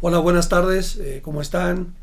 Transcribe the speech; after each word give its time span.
Hola, 0.00 0.20
buenas 0.20 0.48
tardes, 0.48 0.94
eh, 0.98 1.22
¿cómo 1.24 1.42
están? 1.42 1.96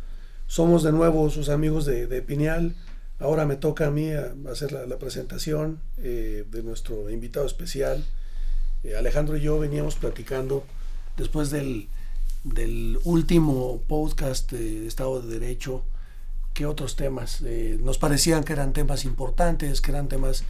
Somos 0.47 0.83
de 0.83 0.91
nuevo 0.91 1.29
sus 1.29 1.47
amigos 1.47 1.85
de, 1.85 2.07
de. 2.07 2.73
Ahora 3.19 3.45
me 3.45 3.55
toca 3.55 3.87
a 3.87 3.89
mí 3.89 4.11
hacer 4.51 4.73
la, 4.73 4.97
presentación 4.97 5.79
eh, 5.99 6.45
de 6.51 6.61
nuestro 6.61 7.09
invitado 7.09 7.45
especial. 7.45 8.03
Eh, 8.83 8.97
Alejandro 8.97 9.37
y 9.37 9.41
yo 9.43 9.57
veníamos 9.59 9.95
platicando 9.95 10.65
después 11.15 11.51
del, 11.51 11.87
último 13.05 13.81
podcast 13.87 14.51
de 14.51 14.87
Estado 14.87 15.21
de 15.21 15.39
Derecho, 15.39 15.81
qué 16.53 16.65
otros 16.65 16.97
temas 16.97 17.41
nos 17.79 17.97
parecían 17.97 18.43
que 18.43 18.51
eran 18.51 18.73
temas 18.73 19.05
importantes, 19.05 19.79
que 19.79 19.91
eran 19.91 20.09
temas 20.09 20.43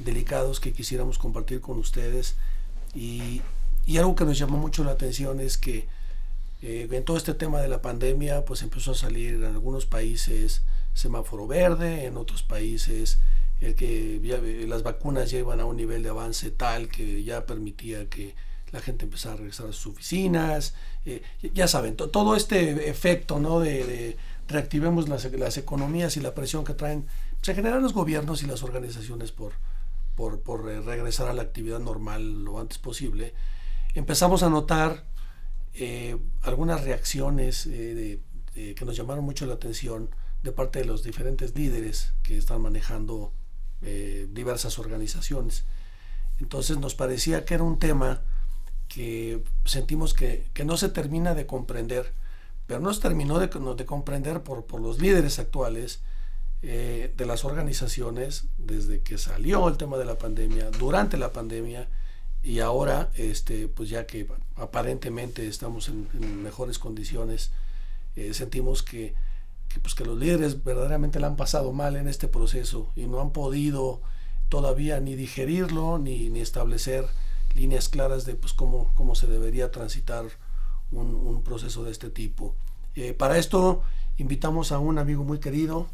delicados 0.00 0.58
que 0.58 0.72
quisiéramos 0.72 1.16
compartir 1.18 1.60
con 1.60 1.78
ustedes. 1.78 2.34
Y 2.92 3.40
algo 3.96 4.16
que 4.16 4.24
nos 4.24 4.36
llamó 4.36 4.58
mucho 4.58 4.82
la 4.82 4.90
atención 4.90 5.38
es 5.38 5.58
que 5.58 5.86
eh, 6.62 6.88
en 6.90 7.04
todo 7.04 7.16
este 7.16 7.34
tema 7.34 7.60
de 7.60 7.68
la 7.68 7.82
pandemia, 7.82 8.44
pues 8.44 8.62
empezó 8.62 8.92
a 8.92 8.96
salir 8.96 9.34
en 9.34 9.44
algunos 9.44 9.86
países 9.86 10.62
semáforo 10.94 11.46
verde, 11.46 12.06
en 12.06 12.16
otros 12.16 12.42
países 12.42 13.18
el 13.60 13.74
que 13.74 14.20
las 14.68 14.82
vacunas 14.82 15.30
llevan 15.30 15.60
a 15.60 15.64
un 15.64 15.76
nivel 15.76 16.02
de 16.02 16.10
avance 16.10 16.50
tal 16.50 16.88
que 16.88 17.24
ya 17.24 17.44
permitía 17.44 18.08
que 18.08 18.34
la 18.70 18.80
gente 18.80 19.04
empezara 19.04 19.34
a 19.34 19.38
regresar 19.38 19.66
a 19.66 19.72
sus 19.72 19.94
oficinas, 19.94 20.74
eh, 21.06 21.22
ya 21.54 21.66
saben, 21.66 21.96
todo 21.96 22.36
este 22.36 22.88
efecto 22.88 23.40
¿no? 23.40 23.60
de, 23.60 24.16
reactivemos 24.46 25.08
las, 25.08 25.24
las, 25.32 25.56
economías 25.56 26.16
y 26.16 26.20
la 26.20 26.34
presión 26.34 26.64
que 26.64 26.74
traen, 26.74 27.06
se 27.42 27.54
generan 27.54 27.82
los 27.82 27.94
gobiernos 27.94 28.42
y 28.42 28.46
las 28.46 28.62
organizaciones 28.62 29.32
por, 29.32 29.52
por, 30.16 30.40
por 30.40 30.70
eh, 30.70 30.80
regresar 30.80 31.28
a 31.28 31.32
la 31.32 31.42
actividad 31.42 31.78
normal 31.78 32.44
lo 32.44 32.60
antes 32.60 32.78
posible, 32.78 33.34
empezamos 33.94 34.42
a 34.42 34.50
notar 34.50 35.04
eh, 35.74 36.16
algunas 36.42 36.84
reacciones 36.84 37.66
eh, 37.66 38.20
que 38.54 38.84
nos 38.84 38.96
llamaron 38.96 39.24
mucho 39.24 39.46
la 39.46 39.54
atención 39.54 40.10
de 40.42 40.52
parte 40.52 40.80
de 40.80 40.84
los 40.84 41.02
diferentes 41.02 41.54
líderes 41.54 42.12
que 42.22 42.36
están 42.36 42.60
manejando 42.60 43.32
eh, 43.82 44.26
diversas 44.30 44.78
organizaciones. 44.78 45.64
Entonces 46.40 46.78
nos 46.78 46.94
parecía 46.94 47.44
que 47.44 47.54
era 47.54 47.62
un 47.62 47.78
tema 47.78 48.22
que 48.88 49.44
sentimos 49.64 50.14
que, 50.14 50.50
no 50.64 50.76
se 50.76 50.88
termina 50.88 51.34
de 51.34 51.46
comprender, 51.46 52.12
pero 52.66 52.80
no 52.80 52.92
se 52.92 53.00
terminó 53.00 53.38
de, 53.38 53.46
de 53.48 53.86
comprender 53.86 54.42
por, 54.42 54.64
por, 54.64 54.80
los 54.80 55.00
líderes 55.00 55.38
actuales 55.38 56.00
de 56.60 57.24
las 57.24 57.44
organizaciones 57.44 58.46
desde 58.56 59.00
que 59.00 59.16
salió 59.16 59.68
el 59.68 59.76
tema 59.76 59.96
de 59.96 60.04
la 60.04 60.18
pandemia, 60.18 60.70
durante 60.70 61.16
la 61.16 61.30
pandemia 61.32 61.88
y 62.48 62.60
ahora, 62.60 63.10
este, 63.14 63.68
pues 63.68 63.90
ya 63.90 64.06
que 64.06 64.26
aparentemente 64.56 65.46
estamos 65.46 65.90
en, 65.90 66.42
mejores 66.42 66.78
condiciones, 66.78 67.50
eh, 68.16 68.32
sentimos 68.32 68.82
que, 68.82 69.14
pues 69.82 69.94
que 69.94 70.06
los 70.06 70.18
líderes 70.18 70.64
verdaderamente 70.64 71.20
la 71.20 71.26
han 71.26 71.36
pasado 71.36 71.74
mal 71.74 71.94
en 71.96 72.08
este 72.08 72.26
proceso 72.26 72.90
y 72.96 73.06
no 73.06 73.20
han 73.20 73.32
podido 73.32 74.00
todavía 74.48 74.98
ni 74.98 75.14
digerirlo 75.14 75.98
ni, 75.98 76.30
ni 76.30 76.40
establecer 76.40 77.04
líneas 77.54 77.90
claras 77.90 78.24
de 78.24 78.34
pues 78.34 78.54
cómo, 78.54 78.94
cómo 78.94 79.14
se 79.14 79.26
debería 79.26 79.70
transitar 79.70 80.24
un, 80.90 81.42
proceso 81.42 81.84
de 81.84 81.90
este 81.90 82.08
tipo. 82.08 82.54
Eh, 82.94 83.12
para 83.12 83.36
esto 83.36 83.82
invitamos 84.16 84.72
a 84.72 84.78
un 84.78 84.96
amigo 84.96 85.22
muy 85.22 85.38
querido, 85.38 85.86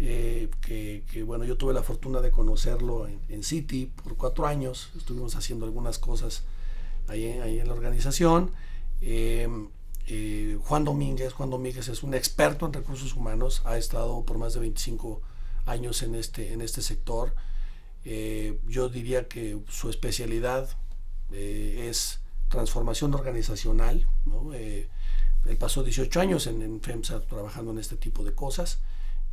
eh, 0.00 0.48
que, 0.60 1.22
bueno, 1.24 1.44
yo 1.44 1.56
tuve 1.56 1.74
la 1.74 1.82
fortuna 1.82 2.20
de 2.20 2.30
conocerlo 2.30 3.08
en, 3.08 3.42
City 3.42 3.86
por 3.86 4.16
cuatro 4.16 4.46
años, 4.46 4.90
estuvimos 4.96 5.34
haciendo 5.34 5.66
algunas 5.66 5.98
cosas 5.98 6.44
ahí, 7.08 7.24
ahí 7.24 7.58
en 7.58 7.66
la 7.66 7.74
organización. 7.74 8.52
Em, 9.00 9.68
eh, 10.06 10.58
Juan 10.62 10.84
Domínguez, 10.84 11.32
Juan 11.32 11.50
Domínguez 11.50 11.88
es 11.88 12.02
un 12.02 12.14
experto 12.14 12.66
en 12.66 12.72
recursos 12.72 13.14
humanos, 13.14 13.62
ha 13.64 13.76
estado 13.76 14.24
por 14.24 14.38
más 14.38 14.54
de 14.54 14.60
25 14.60 15.20
años 15.66 16.02
en 16.02 16.14
este, 16.14 16.52
en 16.52 16.60
este 16.60 16.80
sector. 16.82 17.34
Eh, 18.04 18.60
yo 18.68 18.88
diría 18.88 19.26
que 19.28 19.58
su 19.68 19.90
especialidad 19.90 20.68
es 21.32 22.20
transformación 22.48 23.14
organizacional. 23.14 24.06
él 25.44 25.56
pasó 25.58 25.82
18 25.82 26.20
años 26.20 26.46
en, 26.46 26.62
en, 26.62 26.80
FEMSA 26.80 27.20
trabajando 27.22 27.72
en 27.72 27.78
este 27.78 27.96
tipo 27.96 28.24
de 28.24 28.34
cosas. 28.34 28.80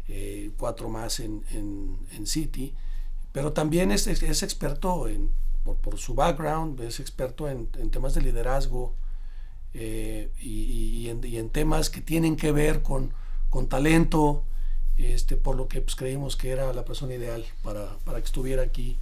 Eh, 0.08 0.52
cuatro 0.60 0.88
más 0.88 1.20
en, 1.20 1.44
en, 1.52 2.28
City, 2.28 2.76
pero 3.32 3.54
también 3.54 3.92
es, 3.92 4.06
es, 4.06 4.44
experto 4.44 5.08
en, 5.08 5.32
por, 5.64 5.98
su 5.98 6.14
background, 6.14 6.80
es 6.82 7.00
experto 7.00 7.50
en, 7.50 7.68
temas 7.90 8.14
de 8.14 8.22
liderazgo 8.22 8.94
eh, 9.74 10.30
y, 10.40 11.10
en, 11.10 11.50
temas 11.50 11.90
que 11.90 12.02
tienen 12.02 12.36
que 12.36 12.52
ver 12.52 12.84
con, 12.84 13.14
con 13.50 13.68
talento, 13.68 14.44
este, 14.98 15.38
por 15.38 15.56
lo 15.56 15.68
que 15.68 15.82
pues, 15.82 15.96
creímos 15.96 16.36
que 16.36 16.52
era 16.52 16.72
la 16.72 16.86
persona 16.86 17.16
ideal 17.16 17.44
para, 17.64 17.98
para, 18.06 18.20
que 18.20 18.26
estuviera 18.26 18.62
aquí, 18.62 19.00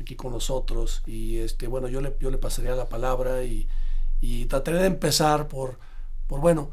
aquí 0.00 0.16
con 0.16 0.32
nosotros. 0.32 1.02
Y 1.06 1.36
este, 1.38 1.66
bueno, 1.66 1.88
yo 1.88 2.00
le, 2.00 2.16
yo 2.20 2.30
le 2.30 2.38
pasaría 2.38 2.74
la 2.74 2.88
palabra 2.88 3.44
y, 3.44 3.68
y 4.22 4.46
trataré 4.46 4.78
de 4.78 4.86
empezar 4.86 5.46
por, 5.46 5.78
por 6.26 6.40
bueno, 6.40 6.70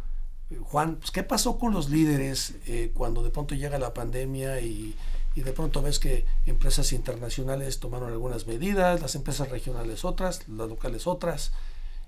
Juan, 0.62 0.98
pues, 0.98 1.12
¿qué 1.12 1.24
pasó 1.24 1.58
con 1.58 1.74
los 1.74 1.90
líderes 1.90 2.56
eh, 2.68 2.92
cuando 2.94 3.24
de 3.24 3.32
pronto 3.32 3.56
llega 3.56 3.80
la 3.80 3.94
pandemia 3.94 4.62
y, 4.62 4.96
de 5.36 5.52
pronto 5.52 5.82
ves 5.82 6.00
que 6.00 6.26
empresas 6.46 6.94
internacionales 6.94 7.80
tomaron 7.80 8.10
algunas 8.10 8.48
medidas, 8.48 9.02
las 9.02 9.16
empresas 9.16 9.50
regionales 9.50 10.06
otras, 10.06 10.48
las 10.48 10.70
locales 10.70 11.08
otras? 11.08 11.52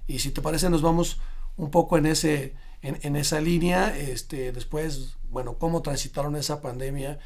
Y 0.06 0.20
si 0.20 0.32
te 0.32 0.42
parece, 0.42 0.70
nos 0.70 0.82
vamos 0.82 1.20
un 1.58 1.72
poco 1.72 1.98
en, 1.98 2.06
ese, 2.06 2.56
en, 2.82 3.16
esa 3.16 3.42
línea. 3.42 3.98
Este, 3.98 4.52
después, 4.54 5.18
bueno, 5.30 5.58
cómo 5.58 5.82
transitaron 5.82 6.36
esa 6.36 6.62
pandemia. 6.62 7.20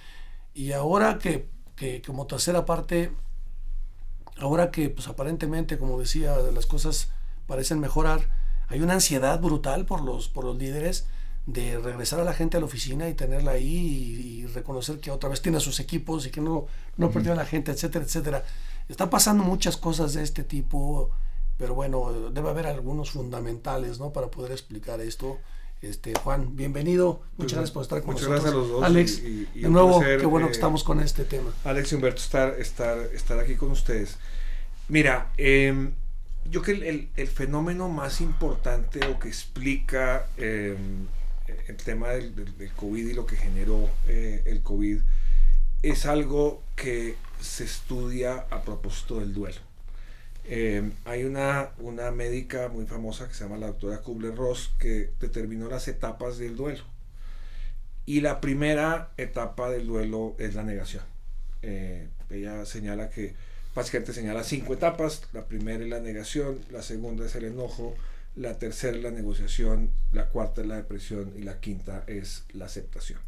Y 0.54 0.72
ahora 0.72 1.20
que, 1.20 1.50
que 1.76 2.02
como 2.02 2.26
tercera 2.26 2.66
parte, 2.66 3.12
ahora 4.38 4.72
que 4.72 4.90
pues 4.90 5.08
aparentemente, 5.08 5.78
como 5.78 6.00
decía, 6.00 6.36
las 6.38 6.66
cosas 6.66 7.10
parecen 7.46 7.80
mejorar, 7.80 8.41
hay 8.72 8.82
una 8.82 8.94
ansiedad 8.94 9.40
brutal 9.40 9.86
por 9.86 10.02
los, 10.02 10.30
por 10.30 10.46
los 10.46 10.58
líderes 10.58 11.06
de 11.46 11.78
regresar 11.80 12.20
a 12.20 12.24
la 12.24 12.34
gente 12.34 12.58
a 12.58 12.60
la 12.60 12.68
oficina 12.68 13.10
y 13.10 13.14
tenerla 13.14 13.52
ahí 13.52 14.44
y, 14.44 14.48
reconocer 14.52 15.00
que 15.00 15.12
otra 15.12 15.30
vez 15.30 15.42
tiene 15.42 15.62
sus 15.62 15.80
equipos 15.80 16.26
y 16.26 16.30
que 16.30 16.42
no, 16.42 16.68
no 16.98 17.10
perdió 17.10 17.32
a 17.32 17.36
la 17.36 17.46
gente, 17.46 17.72
etcétera, 17.72 18.04
etcétera. 18.04 18.44
Están 18.90 19.10
pasando 19.10 19.44
muchas 19.46 19.78
cosas 19.78 20.14
de 20.14 20.24
este 20.24 20.44
tipo, 20.44 21.10
pero 21.58 21.74
bueno, 21.74 22.32
debe 22.32 22.50
haber 22.50 22.68
algunos 22.68 23.12
fundamentales 23.12 23.98
¿no? 24.00 24.12
para 24.12 24.28
poder 24.28 24.52
explicar 24.52 25.00
esto. 25.00 25.40
Este, 25.82 26.14
Juan, 26.16 26.58
bienvenido. 26.58 27.22
Muchas 27.38 27.54
gracias 27.54 27.72
por 27.72 27.84
estar 27.84 28.02
con 28.02 28.14
muchas 28.14 28.28
nosotros. 28.28 28.44
Gracias 28.44 28.54
a 28.54 28.58
los 28.58 28.70
dos. 28.70 28.84
Alex, 28.84 29.24
de 29.24 29.70
nuevo, 29.70 30.02
qué 30.02 30.26
bueno 30.26 30.48
que 30.48 30.52
eh, 30.52 30.56
estamos 30.56 30.84
con 30.84 31.00
este 31.00 31.24
tema. 31.24 31.54
Alex 31.64 31.94
y 31.94 31.96
Humberto, 31.96 32.22
estar, 32.22 32.60
estar, 32.60 32.98
estar 33.14 33.40
aquí 33.40 33.56
con 33.56 33.72
ustedes. 33.72 34.18
Mira, 34.90 35.32
eh, 35.38 35.92
yo 36.50 36.62
creo 36.62 36.80
que 36.80 37.10
el, 37.16 37.28
fenómeno 37.28 37.90
más 37.90 38.22
importante 38.22 39.06
o 39.06 39.20
que 39.20 39.28
explica 39.28 40.28
em, 40.38 41.08
el 41.68 41.78
tema 41.78 42.10
del, 42.10 42.34
COVID 42.76 43.08
y 43.08 43.14
lo 43.14 43.26
que 43.26 43.36
generó 43.36 43.90
eh, 44.08 44.44
el 44.46 44.62
COVID 44.62 45.00
es 45.82 46.06
algo 46.06 46.64
que 46.76 47.16
se 47.40 47.64
estudia 47.64 48.46
a 48.50 48.62
propósito 48.64 49.20
del 49.20 49.34
duelo. 49.34 49.60
Em, 50.46 50.92
hay 51.06 51.24
una, 51.24 51.70
una 51.78 52.12
médica 52.12 52.68
muy 52.70 52.86
famosa 52.86 53.28
que 53.28 53.34
se 53.34 53.44
llama 53.44 53.58
la 53.58 53.68
doctora 53.68 54.02
Kubler-Ross 54.02 54.74
que 54.80 55.12
determinó 55.20 55.70
las 55.70 55.88
etapas 55.88 56.38
del 56.38 56.56
duelo. 56.56 56.84
Y 58.06 58.22
la 58.22 58.42
primera 58.42 59.12
etapa 59.18 59.70
del 59.70 59.88
duelo 59.88 60.36
es 60.40 60.56
la 60.56 60.64
negación. 60.64 61.04
Eh, 61.62 62.10
ella 62.30 62.66
señala 62.66 63.10
que 63.10 63.36
Básicamente 63.74 64.14
señala 64.14 64.44
cinco 64.44 64.74
etapas. 64.74 65.24
La 65.34 65.46
primera 65.46 65.84
es 65.84 65.90
la 65.90 66.00
negación, 66.00 66.60
la 66.72 66.82
segunda 66.82 67.26
es 67.26 67.36
el 67.36 67.46
enojo, 67.46 67.96
la 68.36 68.58
tercera 68.60 68.98
es 68.98 69.04
la 69.04 69.12
negociación, 69.12 69.92
la 70.12 70.28
cuarta 70.28 70.62
es 70.62 70.68
la 70.68 70.76
depresión 70.76 71.34
y 71.38 71.44
la 71.44 71.60
quinta 71.60 72.04
es 72.08 72.44
la 72.54 72.66
aceptación. 72.66 73.20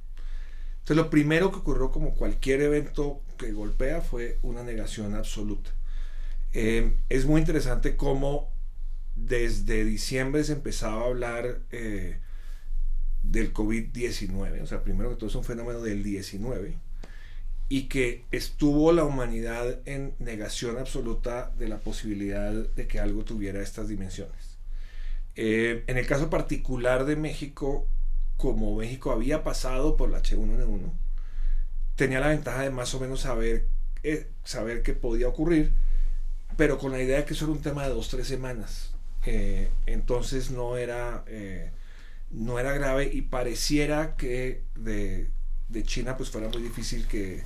Entonces 0.79 0.97
lo 0.97 1.09
primero 1.09 1.51
que 1.51 1.59
ocurrió 1.59 1.91
como 1.91 2.13
cualquier 2.13 2.61
evento 2.61 3.21
que 3.37 3.53
golpea 3.53 4.01
fue 4.01 4.37
una 4.41 4.63
negación 4.63 5.15
absoluta. 5.15 5.71
Eh, 6.51 6.93
es 7.07 7.25
muy 7.25 7.39
interesante 7.39 7.95
cómo 7.95 8.51
desde 9.15 9.85
diciembre 9.85 10.43
se 10.43 10.53
empezaba 10.53 11.03
a 11.03 11.05
hablar 11.05 11.61
eh, 11.71 12.17
del 13.21 13.53
COVID-19. 13.53 14.61
O 14.61 14.67
sea, 14.67 14.83
primero 14.83 15.09
que 15.11 15.15
todo 15.15 15.29
es 15.29 15.35
un 15.35 15.45
fenómeno 15.45 15.79
del 15.81 16.03
19 16.03 16.75
y 17.69 17.83
que 17.83 18.25
estuvo 18.31 18.91
la 18.91 19.03
humanidad 19.03 19.79
en 19.85 20.13
negación 20.19 20.77
absoluta 20.77 21.51
de 21.57 21.67
la 21.67 21.77
posibilidad 21.77 22.51
de 22.51 22.87
que 22.87 22.99
algo 22.99 23.23
tuviera 23.23 23.61
estas 23.61 23.87
dimensiones. 23.87 24.57
Eh, 25.35 25.83
en 25.87 25.97
el 25.97 26.05
caso 26.05 26.29
particular 26.29 27.05
de 27.05 27.15
México, 27.15 27.87
como 28.37 28.75
México 28.75 29.11
había 29.11 29.43
pasado 29.43 29.97
por 29.97 30.09
la 30.09 30.21
H1N1, 30.21 30.91
tenía 31.95 32.19
la 32.19 32.27
ventaja 32.27 32.61
de 32.61 32.69
más 32.69 32.93
o 32.93 32.99
menos 32.99 33.21
saber, 33.21 33.67
eh, 34.03 34.27
saber 34.43 34.83
qué 34.83 34.93
podía 34.93 35.27
ocurrir, 35.27 35.71
pero 36.57 36.77
con 36.77 36.91
la 36.91 37.01
idea 37.01 37.17
de 37.17 37.25
que 37.25 37.33
eso 37.33 37.45
era 37.45 37.53
un 37.53 37.61
tema 37.61 37.87
de 37.87 37.93
dos, 37.93 38.09
tres 38.09 38.27
semanas. 38.27 38.93
Eh, 39.25 39.69
entonces 39.85 40.51
no 40.51 40.77
era 40.77 41.23
no 42.29 42.59
era 42.59 42.73
grave 42.73 43.09
y 43.13 43.21
pareciera 43.21 44.15
que 44.15 44.63
de, 44.75 45.29
de 45.69 45.83
China 45.83 46.17
pues 46.17 46.29
fuera 46.29 46.49
muy 46.49 46.61
difícil 46.61 47.07
que, 47.07 47.43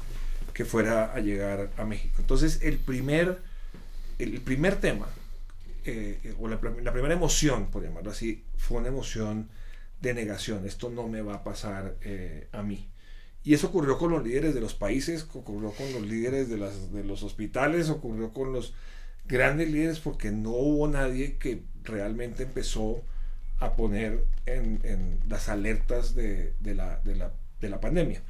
que, 0.58 0.66
fuera 0.66 1.14
a 1.14 1.20
llegar 1.20 1.70
a 1.78 1.86
México. 1.86 2.16
Entonces 2.20 2.60
el 2.64 2.80
primer, 2.80 3.40
el 4.18 4.42
primer 4.42 4.76
tema, 4.78 5.08
eh, 5.86 6.36
o 6.40 6.48
la, 6.48 6.60
primera 6.60 7.14
emoción, 7.14 7.68
por 7.68 7.84
llamarlo 7.84 8.12
así, 8.12 8.44
fue 8.58 8.80
una 8.80 8.88
emoción 8.88 9.50
de 10.02 10.14
negación. 10.14 10.66
Esto 10.66 10.90
no 10.90 11.08
me 11.08 11.22
va 11.22 11.36
a 11.36 11.44
pasar 11.44 11.96
eh, 12.02 12.48
a 12.52 12.64
mí. 12.64 12.90
Y 13.48 13.54
eso 13.54 13.68
ocurrió 13.68 13.98
con 13.98 14.12
los 14.12 14.26
líderes 14.26 14.54
de 14.54 14.60
los 14.60 14.74
países, 14.74 15.26
ocurrió 15.34 15.72
con 15.72 15.94
los 15.94 16.02
líderes 16.02 16.50
de, 16.50 16.58
los 16.58 17.24
hospitales, 17.24 17.90
ocurrió 17.90 18.34
con 18.34 18.52
los 18.52 18.74
grandes 19.26 19.72
líderes 19.72 20.00
porque 20.00 20.32
no 20.32 20.50
hubo 20.50 20.88
nadie 20.90 21.38
que 21.38 21.62
realmente 21.84 22.44
empezó 22.44 23.04
a 23.60 23.78
poner 23.78 24.26
en, 24.46 25.20
las 25.30 25.48
alertas 25.48 26.14
de, 26.14 26.54
la, 26.62 27.80
pandemia. 27.80 28.22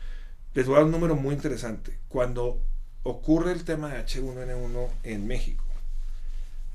Les 0.58 0.66
voy 0.66 0.74
a 0.74 0.78
dar 0.78 0.86
un 0.86 0.92
número 0.92 1.16
muy 1.16 1.36
interesante. 1.36 2.00
Cuando 2.08 2.66
ocurre 3.04 3.52
el 3.52 3.64
tema 3.64 3.90
de 3.90 4.04
H1N1 4.04 4.90
en 5.04 5.28
México, 5.28 5.64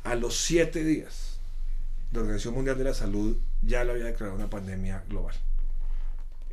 a 0.04 0.14
los 0.14 0.38
siete 0.38 0.84
días, 0.84 1.40
la 2.12 2.20
Organización 2.20 2.54
Mundial 2.54 2.78
de 2.78 2.84
la 2.84 2.94
Salud 2.94 3.36
ya 3.60 3.82
lo 3.82 3.90
había 3.90 4.04
declarado 4.04 4.38
una 4.38 4.48
pandemia 4.48 5.02
global. 5.08 5.34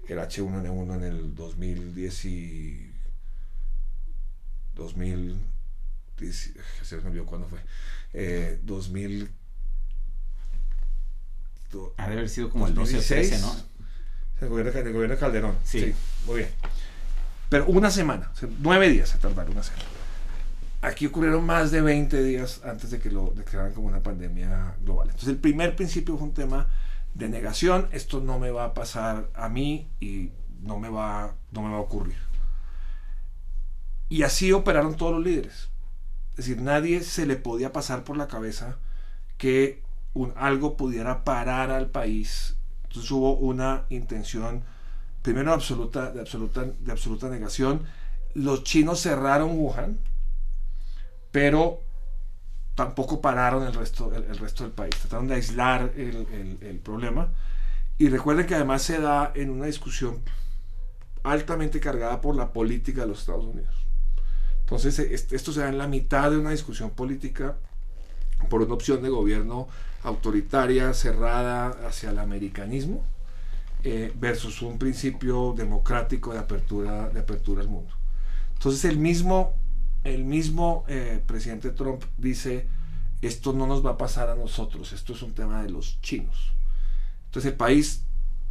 El 0.08 0.18
H1N1 0.18 0.96
en 0.96 1.04
el 1.04 1.36
2010 1.36 2.26
y 2.26 2.92
2000 4.74 5.40
se 6.82 6.98
me 6.98 7.10
olvidó 7.10 7.28
cuándo 7.28 7.48
fue. 7.48 7.60
Eh, 8.14 8.60
2000 8.64 9.30
ha 11.96 12.08
de 12.08 12.14
haber 12.14 12.28
sido 12.28 12.50
como 12.50 12.66
el 12.66 12.74
12 12.74 12.98
o 12.98 13.02
13, 13.04 13.38
¿no? 13.38 13.56
El 14.42 14.50
gobierno, 14.50 14.72
el 14.72 14.94
gobierno 14.94 15.14
de 15.14 15.20
Calderón. 15.20 15.60
Sí. 15.64 15.94
Muy 16.26 16.38
bien. 16.38 16.50
Pero 17.50 17.66
una 17.66 17.90
semana, 17.90 18.32
nueve 18.60 18.90
días 18.90 19.10
se 19.10 19.18
tardaron 19.18 19.54
una 19.54 19.64
semana. 19.64 19.86
Aquí 20.82 21.08
ocurrieron 21.08 21.46
más 21.46 21.72
de 21.72 21.82
20 21.82 22.24
días 22.24 22.62
antes 22.64 22.92
de 22.92 23.00
que 23.00 23.12
lo 23.12 23.34
declararan 23.36 23.74
como 23.74 23.88
una 23.88 24.02
pandemia 24.02 24.76
global. 24.82 25.08
Entonces 25.08 25.30
el 25.30 25.38
primer 25.38 25.76
principio 25.76 26.18
fue 26.18 26.28
un 26.28 26.34
tema 26.34 26.68
de 27.14 27.28
negación. 27.28 27.90
Esto 27.92 28.22
no 28.22 28.40
me 28.40 28.52
va 28.52 28.66
a 28.66 28.74
pasar 28.74 29.30
a 29.34 29.50
mí 29.50 29.90
y 30.00 30.32
no 30.62 30.80
me 30.80 30.90
va, 30.90 31.36
no 31.52 31.64
me 31.64 31.72
va 31.72 31.78
a 31.78 31.82
ocurrir. 31.82 32.18
Y 34.08 34.24
así 34.24 34.52
operaron 34.54 34.96
todos 34.96 35.14
los 35.14 35.24
líderes. 35.24 35.70
Es 36.32 36.46
decir, 36.46 36.62
nadie 36.62 37.04
se 37.04 37.26
le 37.26 37.36
podía 37.36 37.74
pasar 37.74 38.04
por 38.04 38.16
la 38.16 38.28
cabeza 38.28 38.78
que 39.38 39.84
algo 40.36 40.78
pudiera 40.78 41.24
parar 41.24 41.72
al 41.72 41.90
país. 41.90 42.56
Entonces 42.84 43.12
hubo 43.12 43.36
una 43.36 43.86
intención, 43.90 44.64
primero 45.22 45.54
absoluta, 45.54 46.12
de, 46.12 46.22
absoluta, 46.22 46.66
de 46.66 46.92
absoluta 46.92 47.30
negación. 47.30 47.84
Los 48.34 48.64
chinos 48.64 49.02
cerraron 49.02 49.58
Wuhan, 49.58 50.00
pero 51.32 51.82
tampoco 52.76 53.20
pararon 53.20 53.64
el 53.64 53.74
resto, 53.74 54.14
el, 54.14 54.38
resto 54.38 54.64
del 54.64 54.72
país. 54.72 54.96
Trataron 54.96 55.28
de 55.28 55.36
aislar 55.36 55.92
el, 55.96 56.58
el, 56.62 56.80
problema. 56.80 57.30
Y 57.98 58.08
recuerden 58.08 58.46
que 58.46 58.56
además 58.56 58.82
se 58.82 59.02
da 59.02 59.32
en 59.36 59.50
una 59.50 59.66
discusión 59.66 60.22
altamente 61.24 61.80
cargada 61.80 62.22
por 62.22 62.36
la 62.36 62.54
política 62.54 63.02
de 63.02 63.08
los 63.08 63.20
Estados 63.20 63.46
Unidos. 63.46 63.76
Entonces, 64.62 65.00
esto 65.00 65.52
se 65.52 65.62
da 65.62 65.70
en 65.70 65.78
la 65.78 65.88
mitad 65.88 66.32
de 66.32 66.38
una 66.38 66.52
discusión 66.52 66.92
política 66.92 67.58
por 68.50 68.62
una 68.62 68.74
opción 68.74 69.02
de 69.02 69.10
gobierno 69.10 69.68
autoritaria, 70.04 70.94
cerrada 70.94 71.88
hacia 71.88 72.12
el 72.12 72.20
americanismo, 72.20 73.04
eh, 73.84 74.12
versus 74.16 74.62
un 74.62 74.78
principio 74.78 75.54
democrático 75.56 76.34
de 76.34 76.40
apertura, 76.40 77.10
de 77.10 77.20
apertura 77.20 77.62
al 77.62 77.70
mundo. 77.70 77.94
Entonces 78.54 78.86
el 78.86 78.98
mismo, 78.98 79.54
el 80.04 80.26
mismo 80.26 80.86
eh, 80.88 81.22
presidente 81.26 81.72
Trump 81.72 82.04
dice, 82.18 82.68
esto 83.22 83.54
no 83.54 83.68
nos 83.68 83.86
va 83.86 83.92
a 83.92 83.98
pasar 83.98 84.30
a 84.30 84.36
nosotros, 84.36 84.92
esto 84.94 85.14
es 85.14 85.22
un 85.22 85.34
tema 85.34 85.64
de 85.64 85.70
los 85.70 86.02
chinos. 86.02 86.54
Entonces 87.26 87.52
el 87.52 87.58
país 87.58 88.04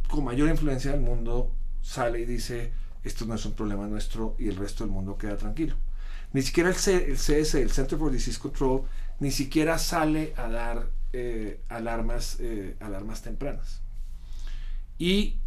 con 0.09 0.23
mayor 0.23 0.49
influencia 0.49 0.91
del 0.91 1.01
mundo 1.01 1.51
sale 1.81 2.21
y 2.21 2.25
dice, 2.25 2.73
esto 3.03 3.25
no 3.25 3.35
es 3.35 3.45
un 3.45 3.53
problema 3.53 3.87
nuestro 3.87 4.35
y 4.39 4.47
el 4.47 4.55
resto 4.55 4.83
del 4.83 4.91
mundo 4.91 5.17
queda 5.17 5.37
tranquilo. 5.37 5.75
Ni 6.33 6.41
siquiera 6.41 6.69
el, 6.69 6.75
el 6.75 7.17
CS, 7.17 7.55
el 7.55 7.71
Center 7.71 7.97
for 7.97 8.11
Disease 8.11 8.39
Control, 8.39 8.83
ni 9.19 9.31
siquiera 9.31 9.77
sale 9.77 10.33
a 10.37 10.47
dar 10.47 10.89
eh, 11.11 11.61
alarmas, 11.69 12.37
eh, 12.39 12.75
alarmas 12.79 13.21
tempranas. 13.21 13.81
Y 14.99 15.37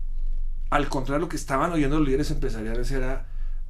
al 0.70 0.88
contrario, 0.88 1.20
lo 1.20 1.28
que 1.28 1.36
estaban 1.36 1.70
oyendo 1.70 1.98
los 1.98 2.08
líderes 2.08 2.30
empresariales 2.32 2.90
era 2.90 3.26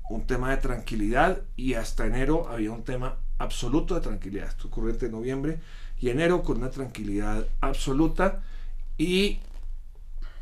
un 0.09 0.27
tema 0.27 0.51
de 0.51 0.59
tranquilidad 0.59 1.43
y 1.57 1.75
hasta 1.75 2.07
enero 2.07 2.49
había 2.49 2.71
un 2.71 2.85
tema 2.85 3.17
absoluto 3.39 3.95
de 3.95 4.01
tranquilidad. 4.01 4.49
Esto 4.49 4.69
ocurrió 4.69 4.91
entre 4.91 5.09
noviembre 5.09 5.59
y 5.99 6.11
enero 6.11 6.43
con 6.43 6.59
una 6.59 6.71
tranquilidad 6.71 7.47
absoluta 7.61 8.43
y 8.97 9.41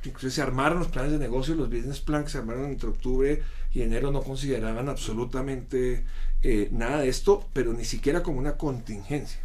incluso 0.05 0.31
se 0.31 0.43
armaron 0.43 0.79
los 0.79 0.89
planes 0.89 1.13
de 1.13 1.19
negocio, 1.19 1.55
los 1.55 1.71
business 1.71 2.01
plans 2.01 2.27
que 2.27 2.31
se 2.33 2.39
armaron 2.39 2.67
entre 2.67 2.89
octubre 2.89 3.43
y 3.73 3.83
enero 3.83 4.11
no 4.11 4.23
consideraban 4.23 4.89
absolutamente 4.89 6.05
eh, 6.43 6.69
nada 6.73 7.01
de 7.01 7.09
esto, 7.09 7.49
pero 7.53 7.73
ni 7.73 7.85
siquiera 7.85 8.23
como 8.23 8.39
una 8.39 8.57
contingencia. 8.57 9.41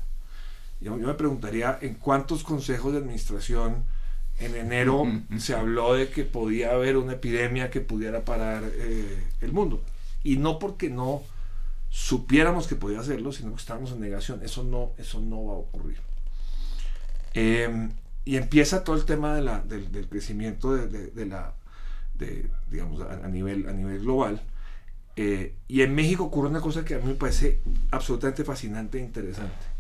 Yo, 0.82 0.96
me 0.98 1.14
preguntaría 1.14 1.78
en 1.82 1.96
cuántos 1.96 2.44
consejos 2.44 2.92
de 2.92 3.00
administración 3.00 3.86
en 4.40 4.56
enero 4.56 5.06
se 5.38 5.54
habló 5.54 5.94
de 5.94 6.10
que 6.10 6.24
podía 6.24 6.72
haber 6.72 6.98
una 6.98 7.14
epidemia 7.14 7.70
que 7.70 7.82
pudiera 7.82 8.26
parar 8.26 8.64
eh, 8.66 9.24
el 9.42 9.52
mundo. 9.52 9.82
Y 10.24 10.38
no 10.38 10.60
porque 10.60 10.90
no 10.90 11.24
supiéramos 11.90 12.68
que 12.68 12.76
podía 12.76 13.00
hacerlo, 13.00 13.32
sino 13.32 13.52
que 13.52 13.60
estábamos 13.60 13.92
en 13.92 14.02
negación. 14.02 14.42
Eso 14.44 14.64
no, 14.64 14.92
eso 14.98 15.22
no 15.22 15.46
va 15.46 15.54
a 15.54 15.58
ocurrir. 15.58 15.98
Em, 17.34 17.92
y 18.26 18.38
empieza 18.38 18.84
todo 18.84 18.96
el 18.96 19.06
tema 19.06 19.36
de 19.36 19.42
la, 19.42 19.60
del, 19.62 20.08
crecimiento 20.10 20.74
de, 20.76 21.26
la, 21.26 21.54
digamos, 22.70 23.02
a, 23.02 23.28
nivel, 23.28 23.70
a 23.70 23.74
nivel 23.74 24.00
global. 24.00 24.42
Eh, 25.16 25.56
y 25.68 25.82
en 25.82 25.96
México 25.96 26.26
ocurre 26.26 26.50
una 26.50 26.62
cosa 26.62 26.84
que 26.84 26.96
a 26.96 27.00
mí 27.00 27.06
me 27.08 27.14
parece 27.14 27.62
absolutamente 27.92 28.44
fascinante 28.44 28.98
e 28.98 29.02
interesante 29.02 29.76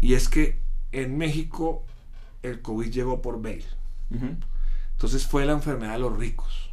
y 0.00 0.14
es 0.14 0.28
que 0.28 0.58
en 0.92 1.18
México 1.18 1.84
el 2.42 2.62
COVID 2.62 2.90
llegó 2.90 3.22
por 3.22 3.40
bail. 3.40 3.64
Entonces 4.92 5.26
fue 5.26 5.44
la 5.44 5.52
enfermedad 5.52 5.94
de 5.94 5.98
los 6.00 6.16
ricos. 6.16 6.70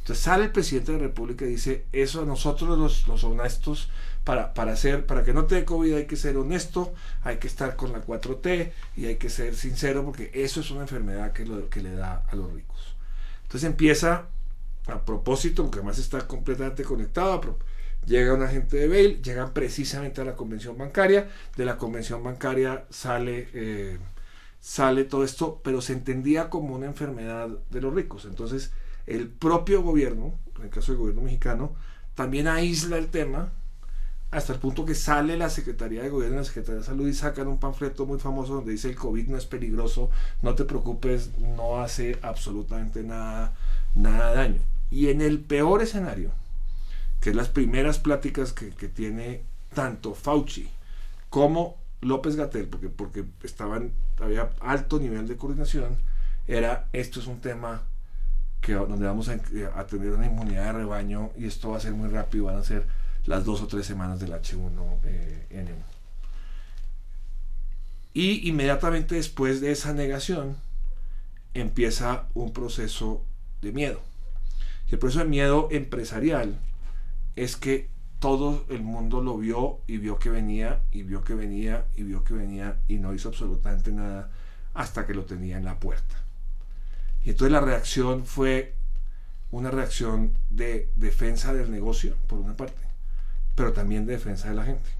Entonces 0.00 0.24
sale 0.24 0.44
el 0.44 0.52
presidente 0.52 0.92
de 0.92 0.98
la 0.98 1.04
República 1.04 1.44
y 1.44 1.48
dice, 1.48 1.84
eso 1.92 2.22
a 2.22 2.24
nosotros 2.24 2.78
los, 3.06 3.24
honestos, 3.24 3.90
para, 4.24 4.54
para, 4.54 4.72
hacer, 4.72 5.04
para 5.04 5.22
que 5.22 5.34
no 5.34 5.44
te 5.44 5.56
dé 5.56 5.64
COVID 5.66 5.94
hay 5.94 6.06
que 6.06 6.16
ser 6.16 6.38
honesto, 6.38 6.94
hay 7.22 7.36
que 7.36 7.46
estar 7.46 7.76
con 7.76 7.92
la 7.92 8.02
4T 8.02 8.72
y 8.96 9.06
hay 9.06 9.16
que 9.16 9.28
ser 9.28 9.54
sincero 9.54 10.04
porque 10.04 10.30
eso 10.32 10.60
es 10.60 10.70
una 10.70 10.82
enfermedad 10.82 11.32
que, 11.32 11.44
lo, 11.44 11.68
que 11.68 11.82
le 11.82 11.92
da 11.92 12.24
a 12.30 12.36
los 12.36 12.52
ricos. 12.52 12.96
Entonces 13.42 13.68
empieza, 13.68 14.26
a 14.86 15.04
propósito, 15.04 15.62
porque 15.64 15.78
además 15.78 15.98
está 15.98 16.26
completamente 16.26 16.84
conectado, 16.84 17.34
a 17.34 17.40
Llega 18.06 18.32
un 18.32 18.42
agente 18.42 18.78
de 18.78 18.88
bail, 18.88 19.22
llegan 19.22 19.52
precisamente 19.52 20.22
a 20.22 20.24
la 20.24 20.34
convención 20.34 20.78
bancaria, 20.78 21.28
de 21.56 21.64
la 21.66 21.76
convención 21.76 22.22
bancaria 22.22 22.86
sale, 22.88 23.48
eh, 23.52 23.98
sale 24.60 25.04
todo 25.04 25.24
esto, 25.24 25.60
pero 25.62 25.80
se 25.80 25.92
entendía 25.92 26.50
como 26.50 26.74
una 26.74 26.86
enfermedad 26.86 27.48
de 27.70 27.80
los 27.80 27.94
ricos. 27.94 28.24
Entonces, 28.24 28.72
el 29.06 29.28
propio 29.28 29.82
gobierno, 29.82 30.34
en 30.56 30.64
el 30.64 30.70
caso 30.70 30.92
del 30.92 31.00
gobierno 31.00 31.22
mexicano, 31.22 31.74
también 32.14 32.48
aísla 32.48 32.98
el 32.98 33.08
tema 33.08 33.52
hasta 34.30 34.52
el 34.52 34.58
punto 34.58 34.84
que 34.84 34.94
sale 34.94 35.38
la 35.38 35.48
Secretaría 35.48 36.02
de 36.02 36.10
Gobierno 36.10 36.36
la 36.36 36.44
Secretaría 36.44 36.80
de 36.80 36.86
Salud 36.86 37.08
y 37.08 37.14
sacan 37.14 37.48
un 37.48 37.58
panfleto 37.58 38.04
muy 38.04 38.18
famoso 38.18 38.54
donde 38.54 38.72
dice 38.72 38.90
el 38.90 38.96
COVID 38.96 39.28
no 39.28 39.38
es 39.38 39.46
peligroso, 39.46 40.10
no 40.42 40.54
te 40.54 40.64
preocupes, 40.64 41.30
no 41.38 41.80
hace 41.80 42.18
absolutamente 42.20 43.02
nada, 43.02 43.54
nada 43.94 44.34
daño. 44.34 44.60
Y 44.90 45.08
en 45.08 45.22
el 45.22 45.40
peor 45.40 45.80
escenario, 45.80 46.30
que 47.20 47.30
es 47.30 47.36
las 47.36 47.48
primeras 47.48 47.98
pláticas 47.98 48.52
que, 48.52 48.70
tiene 48.88 49.42
tanto 49.74 50.14
Fauci 50.14 50.68
como 51.30 51.76
López 52.00 52.36
Gatel, 52.36 52.68
porque, 52.68 52.88
porque 52.88 53.24
estaban, 53.42 53.92
había 54.20 54.50
alto 54.60 54.98
nivel 54.98 55.26
de 55.28 55.36
coordinación, 55.36 55.96
era 56.46 56.88
esto 56.92 57.20
es 57.20 57.26
un 57.26 57.40
tema 57.40 57.82
que 58.60 58.74
donde 58.74 59.06
vamos 59.06 59.28
a, 59.28 59.38
tener 59.86 60.12
una 60.12 60.26
inmunidad 60.26 60.66
de 60.66 60.72
rebaño 60.72 61.30
y 61.36 61.46
esto 61.46 61.70
va 61.70 61.76
a 61.76 61.80
ser 61.80 61.92
muy 61.92 62.08
rápido, 62.08 62.46
van 62.46 62.56
a 62.56 62.64
ser 62.64 62.86
las 63.26 63.44
dos 63.44 63.60
o 63.62 63.66
tres 63.66 63.86
semanas 63.86 64.18
del 64.20 64.32
H1N1. 64.32 64.98
Eh, 65.04 65.74
y 68.14 68.48
inmediatamente 68.48 69.14
después 69.14 69.60
de 69.60 69.70
esa 69.70 69.92
negación 69.92 70.56
empieza 71.54 72.24
un 72.34 72.52
proceso 72.52 73.24
de 73.62 73.72
miedo. 73.72 74.00
Y 74.88 74.94
el 74.94 74.98
proceso 74.98 75.20
de 75.20 75.30
miedo 75.30 75.68
empresarial 75.70 76.58
es 77.36 77.56
que 77.56 77.88
todo 78.18 78.64
el 78.68 78.82
mundo 78.82 79.20
lo 79.20 79.36
vio 79.36 79.80
y 79.86 79.98
vio 79.98 80.18
que 80.18 80.30
venía 80.30 80.82
y 80.90 81.02
vio 81.02 81.22
que 81.22 81.34
venía 81.34 81.86
y 81.96 82.02
vio 82.02 82.24
que 82.24 82.34
venía 82.34 82.80
y 82.88 82.96
no 82.96 83.14
hizo 83.14 83.28
absolutamente 83.28 83.92
nada 83.92 84.30
hasta 84.74 85.06
que 85.06 85.14
lo 85.14 85.24
tenía 85.24 85.56
en 85.56 85.64
la 85.64 85.78
puerta. 85.78 86.16
Y 87.24 87.30
entonces 87.30 87.52
la 87.52 87.60
reacción 87.60 88.24
fue 88.24 88.74
una 89.50 89.70
reacción 89.70 90.32
de 90.50 90.90
defensa 90.96 91.54
del 91.54 91.70
negocio, 91.70 92.16
por 92.26 92.38
una 92.38 92.56
parte, 92.56 92.80
pero 93.54 93.72
también 93.72 94.06
de 94.06 94.12
defensa 94.12 94.48
de 94.48 94.54
la 94.54 94.64
gente. 94.64 94.90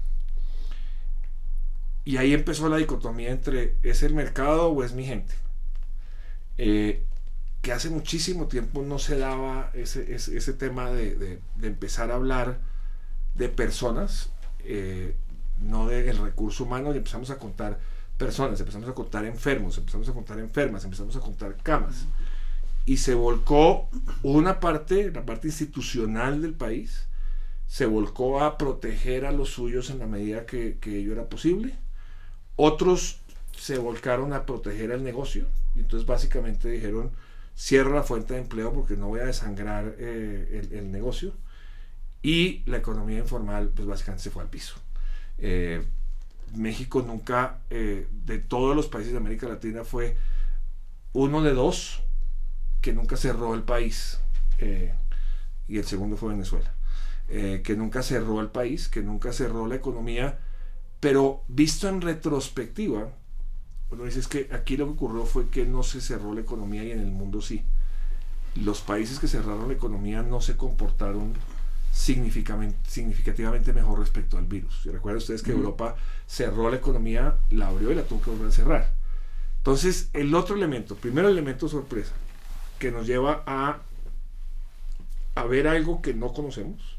Y 2.05 2.17
ahí 2.17 2.33
empezó 2.33 2.69
la 2.69 2.77
dicotomía 2.77 3.29
entre 3.29 3.75
¿es 3.83 4.01
el 4.03 4.13
mercado 4.15 4.69
o 4.69 4.83
es 4.83 4.93
mi 4.93 5.05
gente? 5.05 5.33
Eh, 6.57 7.03
que 7.61 7.71
hace 7.71 7.89
muchísimo 7.89 8.47
tiempo 8.47 8.81
no 8.81 8.99
se 8.99 9.17
daba 9.17 9.69
ese, 9.73 10.13
ese, 10.13 10.53
tema 10.53 10.89
de, 10.91 11.39
empezar 11.61 12.09
a 12.11 12.15
hablar 12.15 12.59
de 13.39 13.49
personas, 13.49 14.29
eh, 14.59 15.15
no 15.59 15.87
del 15.87 16.19
recurso 16.19 16.65
humano, 16.65 16.93
y 16.93 16.97
empezamos 16.97 17.31
a 17.31 17.39
contar 17.39 17.79
personas, 18.17 18.59
empezamos 18.59 18.87
a 18.87 18.93
contar 18.93 19.25
enfermos, 19.25 19.79
empezamos 19.79 20.07
a 20.07 20.13
contar 20.13 20.37
enfermas, 20.39 20.83
empezamos 20.83 21.15
a 21.15 21.19
contar 21.19 21.57
camas. 21.63 22.05
Y 22.85 22.97
se 22.97 23.15
volcó 23.15 23.89
una 24.21 24.59
parte, 24.59 25.11
la 25.11 25.25
parte 25.25 25.47
institucional 25.47 26.43
del 26.43 26.53
país, 26.53 27.07
se 27.65 27.87
volcó 27.87 28.43
a 28.43 28.59
proteger 28.59 29.25
a 29.25 29.31
los 29.31 29.49
suyos 29.49 29.89
en 29.89 29.97
la 29.99 30.05
medida 30.05 30.45
que, 30.45 30.77
que 30.79 30.99
ello 30.99 31.13
era 31.13 31.27
posible 31.27 31.75
otros 32.61 33.21
se 33.57 33.77
volcaron 33.77 34.33
a 34.33 34.45
proteger 34.45 34.91
el 34.91 35.01
negocio 35.01 35.45
y 35.75 35.79
entonces 35.79 36.05
básicamente 36.05 36.69
dijeron 36.69 37.11
cierra 37.55 37.95
la 37.95 38.03
fuente 38.03 38.33
de 38.33 38.41
empleo 38.41 38.73
porque 38.73 38.97
no 38.97 39.07
voy 39.07 39.21
a 39.21 39.27
desangrar 39.27 39.95
eh, 39.97 40.67
el, 40.73 40.91
negocio 40.91 41.31
y 42.21 42.63
la 42.65 42.77
economía 42.77 43.19
informal 43.19 43.71
pues 43.75 43.87
básicamente 43.87 44.23
se 44.23 44.31
fue 44.31 44.43
al 44.43 44.49
piso. 44.49 44.75
Eh, 45.37 45.83
México 46.55 47.03
nunca, 47.05 47.59
eh, 47.69 48.07
de 48.25 48.39
todos 48.39 48.75
los 48.75 48.87
países 48.87 49.11
de 49.11 49.19
América 49.19 49.47
Latina, 49.47 49.83
fue 49.83 50.17
uno 51.13 51.41
de 51.41 51.53
dos 51.53 52.01
que 52.81 52.93
nunca 52.93 53.17
cerró 53.17 53.55
el 53.55 53.63
país. 53.63 54.19
y 55.67 55.77
el 55.77 55.85
segundo 55.85 56.17
fue 56.17 56.29
Venezuela. 56.29 56.73
que 57.27 57.75
nunca 57.77 58.01
cerró 58.01 58.41
el 58.41 58.47
país, 58.49 58.89
que 58.89 59.01
nunca 59.01 59.31
cerró 59.31 59.67
la 59.67 59.75
economía 59.75 60.39
pero 60.99 61.43
visto 61.47 61.87
en 61.87 62.01
retrospectiva, 62.01 63.09
uno 63.91 64.03
dice 64.03 64.21
que 64.29 64.53
aquí 64.53 64.75
lo 64.77 64.85
que 64.85 64.91
ocurrió 64.91 65.25
fue 65.25 65.49
que 65.49 65.65
no 65.65 65.83
se 65.83 66.01
cerró 66.01 66.33
la 66.33 66.41
economía 66.41 66.83
y 66.83 66.91
en 66.91 66.99
el 66.99 67.11
mundo 67.11 67.41
sí. 67.41 67.63
Los 68.55 68.81
países 68.81 69.19
que 69.19 69.27
cerraron 69.27 69.69
la 69.69 69.75
economía 69.75 70.23
no 70.23 70.41
se 70.41 70.57
comportaron 70.57 71.33
significativamente 71.91 73.73
mejor 73.73 73.99
respecto 73.99 74.37
al 74.37 74.45
virus. 74.45 74.83
Recuerden 74.85 75.17
ustedes 75.17 75.41
que 75.41 75.51
Europa 75.51 75.95
cerró 76.27 76.69
la 76.69 76.77
economía, 76.77 77.37
la 77.51 77.67
abrió 77.67 77.91
y 77.91 77.95
la 77.95 78.03
tuvo 78.03 78.21
que 78.21 78.29
volver 78.31 78.47
a 78.47 78.51
cerrar. 78.51 78.93
Entonces, 79.57 80.09
el 80.13 80.33
otro 80.33 80.55
elemento, 80.55 80.95
primero 80.95 81.27
elemento 81.27 81.67
sorpresa, 81.67 82.13
que 82.77 82.91
nos 82.91 83.05
lleva 83.05 83.43
a, 83.45 83.79
a 85.35 85.43
ver 85.43 85.67
algo 85.67 86.01
que 86.01 86.13
no 86.13 86.33
conocemos, 86.33 86.97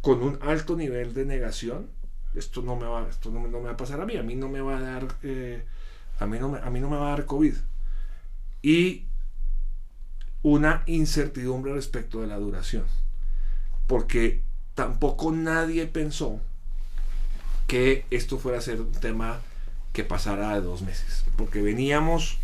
con 0.00 0.22
un 0.22 0.38
alto 0.42 0.76
nivel 0.76 1.14
de 1.14 1.24
negación 1.24 1.88
esto 2.34 2.62
no 2.62 2.76
me 2.76 2.86
va, 2.86 3.08
esto 3.08 3.30
no, 3.30 3.40
me 3.40 3.48
va 3.48 3.70
a 3.70 3.76
pasar 3.76 4.00
a 4.00 4.06
mí, 4.06 4.16
a 4.16 4.22
mí 4.22 4.34
no 4.34 4.48
me 4.48 4.60
va 4.60 4.78
a 4.78 4.80
dar, 4.80 5.06
eh, 5.22 5.64
a, 6.18 6.26
mí 6.26 6.38
no 6.38 6.48
me, 6.48 6.58
a 6.58 6.70
mí 6.70 6.80
no 6.80 6.90
me 6.90 6.96
va 6.96 7.08
a 7.08 7.10
dar 7.10 7.26
COVID. 7.26 7.54
Y 8.62 9.06
una 10.42 10.82
incertidumbre 10.86 11.72
respecto 11.72 12.20
de 12.20 12.26
la 12.26 12.36
duración. 12.36 12.84
Porque 13.86 14.42
tampoco 14.74 15.32
nadie 15.32 15.86
pensó 15.86 16.40
que 17.66 18.04
esto 18.10 18.38
fuera 18.38 18.58
a 18.58 18.62
ser 18.62 18.80
un 18.80 18.92
tema 18.92 19.40
que 19.92 20.04
pasara 20.04 20.54
de 20.54 20.60
dos 20.60 20.82
meses. 20.82 21.24
Porque 21.36 21.62
veníamos 21.62 22.38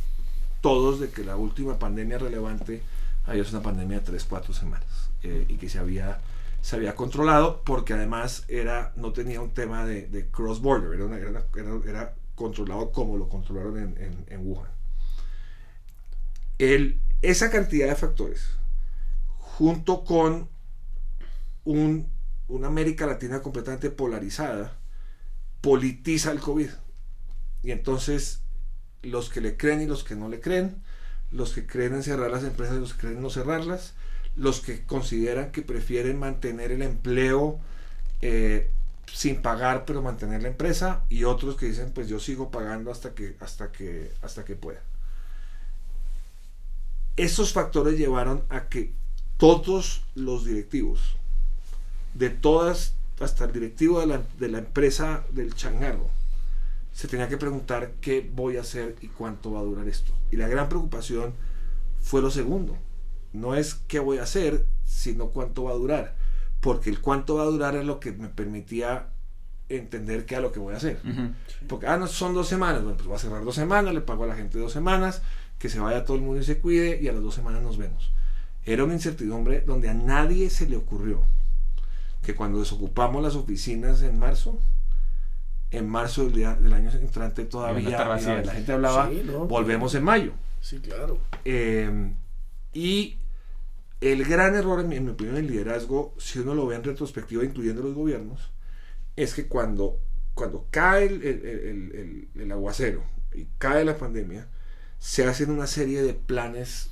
todos 0.60 1.00
de 1.00 1.10
que 1.10 1.24
la 1.24 1.36
última 1.36 1.78
pandemia 1.78 2.18
relevante 2.18 2.82
había 3.26 3.44
sido 3.44 3.58
una 3.58 3.64
pandemia 3.64 4.00
de 4.00 4.06
tres, 4.06 4.24
cuatro 4.24 4.52
semanas. 4.54 5.10
Eh, 5.22 5.46
y 5.48 5.56
que 5.56 5.68
se 5.68 5.78
había 5.78 6.20
se 6.62 6.76
había 6.76 6.94
controlado 6.94 7.62
porque 7.64 7.94
además 7.94 8.44
era, 8.48 8.92
no 8.96 9.12
tenía 9.12 9.40
un 9.40 9.50
tema 9.50 9.86
de, 9.86 10.28
cross-border, 10.30 11.00
era, 11.00 11.46
era, 11.86 12.14
controlado 12.34 12.90
como 12.92 13.16
lo 13.16 13.28
controlaron 13.28 13.78
en, 13.78 14.24
en, 14.28 14.46
Wuhan. 14.46 14.68
El, 16.58 17.00
esa 17.22 17.50
cantidad 17.50 17.88
de 17.88 17.96
factores, 17.96 18.46
junto 19.38 20.04
con 20.04 20.48
un, 21.64 22.08
una 22.48 22.68
América 22.68 23.06
Latina 23.06 23.42
completamente 23.42 23.90
polarizada, 23.90 24.76
politiza 25.60 26.30
el 26.32 26.40
COVID. 26.40 26.70
Y 27.62 27.70
entonces 27.72 28.42
los 29.02 29.30
que 29.30 29.40
le 29.40 29.56
creen 29.56 29.82
y 29.82 29.86
los 29.86 30.04
que 30.04 30.16
no 30.16 30.28
le 30.28 30.40
creen, 30.40 30.82
los 31.30 31.52
que 31.52 31.66
creen 31.66 31.94
en 31.94 32.02
cerrar 32.02 32.30
las 32.30 32.44
empresas 32.44 32.76
y 32.76 32.80
los 32.80 32.94
que 32.94 33.00
creen 33.00 33.16
en 33.16 33.22
no 33.22 33.30
cerrarlas, 33.30 33.94
los 34.36 34.60
que 34.60 34.84
consideran 34.84 35.52
que 35.52 35.62
prefieren 35.62 36.18
mantener 36.18 36.72
el 36.72 36.82
empleo 36.82 37.58
eh, 38.22 38.70
sin 39.12 39.42
pagar 39.42 39.84
pero 39.84 40.02
mantener 40.02 40.42
la 40.42 40.48
empresa 40.48 41.04
y 41.08 41.24
otros 41.24 41.56
que 41.56 41.66
dicen 41.66 41.90
pues 41.92 42.08
yo 42.08 42.20
sigo 42.20 42.50
pagando 42.50 42.90
hasta 42.90 43.14
que 43.14 43.36
hasta 43.40 43.72
que 43.72 44.12
hasta 44.22 44.44
que 44.44 44.54
pueda 44.54 44.80
esos 47.16 47.52
factores 47.52 47.98
llevaron 47.98 48.44
a 48.50 48.68
que 48.68 48.92
todos 49.36 50.04
los 50.14 50.44
directivos 50.44 51.16
de 52.14 52.30
todas 52.30 52.94
hasta 53.20 53.44
el 53.44 53.52
directivo 53.52 54.00
de 54.00 54.06
la, 54.06 54.22
de 54.38 54.48
la 54.48 54.58
empresa 54.58 55.24
del 55.30 55.54
changarro 55.54 56.08
se 56.92 57.06
tenía 57.06 57.28
que 57.28 57.36
preguntar 57.36 57.92
qué 58.00 58.28
voy 58.34 58.56
a 58.56 58.62
hacer 58.62 58.96
y 59.00 59.08
cuánto 59.08 59.52
va 59.52 59.60
a 59.60 59.64
durar 59.64 59.88
esto 59.88 60.12
y 60.30 60.36
la 60.36 60.48
gran 60.48 60.68
preocupación 60.68 61.34
fue 62.00 62.22
lo 62.22 62.30
segundo 62.30 62.76
no 63.32 63.54
es 63.54 63.74
qué 63.86 63.98
voy 64.00 64.18
a 64.18 64.24
hacer, 64.24 64.66
sino 64.84 65.26
cuánto 65.28 65.64
va 65.64 65.72
a 65.72 65.74
durar. 65.74 66.16
Porque 66.60 66.90
el 66.90 67.00
cuánto 67.00 67.36
va 67.36 67.42
a 67.42 67.46
durar 67.46 67.76
es 67.76 67.84
lo 67.84 68.00
que 68.00 68.12
me 68.12 68.28
permitía 68.28 69.08
entender 69.68 70.26
qué 70.26 70.34
es 70.34 70.42
lo 70.42 70.52
que 70.52 70.58
voy 70.58 70.74
a 70.74 70.78
hacer. 70.78 71.00
Porque, 71.68 71.86
ah, 71.86 71.96
no, 71.96 72.06
son 72.06 72.34
dos 72.34 72.48
semanas. 72.48 72.82
Bueno, 72.82 72.96
pues 72.96 73.06
voy 73.06 73.16
a 73.16 73.20
cerrar 73.20 73.44
dos 73.44 73.54
semanas, 73.54 73.94
le 73.94 74.00
pago 74.00 74.24
a 74.24 74.26
la 74.26 74.34
gente 74.34 74.58
dos 74.58 74.72
semanas, 74.72 75.22
que 75.58 75.68
se 75.68 75.78
vaya 75.78 76.04
todo 76.04 76.16
el 76.16 76.22
mundo 76.22 76.40
y 76.40 76.44
se 76.44 76.58
cuide, 76.58 77.00
y 77.00 77.08
a 77.08 77.12
las 77.12 77.22
dos 77.22 77.34
semanas 77.34 77.62
nos 77.62 77.78
vemos. 77.78 78.12
Era 78.64 78.84
una 78.84 78.94
incertidumbre 78.94 79.62
donde 79.62 79.88
a 79.88 79.94
nadie 79.94 80.50
se 80.50 80.68
le 80.68 80.76
ocurrió 80.76 81.24
que 82.22 82.34
cuando 82.34 82.58
desocupamos 82.58 83.22
las 83.22 83.34
oficinas 83.34 84.02
en 84.02 84.18
marzo, 84.18 84.58
en 85.70 85.88
marzo 85.88 86.24
del, 86.24 86.32
día, 86.32 86.54
del 86.54 86.72
año 86.72 86.90
entrante 86.90 87.44
todavía 87.44 88.04
la, 88.04 88.18
gente 88.52 88.72
hablaba, 88.72 89.10
volvemos 89.48 89.94
en 89.94 90.04
mayo. 90.04 90.32
Sí, 90.60 90.80
claro. 90.80 91.18
Eh, 91.44 92.12
y 92.72 93.18
el 94.00 94.24
gran 94.24 94.54
error, 94.54 94.80
en 94.80 94.88
mi, 94.88 94.96
opinión, 95.10 95.36
del 95.36 95.46
liderazgo, 95.46 96.14
si 96.18 96.38
uno 96.38 96.54
lo 96.54 96.66
ve 96.66 96.76
en 96.76 96.84
retrospectiva, 96.84 97.44
incluyendo 97.44 97.82
los 97.82 97.94
gobiernos, 97.94 98.50
es 99.16 99.34
que 99.34 99.46
cuando, 99.46 99.98
cuando 100.34 100.66
cae 100.70 101.06
el, 101.06 102.52
aguacero 102.52 103.04
y 103.34 103.46
cae 103.58 103.84
la 103.84 103.98
pandemia, 103.98 104.48
se 104.98 105.26
hacen 105.26 105.50
una 105.50 105.66
serie 105.66 106.02
de 106.02 106.14
planes 106.14 106.90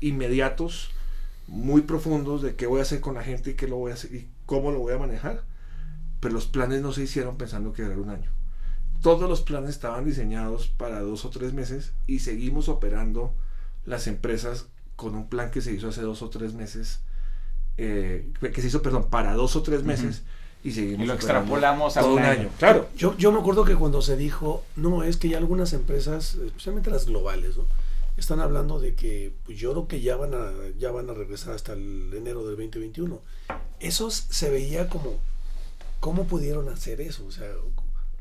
inmediatos, 0.00 0.92
muy 1.46 1.82
profundos, 1.82 2.42
de 2.42 2.54
qué 2.56 2.66
voy 2.66 2.80
a 2.80 2.82
hacer 2.82 3.00
con 3.00 3.14
la 3.14 3.24
gente 3.24 3.50
y 3.50 3.54
qué 3.54 3.66
lo 3.66 3.76
voy 3.76 3.90
a 3.90 3.94
hacer 3.94 4.14
y 4.14 4.28
cómo 4.50 4.72
lo 4.72 4.80
voy 4.80 4.92
a 4.92 4.98
manejar. 4.98 5.44
Pero 6.18 6.34
los 6.34 6.46
planes 6.46 6.82
no 6.82 6.92
se 6.92 7.04
hicieron 7.04 7.36
pensando 7.36 7.72
que 7.72 7.82
era 7.82 7.96
un 7.96 8.10
año. 8.10 8.32
Todos 9.00 9.30
los 9.30 9.42
planes 9.42 9.70
estaban 9.70 10.04
diseñados 10.04 10.66
para 10.66 11.00
dos 11.00 11.24
o 11.24 11.30
tres 11.30 11.54
meses 11.54 11.92
y 12.08 12.18
seguimos 12.18 12.68
operando 12.68 13.32
las 13.86 14.08
empresas 14.08 14.66
con 14.96 15.14
un 15.14 15.28
plan 15.28 15.52
que 15.52 15.60
se 15.60 15.72
hizo 15.72 15.88
hace 15.88 16.02
dos 16.02 16.20
o 16.22 16.30
tres 16.30 16.52
meses, 16.52 16.98
eh, 17.78 18.32
que 18.40 18.60
se 18.60 18.66
hizo, 18.66 18.82
perdón, 18.82 19.08
para 19.08 19.34
dos 19.34 19.54
o 19.54 19.62
tres 19.62 19.84
meses. 19.84 20.24
Y 20.64 20.72
seguimos. 20.72 21.04
Y 21.04 21.06
lo 21.06 21.14
extrapolamos 21.14 21.96
a 21.96 22.04
un 22.04 22.18
año. 22.18 22.48
Claro. 22.58 22.88
Yo, 22.96 23.16
yo 23.16 23.30
me 23.30 23.38
acuerdo 23.38 23.64
que 23.64 23.76
cuando 23.76 24.02
se 24.02 24.16
dijo, 24.16 24.64
no, 24.74 25.04
es 25.04 25.16
que 25.16 25.28
ya 25.28 25.38
algunas 25.38 25.72
empresas, 25.72 26.34
especialmente 26.34 26.90
las 26.90 27.06
globales, 27.06 27.56
¿no? 27.56 27.66
Están 28.20 28.40
hablando 28.40 28.80
de 28.80 28.94
que 28.94 29.32
pues 29.44 29.58
yo 29.58 29.72
creo 29.72 29.88
que 29.88 30.00
ya 30.00 30.16
van 30.16 30.34
a 30.34 30.52
ya 30.78 30.90
van 30.90 31.10
a 31.10 31.14
regresar 31.14 31.54
hasta 31.54 31.72
el 31.72 32.12
enero 32.14 32.40
del 32.44 32.56
2021. 32.56 33.20
Eso 33.80 34.10
se 34.10 34.50
veía 34.50 34.88
como 34.88 35.18
cómo 36.00 36.26
pudieron 36.26 36.68
hacer 36.68 37.00
eso, 37.00 37.26
o 37.26 37.30
sea, 37.30 37.52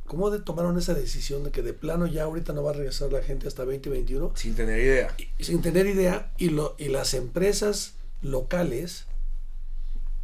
¿Cómo 0.09 0.31
de 0.31 0.39
tomaron 0.39 0.75
esa 0.79 0.95
decisión 0.95 1.43
de 1.43 1.51
que 1.51 1.61
de 1.61 1.71
plano 1.71 2.07
ya 2.07 2.23
ahorita 2.23 2.51
no 2.51 2.63
va 2.63 2.71
a 2.71 2.73
regresar 2.73 3.11
la 3.11 3.21
gente 3.21 3.47
hasta 3.47 3.63
2021? 3.63 4.31
Sin 4.35 4.55
tener 4.55 4.79
idea. 4.79 5.15
sin 5.39 5.61
tener 5.61 5.85
idea. 5.85 6.31
Y, 6.39 6.49
lo, 6.49 6.73
y 6.79 6.85
las 6.85 7.13
empresas 7.13 7.93
locales 8.23 9.05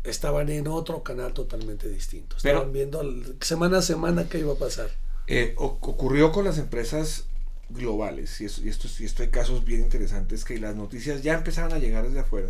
estaban 0.03 0.49
en 0.49 0.67
otro 0.67 1.03
canal 1.03 1.33
totalmente 1.33 1.87
distinto. 1.87 2.35
Estaban 2.35 2.73
viendo 2.73 3.03
semana 3.41 3.77
a 3.77 3.81
semana 3.83 4.27
qué 4.27 4.39
iba 4.39 4.53
a 4.53 4.57
pasar. 4.57 4.89
Eh, 5.27 5.53
ocurrió 5.57 6.31
con 6.31 6.45
las 6.45 6.57
empresas 6.57 7.25
globales, 7.69 8.39
y, 8.41 8.45
esto, 8.45 8.61
y 8.63 9.05
esto 9.05 9.23
hay 9.23 9.29
casos 9.29 9.65
bien 9.65 9.81
interesantes, 9.81 10.45
que 10.45 10.59
las 10.59 10.75
noticias 10.75 11.23
ya 11.23 11.33
empezaron 11.33 11.73
a 11.73 11.79
llegar 11.79 12.05
desde 12.05 12.19
afuera. 12.19 12.49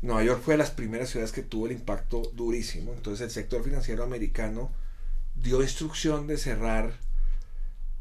Nueva 0.00 0.22
York 0.22 0.42
fue 0.44 0.54
de 0.54 0.58
las 0.58 0.70
primeras 0.70 1.10
ciudades 1.10 1.32
que 1.32 1.42
tuvo 1.42 1.66
el 1.66 1.72
impacto 1.72 2.22
durísimo. 2.34 2.92
Entonces 2.92 3.24
el 3.24 3.30
sector 3.30 3.64
financiero 3.64 4.04
americano 4.04 4.70
dio 5.34 5.62
instrucción 5.62 6.26
de 6.26 6.36
cerrar 6.36 6.92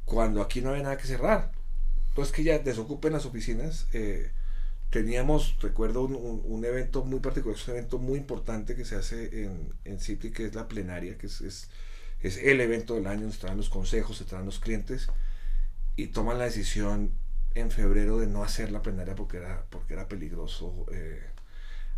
cuando 0.06 0.42
aquí 0.42 0.62
no 0.62 0.70
había 0.70 0.84
nada 0.84 0.98
que 0.98 1.08
cerrar. 1.08 1.52
Entonces 2.10 2.34
que 2.34 2.44
ya 2.44 2.60
desocupen 2.60 3.14
las 3.14 3.26
oficinas, 3.26 3.88
eh, 3.94 4.32
teníamos, 4.90 5.58
recuerdo 5.60 6.04
un, 6.04 6.66
evento 6.66 7.04
muy 7.04 7.20
particular, 7.20 7.58
es 7.58 7.68
un 7.68 7.76
evento 7.76 7.98
muy 7.98 8.20
importante 8.20 8.76
que 8.76 8.86
se 8.86 8.96
hace 8.96 9.44
en, 9.44 9.74
en 9.84 10.00
City, 10.00 10.32
que 10.32 10.46
es 10.46 10.56
la 10.56 10.68
plenaria, 10.68 11.18
que 11.18 11.28
es, 11.28 11.42
es, 11.42 11.70
es 12.22 12.38
el 12.38 12.62
evento 12.62 12.96
del 12.96 13.08
año, 13.08 13.22
donde 13.22 13.36
están 13.36 13.58
los 13.58 13.70
consejos, 13.70 14.22
están 14.22 14.46
los 14.46 14.60
clientes, 14.60 15.08
y 15.98 16.08
toman 16.08 16.38
la 16.38 16.46
decisión 16.46 17.12
en 17.56 17.72
febrero 17.72 18.20
de 18.20 18.28
no 18.28 18.44
hacer 18.44 18.72
la 18.72 18.82
plenaria 18.82 19.16
porque 19.16 19.38
era, 19.38 19.66
porque 19.70 19.96
era 19.96 20.08
peligroso 20.08 20.86
eh, 20.92 21.22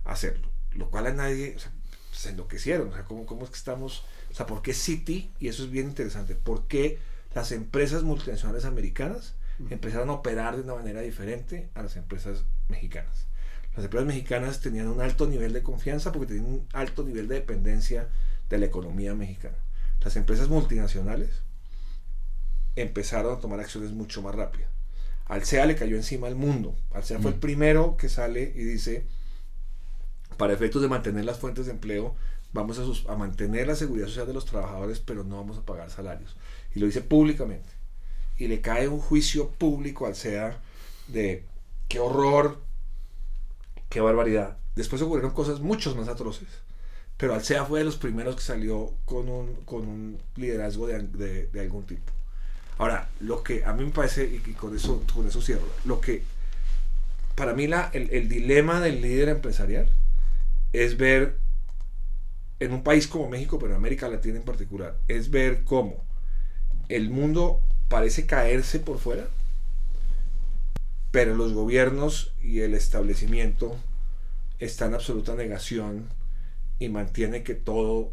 hacerlo. 0.05 0.49
Lo 0.71 0.89
cual 0.89 1.07
a 1.07 1.13
nadie, 1.13 1.53
o 1.55 1.59
sea, 1.59 1.71
se 2.11 2.29
enloquecieron, 2.29 2.89
o 2.89 2.93
sea, 2.93 3.03
¿cómo, 3.03 3.25
¿cómo 3.25 3.43
es 3.43 3.49
que 3.49 3.57
estamos, 3.57 4.05
o 4.31 4.33
sea, 4.33 4.45
por 4.45 4.61
qué 4.61 4.73
City, 4.73 5.31
y 5.39 5.49
eso 5.49 5.63
es 5.63 5.69
bien 5.69 5.87
interesante, 5.87 6.33
por 6.33 6.65
qué 6.67 6.99
las 7.35 7.51
empresas 7.51 8.03
multinacionales 8.03 8.65
americanas 8.65 9.35
empezaron 9.69 10.09
a 10.09 10.13
operar 10.13 10.55
de 10.55 10.61
una 10.61 10.75
manera 10.75 11.01
diferente 11.01 11.69
a 11.75 11.83
las 11.83 11.97
empresas 11.97 12.45
mexicanas. 12.69 13.27
Las 13.75 13.83
empresas 13.83 14.07
mexicanas 14.07 14.61
tenían 14.61 14.87
un 14.87 15.01
alto 15.01 15.27
nivel 15.27 15.51
de 15.51 15.61
confianza 15.61 16.13
porque 16.13 16.27
tenían 16.27 16.45
un 16.45 16.67
alto 16.71 17.03
nivel 17.03 17.27
de 17.27 17.35
dependencia 17.35 18.07
de 18.49 18.57
la 18.57 18.65
economía 18.65 19.13
mexicana. 19.13 19.57
Las 20.01 20.15
empresas 20.15 20.47
multinacionales 20.47 21.43
empezaron 22.81 23.35
a 23.35 23.39
tomar 23.39 23.59
acciones 23.59 23.91
mucho 23.91 24.21
más 24.21 24.35
rápidas. 24.35 24.69
Alsea 25.25 25.65
le 25.67 25.75
cayó 25.75 25.95
encima 25.95 26.27
al 26.27 26.35
mundo. 26.35 26.75
Alsea 26.91 27.19
fue 27.19 27.31
el 27.31 27.37
primero 27.37 27.97
que 27.97 28.09
sale 28.09 28.51
y 28.55 28.63
dice, 28.63 29.05
para 30.37 30.53
efectos 30.53 30.81
de 30.81 30.87
mantener 30.87 31.23
las 31.23 31.37
fuentes 31.37 31.67
de 31.67 31.73
empleo, 31.73 32.15
vamos 32.51 32.79
a, 32.79 33.13
a, 33.13 33.15
mantener 33.15 33.67
la 33.67 33.75
seguridad 33.75 34.07
social 34.07 34.25
de 34.25 34.33
los 34.33 34.45
trabajadores, 34.45 34.99
pero 34.99 35.23
no 35.23 35.37
vamos 35.37 35.57
a 35.57 35.65
pagar 35.65 35.91
salarios. 35.91 36.35
Y 36.73 36.79
lo 36.79 36.87
dice 36.87 37.01
públicamente. 37.01 37.69
Y 38.37 38.47
le 38.47 38.61
cae 38.61 38.87
un 38.87 38.99
juicio 38.99 39.51
público 39.51 40.07
al 40.07 40.15
SEA 40.15 40.59
de 41.07 41.43
qué 41.87 41.99
horror, 41.99 42.59
qué 43.89 44.01
barbaridad. 44.01 44.57
Después 44.75 45.01
ocurrieron 45.01 45.31
cosas 45.31 45.59
mucho 45.59 45.93
más 45.95 46.07
atroces. 46.07 46.47
Pero 47.17 47.35
Alsea 47.35 47.65
fue 47.65 47.79
de 47.79 47.85
los 47.85 47.97
primeros 47.97 48.35
que 48.35 48.41
salió 48.41 48.93
con 49.05 49.29
un, 49.29 49.55
con 49.65 49.87
un 49.87 50.17
liderazgo 50.37 50.87
de, 50.87 51.03
de, 51.03 51.47
de 51.47 51.59
algún 51.59 51.85
tipo. 51.85 52.13
Ahora, 52.79 53.09
lo 53.19 53.43
que 53.43 53.63
a 53.65 53.73
mí 53.73 53.85
me 53.85 53.91
parece, 53.91 54.25
y 54.25 54.39
con 54.53 54.75
eso, 54.75 55.03
con 55.13 55.27
eso 55.27 55.41
cierro, 55.41 55.67
lo 55.85 56.01
que 56.01 56.23
para 57.35 57.53
mí 57.53 57.67
la, 57.67 57.91
el, 57.93 58.09
el 58.09 58.27
dilema 58.27 58.79
del 58.79 59.01
líder 59.01 59.29
empresarial 59.29 59.87
es 60.73 60.97
ver 60.97 61.37
en 62.59 62.73
un 62.73 62.83
país 62.83 63.07
como 63.07 63.29
México, 63.29 63.59
pero 63.59 63.73
en 63.73 63.77
América 63.77 64.07
Latina 64.09 64.37
en 64.37 64.43
particular, 64.43 64.97
es 65.07 65.29
ver 65.29 65.63
cómo 65.63 66.03
el 66.87 67.09
mundo 67.09 67.61
parece 67.89 68.25
caerse 68.25 68.79
por 68.79 68.97
fuera, 68.97 69.27
pero 71.11 71.35
los 71.35 71.53
gobiernos 71.53 72.33
y 72.41 72.61
el 72.61 72.73
establecimiento 72.73 73.75
están 74.59 74.89
en 74.89 74.95
absoluta 74.95 75.35
negación 75.35 76.07
y 76.79 76.89
mantiene 76.89 77.43
que 77.43 77.55
todo 77.55 78.11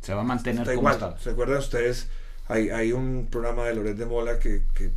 se 0.00 0.14
va 0.14 0.22
a 0.22 0.24
mantener 0.24 0.62
está 0.62 0.74
igual. 0.74 1.16
¿Se 1.20 1.30
acuerdan 1.30 1.58
ustedes? 1.58 2.08
Hay, 2.50 2.70
hay 2.70 2.92
un 2.92 3.28
programa 3.30 3.64
de 3.66 3.74
Loret 3.74 3.96
de 3.96 4.06
Mola 4.06 4.38
que, 4.38 4.62
que 4.74 4.90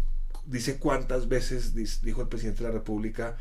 dice 0.45 0.77
cuántas 0.77 1.27
veces 1.27 1.73
dijo 1.73 2.21
el 2.21 2.27
presidente 2.27 2.63
de 2.63 2.69
la 2.69 2.73
República 2.73 3.37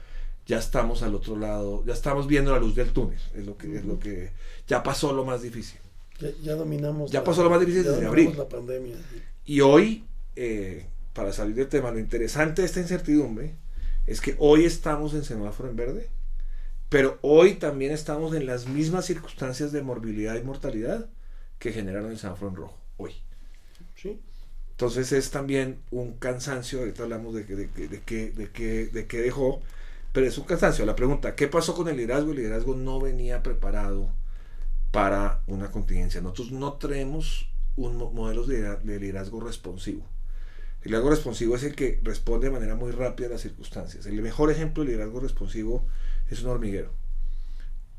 ya 0.47 0.59
estamos 0.59 1.03
al 1.03 1.15
otro 1.15 1.37
lado, 1.37 1.85
ya 1.87 1.93
estamos 1.93 2.27
viendo 2.27 2.53
la 2.53 2.59
luz 2.59 2.75
del 2.75 2.93
túnel, 2.93 3.21
es 3.35 3.47
lo 3.47 3.57
que, 3.57 3.77
es 3.77 3.85
lo 3.85 3.99
que 3.99 4.33
ya 4.67 4.83
pasó 4.83 5.13
lo 5.13 5.25
más 5.25 5.43
difícil. 5.43 5.79
Ya, 6.21 6.31
ya 6.43 6.55
dominamos. 6.55 7.11
Ya 7.11 7.21
la, 7.21 7.25
pasó 7.25 7.43
lo 7.45 7.51
más 7.51 7.61
difícil 7.61 7.85
desde 7.85 8.07
abril. 8.07 8.35
La 8.37 8.49
pandemia. 8.49 8.97
Y 9.45 9.61
hoy, 9.61 10.05
eh, 10.37 10.87
para 11.13 11.33
salir 11.33 11.55
del 11.55 11.69
tema, 11.69 11.91
lo 11.91 11.99
interesante 11.99 12.63
de 12.63 12.67
esta 12.67 12.81
incertidumbre 12.81 13.55
es 14.07 14.21
que 14.21 14.35
hoy 14.39 14.65
estamos 14.65 15.15
en 15.15 15.25
semáforo 15.25 15.71
en 15.71 15.77
verde, 15.77 16.09
pero 16.89 17.19
hoy 17.23 17.55
también 17.55 17.93
estamos 17.93 18.35
en 18.35 18.47
las 18.47 18.67
mismas 18.67 19.07
circunstancias 19.07 19.73
de 19.73 19.83
morbilidad 19.83 20.35
y 20.37 20.43
mortalidad 20.43 21.09
que 21.59 21.73
generaron 21.73 22.11
el 22.11 22.19
semáforo 22.19 22.51
en 22.51 22.57
rojo, 22.57 22.79
hoy. 22.97 23.13
Entonces 24.73 25.13
es 25.13 25.31
también 25.31 25.81
un 25.91 26.15
cansancio, 26.15 26.81
ahorita 26.81 27.05
hablamos 27.05 27.35
de, 27.35 27.45
de, 27.45 27.67
de, 27.69 27.89
de 27.89 28.01
qué 28.01 28.31
de, 28.31 28.51
que, 28.51 28.87
de 28.87 29.07
que 29.07 29.21
dejó, 29.21 29.61
pero 30.13 30.27
es 30.27 30.37
un 30.39 30.45
cansancio. 30.45 30.85
La 30.87 30.97
pregunta, 30.97 31.37
¿qué 31.37 31.49
pasó 31.49 31.75
con 31.75 31.89
el 31.89 31.97
liderazgo? 31.97 32.31
El 32.33 32.39
liderazgo 32.39 32.75
no 32.75 33.01
venía 33.01 33.43
preparado 33.43 34.11
para 34.91 35.43
una 35.47 35.71
contingencia. 35.71 36.21
Nosotros 36.21 36.53
no 36.53 36.75
tenemos 36.75 37.49
un 37.77 37.97
modelo 37.97 38.45
de 38.45 38.79
liderazgo 38.85 39.41
responsivo. 39.41 40.05
El 40.83 40.91
liderazgo 40.91 41.11
responsivo 41.11 41.57
es 41.57 41.63
el 41.63 41.75
que 41.75 42.01
responde 42.03 42.49
de 42.49 42.53
manera 42.53 42.75
muy 42.75 42.91
rápida 42.91 43.29
a 43.29 43.31
las 43.31 43.43
circunstancias. 43.43 44.05
El 44.07 44.21
mejor 44.21 44.51
ejemplo 44.51 44.83
de 44.83 44.91
liderazgo 44.91 45.21
responsivo 45.21 45.87
es 46.29 46.43
un 46.43 46.51
hormiguero. 46.51 46.91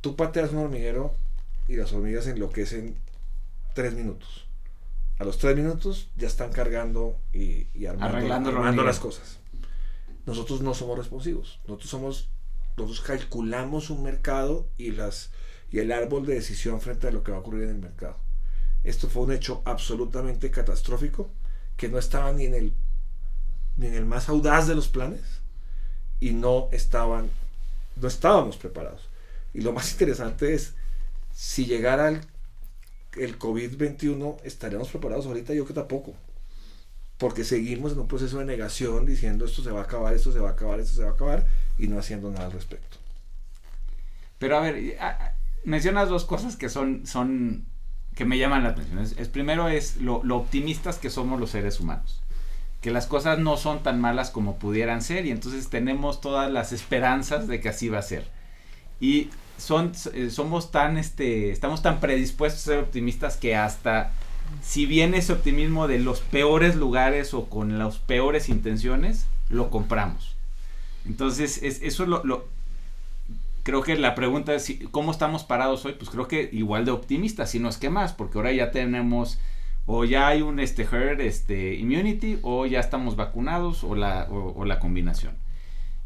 Tú 0.01 0.15
pateas 0.15 0.51
un 0.51 0.59
hormiguero 0.59 1.15
y 1.67 1.77
las 1.77 1.93
hormigas 1.93 2.27
enloquecen 2.27 2.95
tres 3.73 3.93
minutos 3.93 4.42
a 5.19 5.23
los 5.23 5.37
tres 5.37 5.55
minutos 5.55 6.09
ya 6.15 6.27
están 6.27 6.51
cargando 6.51 7.19
y, 7.31 7.67
y 7.73 7.85
armando, 7.85 8.17
Arreglando 8.17 8.49
armando 8.49 8.83
las 8.83 8.99
cosas. 8.99 9.39
Nosotros 10.25 10.61
no 10.61 10.73
somos 10.73 10.97
responsivos. 10.97 11.59
Nosotros 11.67 11.89
somos, 11.89 12.29
nosotros 12.77 13.01
calculamos 13.01 13.89
un 13.89 14.03
mercado 14.03 14.69
y 14.77 14.91
las 14.91 15.31
y 15.73 15.79
el 15.79 15.91
árbol 15.91 16.27
de 16.27 16.35
decisión 16.35 16.79
frente 16.81 17.07
a 17.07 17.11
lo 17.11 17.23
que 17.23 17.31
va 17.31 17.37
a 17.37 17.39
ocurrir 17.41 17.63
en 17.63 17.69
el 17.71 17.79
mercado. 17.79 18.15
Esto 18.83 19.09
fue 19.09 19.23
un 19.23 19.31
hecho 19.31 19.63
absolutamente 19.65 20.51
catastrófico 20.51 21.31
que 21.77 21.89
no 21.89 21.97
estaba 21.97 22.31
ni 22.31 22.45
en 22.45 22.53
el 22.53 22.73
ni 23.75 23.87
en 23.87 23.95
el 23.95 24.05
más 24.05 24.29
audaz 24.29 24.67
de 24.67 24.75
los 24.75 24.87
planes 24.87 25.41
y 26.19 26.33
no 26.33 26.69
estaban 26.71 27.31
no 27.95 28.07
estábamos 28.07 28.57
preparados. 28.57 29.09
Y 29.51 29.61
lo 29.61 29.73
más 29.73 29.91
interesante 29.91 30.53
es 30.53 30.75
si 31.33 31.65
llegara 31.65 32.09
el 32.09 32.21
el 33.17 33.37
COVID-21 33.37 34.37
estaríamos 34.43 34.89
preparados 34.89 35.25
ahorita, 35.25 35.53
yo 35.53 35.65
que 35.65 35.73
tampoco. 35.73 36.13
Porque 37.17 37.43
seguimos 37.43 37.93
en 37.93 37.99
un 37.99 38.07
proceso 38.07 38.39
de 38.39 38.45
negación 38.45 39.05
diciendo 39.05 39.45
esto 39.45 39.63
se 39.63 39.71
va 39.71 39.81
a 39.81 39.83
acabar, 39.83 40.13
esto 40.13 40.31
se 40.31 40.39
va 40.39 40.49
a 40.49 40.53
acabar, 40.53 40.79
esto 40.79 40.95
se 40.95 41.03
va 41.03 41.09
a 41.09 41.13
acabar 41.13 41.45
y 41.77 41.87
no 41.87 41.99
haciendo 41.99 42.29
nada 42.31 42.45
al 42.45 42.51
respecto. 42.51 42.97
Pero 44.39 44.57
a 44.57 44.61
ver, 44.61 44.97
mencionas 45.63 46.09
dos 46.09 46.25
cosas 46.25 46.55
que 46.55 46.69
son, 46.69 47.07
son 47.07 47.65
que 48.15 48.25
me 48.25 48.37
llaman 48.37 48.63
la 48.63 48.69
atención. 48.69 48.99
Es 48.99 49.29
primero 49.29 49.69
es 49.69 49.97
lo, 49.97 50.23
lo, 50.23 50.37
optimistas 50.37 50.97
que 50.97 51.09
somos 51.09 51.39
los 51.39 51.51
seres 51.51 51.79
humanos. 51.79 52.21
Que 52.81 52.91
las 52.91 53.07
cosas 53.07 53.39
no 53.39 53.55
son 53.55 53.83
tan 53.83 54.01
malas 54.01 54.29
como 54.29 54.57
pudieran 54.57 55.01
ser 55.01 55.25
y 55.25 55.31
entonces 55.31 55.69
tenemos 55.69 56.19
todas 56.19 56.51
las 56.51 56.73
esperanzas 56.73 57.47
de 57.47 57.61
que 57.61 57.69
así 57.69 57.87
va 57.87 57.99
a 57.99 58.03
ser. 58.03 58.27
Y 58.99 59.29
son, 59.57 59.91
eh, 60.13 60.29
somos 60.29 60.71
tan, 60.71 60.97
este, 60.97 61.51
estamos 61.51 61.81
tan 61.81 61.99
predispuestos 61.99 62.61
a 62.63 62.71
ser 62.71 62.79
optimistas 62.79 63.37
que 63.37 63.55
hasta 63.55 64.11
si 64.61 64.85
viene 64.85 65.17
ese 65.17 65.33
optimismo 65.33 65.87
de 65.87 65.99
los 65.99 66.19
peores 66.19 66.75
lugares 66.75 67.33
o 67.33 67.45
con 67.45 67.79
las 67.79 67.97
peores 67.97 68.49
intenciones, 68.49 69.25
lo 69.49 69.69
compramos. 69.69 70.35
Entonces, 71.05 71.61
es, 71.63 71.81
eso 71.81 72.03
es 72.03 72.09
lo, 72.09 72.23
lo, 72.23 72.47
creo 73.63 73.81
que 73.81 73.97
la 73.97 74.15
pregunta 74.15 74.53
es, 74.53 74.71
¿cómo 74.91 75.11
estamos 75.11 75.43
parados 75.43 75.85
hoy? 75.85 75.93
Pues 75.93 76.09
creo 76.09 76.27
que 76.27 76.49
igual 76.51 76.85
de 76.85 76.91
optimistas, 76.91 77.49
si 77.49 77.59
no 77.59 77.69
es 77.69 77.77
que 77.77 77.89
más, 77.89 78.13
porque 78.13 78.37
ahora 78.37 78.51
ya 78.51 78.71
tenemos, 78.71 79.39
o 79.85 80.05
ya 80.05 80.27
hay 80.27 80.41
un 80.41 80.59
este, 80.59 80.83
herd 80.83 81.21
este, 81.21 81.75
immunity, 81.75 82.39
o 82.41 82.65
ya 82.65 82.79
estamos 82.79 83.15
vacunados, 83.15 83.83
o 83.83 83.95
la, 83.95 84.27
o, 84.29 84.65
la 84.65 84.79
combinación. 84.79 85.35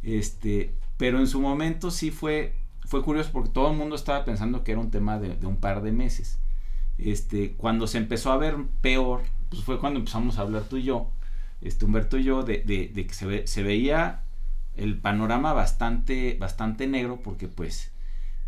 Este, 0.03 0.71
pero 0.97 1.19
en 1.19 1.27
su 1.27 1.41
momento 1.41 1.91
sí 1.91 2.11
fue 2.11 2.53
fue 2.87 3.03
curioso 3.03 3.29
porque 3.33 3.49
todo 3.49 3.69
el 3.69 3.77
mundo 3.77 3.95
estaba 3.95 4.23
pensando 4.25 4.63
que 4.63 4.71
era 4.71 4.81
un 4.81 4.91
tema 4.91 5.19
de, 5.19 5.35
de, 5.35 5.45
un 5.45 5.57
par 5.57 5.81
de 5.81 5.91
meses. 5.91 6.39
Este, 6.97 7.51
cuando 7.51 7.85
se 7.85 7.97
empezó 7.97 8.31
a 8.31 8.37
ver 8.37 8.55
peor, 8.81 9.23
pues 9.49 9.63
fue 9.63 9.79
cuando 9.79 9.99
empezamos 9.99 10.39
a 10.39 10.41
hablar 10.41 10.63
tú 10.63 10.77
y 10.77 10.83
yo, 10.83 11.11
este, 11.61 11.85
Humberto 11.85 12.17
y 12.17 12.23
yo, 12.23 12.43
de, 12.43 12.63
de, 12.65 12.87
de 12.87 13.05
que 13.05 13.13
se, 13.13 13.25
ve, 13.25 13.47
se, 13.47 13.61
veía 13.61 14.21
el 14.75 14.97
panorama 14.97 15.53
bastante, 15.53 16.37
bastante 16.39 16.87
negro 16.87 17.19
porque 17.21 17.47
pues 17.47 17.91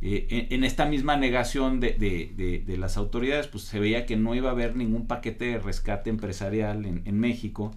eh, 0.01 0.47
en, 0.51 0.63
esta 0.63 0.85
misma 0.85 1.17
negación 1.17 1.81
de, 1.81 2.63
las 2.77 2.95
autoridades, 2.95 3.47
pues 3.47 3.65
se 3.65 3.79
veía 3.79 4.05
que 4.05 4.15
no 4.15 4.35
iba 4.35 4.49
a 4.49 4.53
haber 4.53 4.75
ningún 4.75 5.05
paquete 5.05 5.45
de 5.45 5.59
rescate 5.59 6.09
empresarial 6.09 6.85
en, 6.85 7.01
en 7.05 7.19
México 7.19 7.75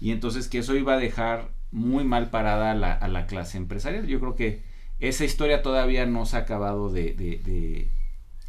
y 0.00 0.12
entonces 0.12 0.48
que 0.48 0.58
eso 0.58 0.76
iba 0.76 0.94
a 0.94 0.98
dejar 0.98 1.50
muy 1.72 2.04
mal 2.04 2.30
parada 2.30 2.70
a 2.70 2.74
la, 2.74 2.92
a 2.92 3.08
la 3.08 3.26
clase 3.26 3.58
empresarial. 3.58 4.06
Yo 4.06 4.20
creo 4.20 4.36
que 4.36 4.73
esa 5.08 5.24
historia 5.24 5.62
todavía 5.62 6.06
no 6.06 6.26
se 6.26 6.36
ha 6.36 6.40
acabado 6.40 6.90
de, 6.90 7.12
de, 7.12 7.38
de, 7.44 7.88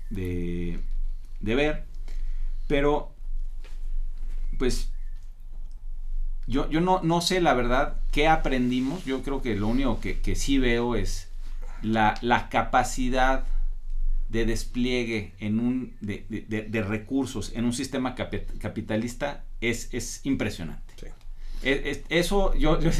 de, 0.09 0.79
de 1.39 1.55
ver. 1.55 1.85
Pero, 2.67 3.13
pues, 4.57 4.91
yo, 6.47 6.69
yo 6.69 6.81
no, 6.81 7.01
no, 7.03 7.21
sé 7.21 7.41
la 7.41 7.53
verdad 7.53 7.97
qué 8.11 8.27
aprendimos. 8.27 9.05
Yo 9.05 9.21
creo 9.23 9.41
que 9.41 9.55
lo 9.55 9.67
único 9.67 9.99
que, 9.99 10.19
que 10.19 10.35
sí 10.35 10.57
veo 10.57 10.95
es 10.95 11.29
la, 11.81 12.15
la, 12.21 12.49
capacidad 12.49 13.45
de 14.29 14.45
despliegue 14.45 15.33
en 15.39 15.59
un, 15.59 15.95
de, 16.01 16.85
recursos 16.87 17.51
en 17.53 17.65
un 17.65 17.73
sistema 17.73 18.15
capitalista 18.15 19.43
es, 19.61 19.89
es 19.93 20.21
impresionante. 20.25 20.93
Sí. 20.99 21.07
Es, 21.63 21.85
es, 21.85 22.03
eso 22.09 22.53
yo, 22.55 22.79
yo 22.79 22.91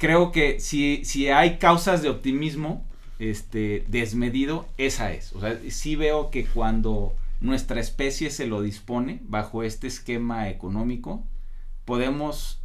creo 0.00 0.32
que 0.32 0.58
si, 0.60 1.04
si 1.04 1.28
hay 1.28 1.58
causas 1.58 2.02
de 2.02 2.08
optimismo 2.08 2.88
este, 3.18 3.84
desmedido, 3.88 4.66
esa 4.78 5.12
es. 5.12 5.34
O 5.34 5.40
sea, 5.40 5.60
sí 5.68 5.94
veo 5.94 6.30
que 6.30 6.46
cuando 6.46 7.14
nuestra 7.40 7.80
especie 7.80 8.30
se 8.30 8.46
lo 8.46 8.62
dispone 8.62 9.20
bajo 9.24 9.62
este 9.62 9.86
esquema 9.86 10.48
económico, 10.48 11.22
podemos, 11.84 12.62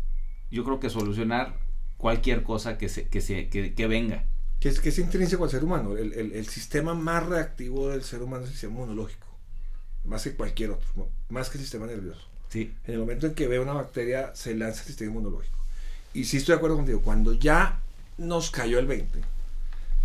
yo 0.50 0.64
creo 0.64 0.80
que 0.80 0.90
solucionar 0.90 1.58
cualquier 1.98 2.44
cosa 2.44 2.78
que, 2.78 2.88
se, 2.88 3.10
que, 3.10 3.20
se, 3.20 3.50
que, 3.50 3.88
venga. 3.88 4.24
Que 4.62 4.70
es, 4.70 4.80
que 4.80 4.90
es 4.90 4.98
intrínseco 4.98 5.44
al 5.44 5.50
ser 5.50 5.66
humano. 5.66 5.98
El, 5.98 6.14
el, 6.14 6.32
el, 6.32 6.48
sistema 6.48 6.94
más 6.94 7.26
reactivo 7.26 7.90
del 7.90 8.04
ser 8.04 8.24
humano 8.24 8.44
es 8.44 8.50
el 8.50 8.54
sistema 8.54 8.76
inmunológico. 8.76 9.28
Más 10.06 10.24
que 10.24 10.36
cualquier 10.36 10.72
otro. 10.72 11.12
Más 11.28 11.50
que 11.50 11.58
el 11.58 11.64
sistema 11.66 11.86
nervioso. 11.86 12.30
Sí. 12.48 12.74
En 12.86 12.94
el 12.94 13.00
momento 13.02 13.28
en 13.28 13.34
que 13.34 13.50
ve 13.50 13.60
una 13.60 13.74
bacteria, 13.74 14.34
se 14.36 14.56
lanza 14.56 14.82
el 14.82 14.88
sistema 14.88 15.12
inmunológico. 15.12 15.65
Y 16.16 16.24
sí 16.24 16.38
estoy 16.38 16.54
de 16.54 16.58
acuerdo 16.58 16.78
contigo. 16.78 17.02
Cuando 17.02 17.34
ya 17.34 17.82
nos 18.18 18.50
cayó 18.50 18.80
el 18.80 18.88
20 18.88 19.20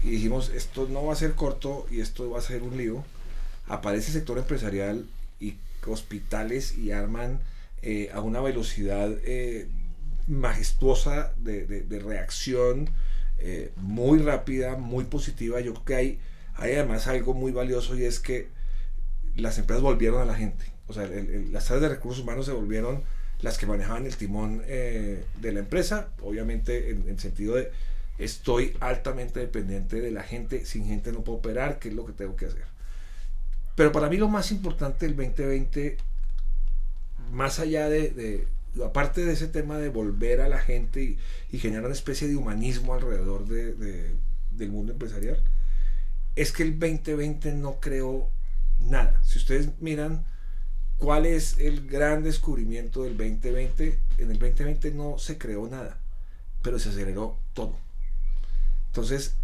y 0.02 0.10
dijimos, 0.10 0.50
esto 0.50 0.88
no 0.90 1.06
va 1.06 1.12
a 1.12 1.16
ser 1.16 1.34
corto 1.34 1.86
y 1.88 2.00
esto 2.00 2.28
va 2.30 2.40
a 2.40 2.42
ser 2.42 2.64
un 2.64 2.76
lío, 2.76 3.04
aparece 3.68 4.08
el 4.08 4.14
sector 4.14 4.36
empresarial 4.38 5.06
y 5.38 5.54
hospitales 5.86 6.76
y 6.76 6.90
arman 6.90 7.38
eh, 7.82 8.10
a 8.12 8.20
una 8.22 8.40
velocidad 8.40 9.08
eh, 9.22 9.68
majestuosa 10.26 11.32
de, 11.38 12.02
reacción 12.04 12.90
eh, 13.38 13.70
muy 13.76 14.18
rápida, 14.18 14.74
muy 14.76 15.04
positiva. 15.04 15.60
Yo 15.60 15.74
creo 15.74 15.84
que 15.84 15.94
hay, 15.94 16.18
hay 16.56 16.72
además 16.72 17.06
algo 17.06 17.34
muy 17.34 17.52
valioso 17.52 17.96
y 17.96 18.02
es 18.02 18.18
que 18.18 18.48
las 19.36 19.58
empresas 19.58 19.82
volvieron 19.84 20.20
a 20.20 20.24
la 20.24 20.34
gente. 20.34 20.64
O 20.88 20.92
sea, 20.92 21.08
las 21.52 21.70
áreas 21.70 21.82
de 21.82 21.88
recursos 21.88 22.24
humanos 22.24 22.46
se 22.46 22.52
volvieron 22.52 23.04
las 23.42 23.58
que 23.58 23.66
manejaban 23.66 24.06
el 24.06 24.16
timón 24.16 24.58
de 24.66 25.52
la 25.52 25.60
empresa, 25.60 26.08
obviamente 26.22 26.90
en 26.90 27.08
el 27.08 27.18
sentido 27.18 27.56
de 27.56 27.70
estoy 28.20 28.76
altamente 28.80 29.40
dependiente 29.40 30.00
de 30.00 30.10
la 30.10 30.22
gente, 30.22 30.66
sin 30.66 30.86
gente 30.86 31.10
no 31.10 31.24
puedo 31.24 31.38
operar, 31.38 31.78
¿qué 31.78 31.88
es 31.88 31.94
lo 31.94 32.04
que 32.04 32.12
tengo 32.12 32.36
que 32.36 32.46
hacer? 32.46 32.64
Pero 33.74 33.92
para 33.92 34.10
mí 34.10 34.18
lo 34.18 34.28
más 34.28 34.52
importante 34.52 35.06
del 35.06 35.16
2020, 35.16 35.96
más 37.32 37.58
allá 37.58 37.88
de, 37.88 38.46
aparte 38.84 39.24
de 39.24 39.32
ese 39.32 39.48
tema 39.48 39.78
de 39.78 39.88
volver 39.88 40.42
a 40.42 40.48
la 40.48 40.58
gente 40.58 41.16
y, 41.50 41.58
generar 41.58 41.86
una 41.86 41.94
especie 41.94 42.28
de 42.28 42.36
humanismo 42.36 42.92
alrededor 42.92 43.46
de, 43.46 44.14
del 44.50 44.70
mundo 44.70 44.92
empresarial, 44.92 45.42
es 46.36 46.52
que 46.52 46.62
el 46.62 46.78
2020 46.78 47.52
no 47.54 47.80
creó 47.80 48.28
nada. 48.80 49.22
Si 49.24 49.38
ustedes 49.38 49.70
miran 49.80 50.24
cuál 51.00 51.26
es 51.26 51.58
el 51.58 51.88
gran 51.88 52.22
descubrimiento 52.22 53.02
del 53.02 53.16
2020, 53.16 53.98
en 54.18 54.30
el 54.30 54.38
2020 54.38 54.92
no 54.92 55.18
se 55.18 55.38
creó 55.38 55.66
nada, 55.66 55.98
pero 56.62 56.78
se 56.78 56.90
aceleró 56.90 57.38
todo. 57.54 57.74
Entonces, 58.88 59.34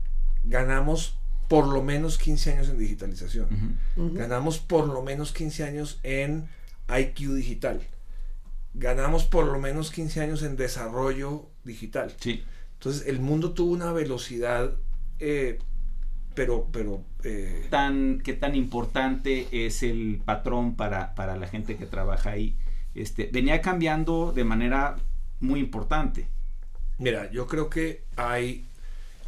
ganamos 0.44 1.16
por 1.48 1.66
lo 1.66 1.82
menos 1.82 2.18
15 2.18 2.52
años 2.52 2.68
en 2.68 2.78
digitalización. 2.78 3.78
Ganamos 3.96 4.58
por 4.58 4.86
lo 4.86 5.02
menos 5.02 5.32
15 5.32 5.64
años 5.64 5.98
en 6.02 6.46
IQ 6.88 7.34
digital. 7.34 7.80
Ganamos 8.74 9.24
por 9.24 9.46
lo 9.46 9.58
menos 9.58 9.90
15 9.90 10.20
años 10.20 10.42
en 10.42 10.56
desarrollo 10.56 11.46
digital. 11.64 12.14
Sí. 12.20 12.44
Entonces, 12.74 13.06
el 13.06 13.20
mundo 13.20 13.52
tuvo 13.52 13.72
una 13.72 13.92
velocidad, 13.92 14.72
eh, 15.20 15.58
pero... 16.34 16.68
pero 16.70 17.02
eh, 17.26 17.66
tan, 17.70 18.20
¿Qué 18.20 18.34
tan 18.34 18.54
importante 18.54 19.48
es 19.50 19.82
el 19.82 20.20
patrón 20.24 20.76
para, 20.76 21.14
para 21.14 21.36
la 21.36 21.46
gente 21.48 21.76
que 21.76 21.86
trabaja 21.86 22.30
ahí? 22.30 22.56
Este, 22.94 23.28
venía 23.32 23.60
cambiando 23.60 24.32
de 24.32 24.44
manera 24.44 24.96
muy 25.40 25.60
importante. 25.60 26.28
Mira, 26.98 27.30
yo 27.30 27.46
creo 27.46 27.68
que 27.68 28.04
hay 28.16 28.66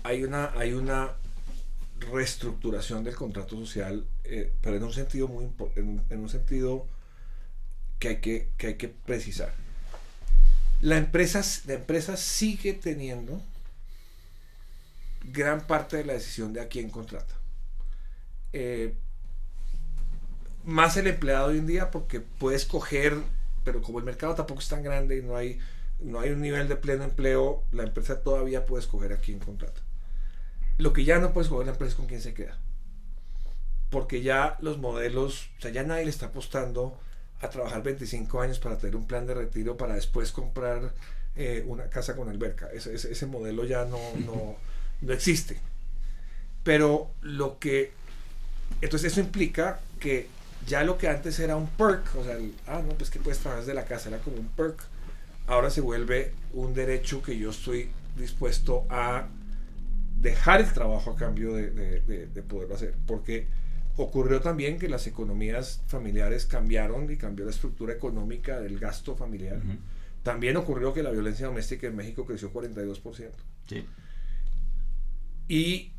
hay 0.08 0.24
una, 0.24 0.52
hay 0.56 0.72
una 0.72 1.12
reestructuración 2.12 3.04
del 3.04 3.14
contrato 3.14 3.56
social, 3.56 4.06
eh, 4.24 4.52
pero 4.62 4.76
en 4.76 4.84
un 4.84 4.92
sentido 4.92 5.28
muy 5.28 5.50
en, 5.76 6.02
en, 6.08 6.20
un 6.20 6.28
sentido 6.28 6.87
que 7.98 8.08
hay 8.08 8.16
que, 8.20 8.48
que 8.56 8.68
hay 8.68 8.74
que 8.76 8.88
precisar. 8.88 9.52
La 10.80 10.96
empresa, 10.96 11.42
la 11.66 11.74
empresa 11.74 12.16
sigue 12.16 12.72
teniendo 12.72 13.42
gran 15.24 15.66
parte 15.66 15.96
de 15.96 16.04
la 16.04 16.12
decisión 16.12 16.52
de 16.52 16.61
a 16.61 16.68
quién 16.68 16.88
contrata. 16.88 17.34
Eh, 18.52 18.94
más 20.64 20.96
el 20.96 21.06
empleado 21.06 21.48
hoy 21.48 21.58
en 21.58 21.66
día 21.66 21.90
porque 21.90 22.20
puede 22.20 22.56
escoger, 22.56 23.16
pero 23.64 23.82
como 23.82 23.98
el 23.98 24.04
mercado 24.04 24.34
tampoco 24.34 24.61
es 24.61 24.68
tan 24.68 24.82
grande 24.82 25.18
y 25.18 25.22
no 25.22 25.37
hay, 25.37 25.58
no 26.00 26.20
hay 26.20 26.30
un 26.30 26.40
nivel 26.40 26.68
de 26.68 26.76
pleno 26.76 27.04
empleo, 27.04 27.64
la 27.72 27.84
empresa 27.84 28.22
todavía 28.22 28.66
puede 28.66 28.82
escoger 28.82 29.12
a 29.12 29.18
quién 29.18 29.38
contrata. 29.38 29.80
Lo 30.76 30.92
que 30.92 31.04
ya 31.04 31.18
no 31.18 31.32
puedes 31.32 31.48
jugar 31.48 31.66
la 31.66 31.72
empresa 31.72 31.92
es 31.92 31.96
con 31.96 32.06
quién 32.06 32.20
se 32.20 32.34
queda. 32.34 32.56
Porque 33.90 34.22
ya 34.22 34.58
los 34.61 34.78
modelos, 34.78 35.48
o 35.58 35.62
sea, 35.62 35.70
ya 35.70 35.82
nadie 35.82 36.04
le 36.04 36.11
está 36.11 36.26
apostando 36.26 36.98
a 37.40 37.50
trabajar 37.50 37.82
25 37.82 38.40
años 38.40 38.58
para 38.58 38.78
tener 38.78 38.96
un 38.96 39.06
plan 39.06 39.26
de 39.26 39.34
retiro 39.34 39.76
para 39.76 39.94
después 39.94 40.32
comprar 40.32 40.92
eh, 41.37 41.64
una 41.66 41.88
casa 41.88 42.16
con 42.16 42.28
alberca. 42.28 42.68
Ese, 42.72 42.94
ese, 42.94 43.26
modelo 43.26 43.64
ya 43.64 43.84
no, 43.84 43.98
no, 44.26 44.56
no, 45.00 45.12
existe. 45.12 45.58
Pero 46.64 47.12
lo 47.22 47.58
que... 47.58 47.92
Entonces 48.81 49.12
eso 49.12 49.20
implica 49.20 49.81
que 49.98 50.28
ya 50.66 50.85
lo 50.85 50.98
que 50.98 51.09
antes 51.09 51.38
era 51.38 51.57
un 51.57 51.68
perk, 51.68 52.14
o 52.16 52.24
sea, 52.24 52.37
ah, 52.66 52.83
no, 52.87 52.94
pues 52.94 53.11
que 53.11 53.18
puedes 53.18 53.38
trabajar 53.40 53.64
desde 53.64 53.74
la 53.74 53.85
casa, 53.85 54.09
era 54.09 54.18
como 54.18 54.37
un 54.37 54.48
perk, 54.48 54.81
ahora 55.46 55.70
se 55.70 55.81
vuelve 55.81 56.33
un 56.52 56.74
derecho 56.74 57.22
que 57.22 57.38
yo 57.38 57.50
estoy 57.50 57.90
dispuesto 58.16 58.87
a 58.90 59.28
dejar 60.20 60.61
el 60.61 60.72
trabajo 60.72 61.12
a 61.12 61.16
cambio 61.16 61.54
de, 61.54 62.42
poderlo 62.48 62.74
hacer. 62.74 62.94
Porque 63.07 63.46
ocurrió 63.96 64.40
también 64.40 64.78
que 64.78 64.88
las 64.88 65.07
economías 65.07 65.83
familiares 65.87 66.46
cambiaron 66.46 67.11
y 67.11 67.16
cambió 67.16 67.44
la 67.44 67.50
estructura 67.50 67.92
económica 67.92 68.61
del 68.61 68.78
gasto 68.78 69.16
familiar. 69.16 69.61
También 70.22 70.57
ocurrió 70.57 70.92
que 70.92 71.02
la 71.02 71.11
violencia 71.11 71.46
doméstica 71.46 71.87
en 71.87 71.96
México 71.96 72.26
creció 72.26 72.52
42%. 72.52 73.31
Sí. 73.66 73.87
Y 75.48 75.92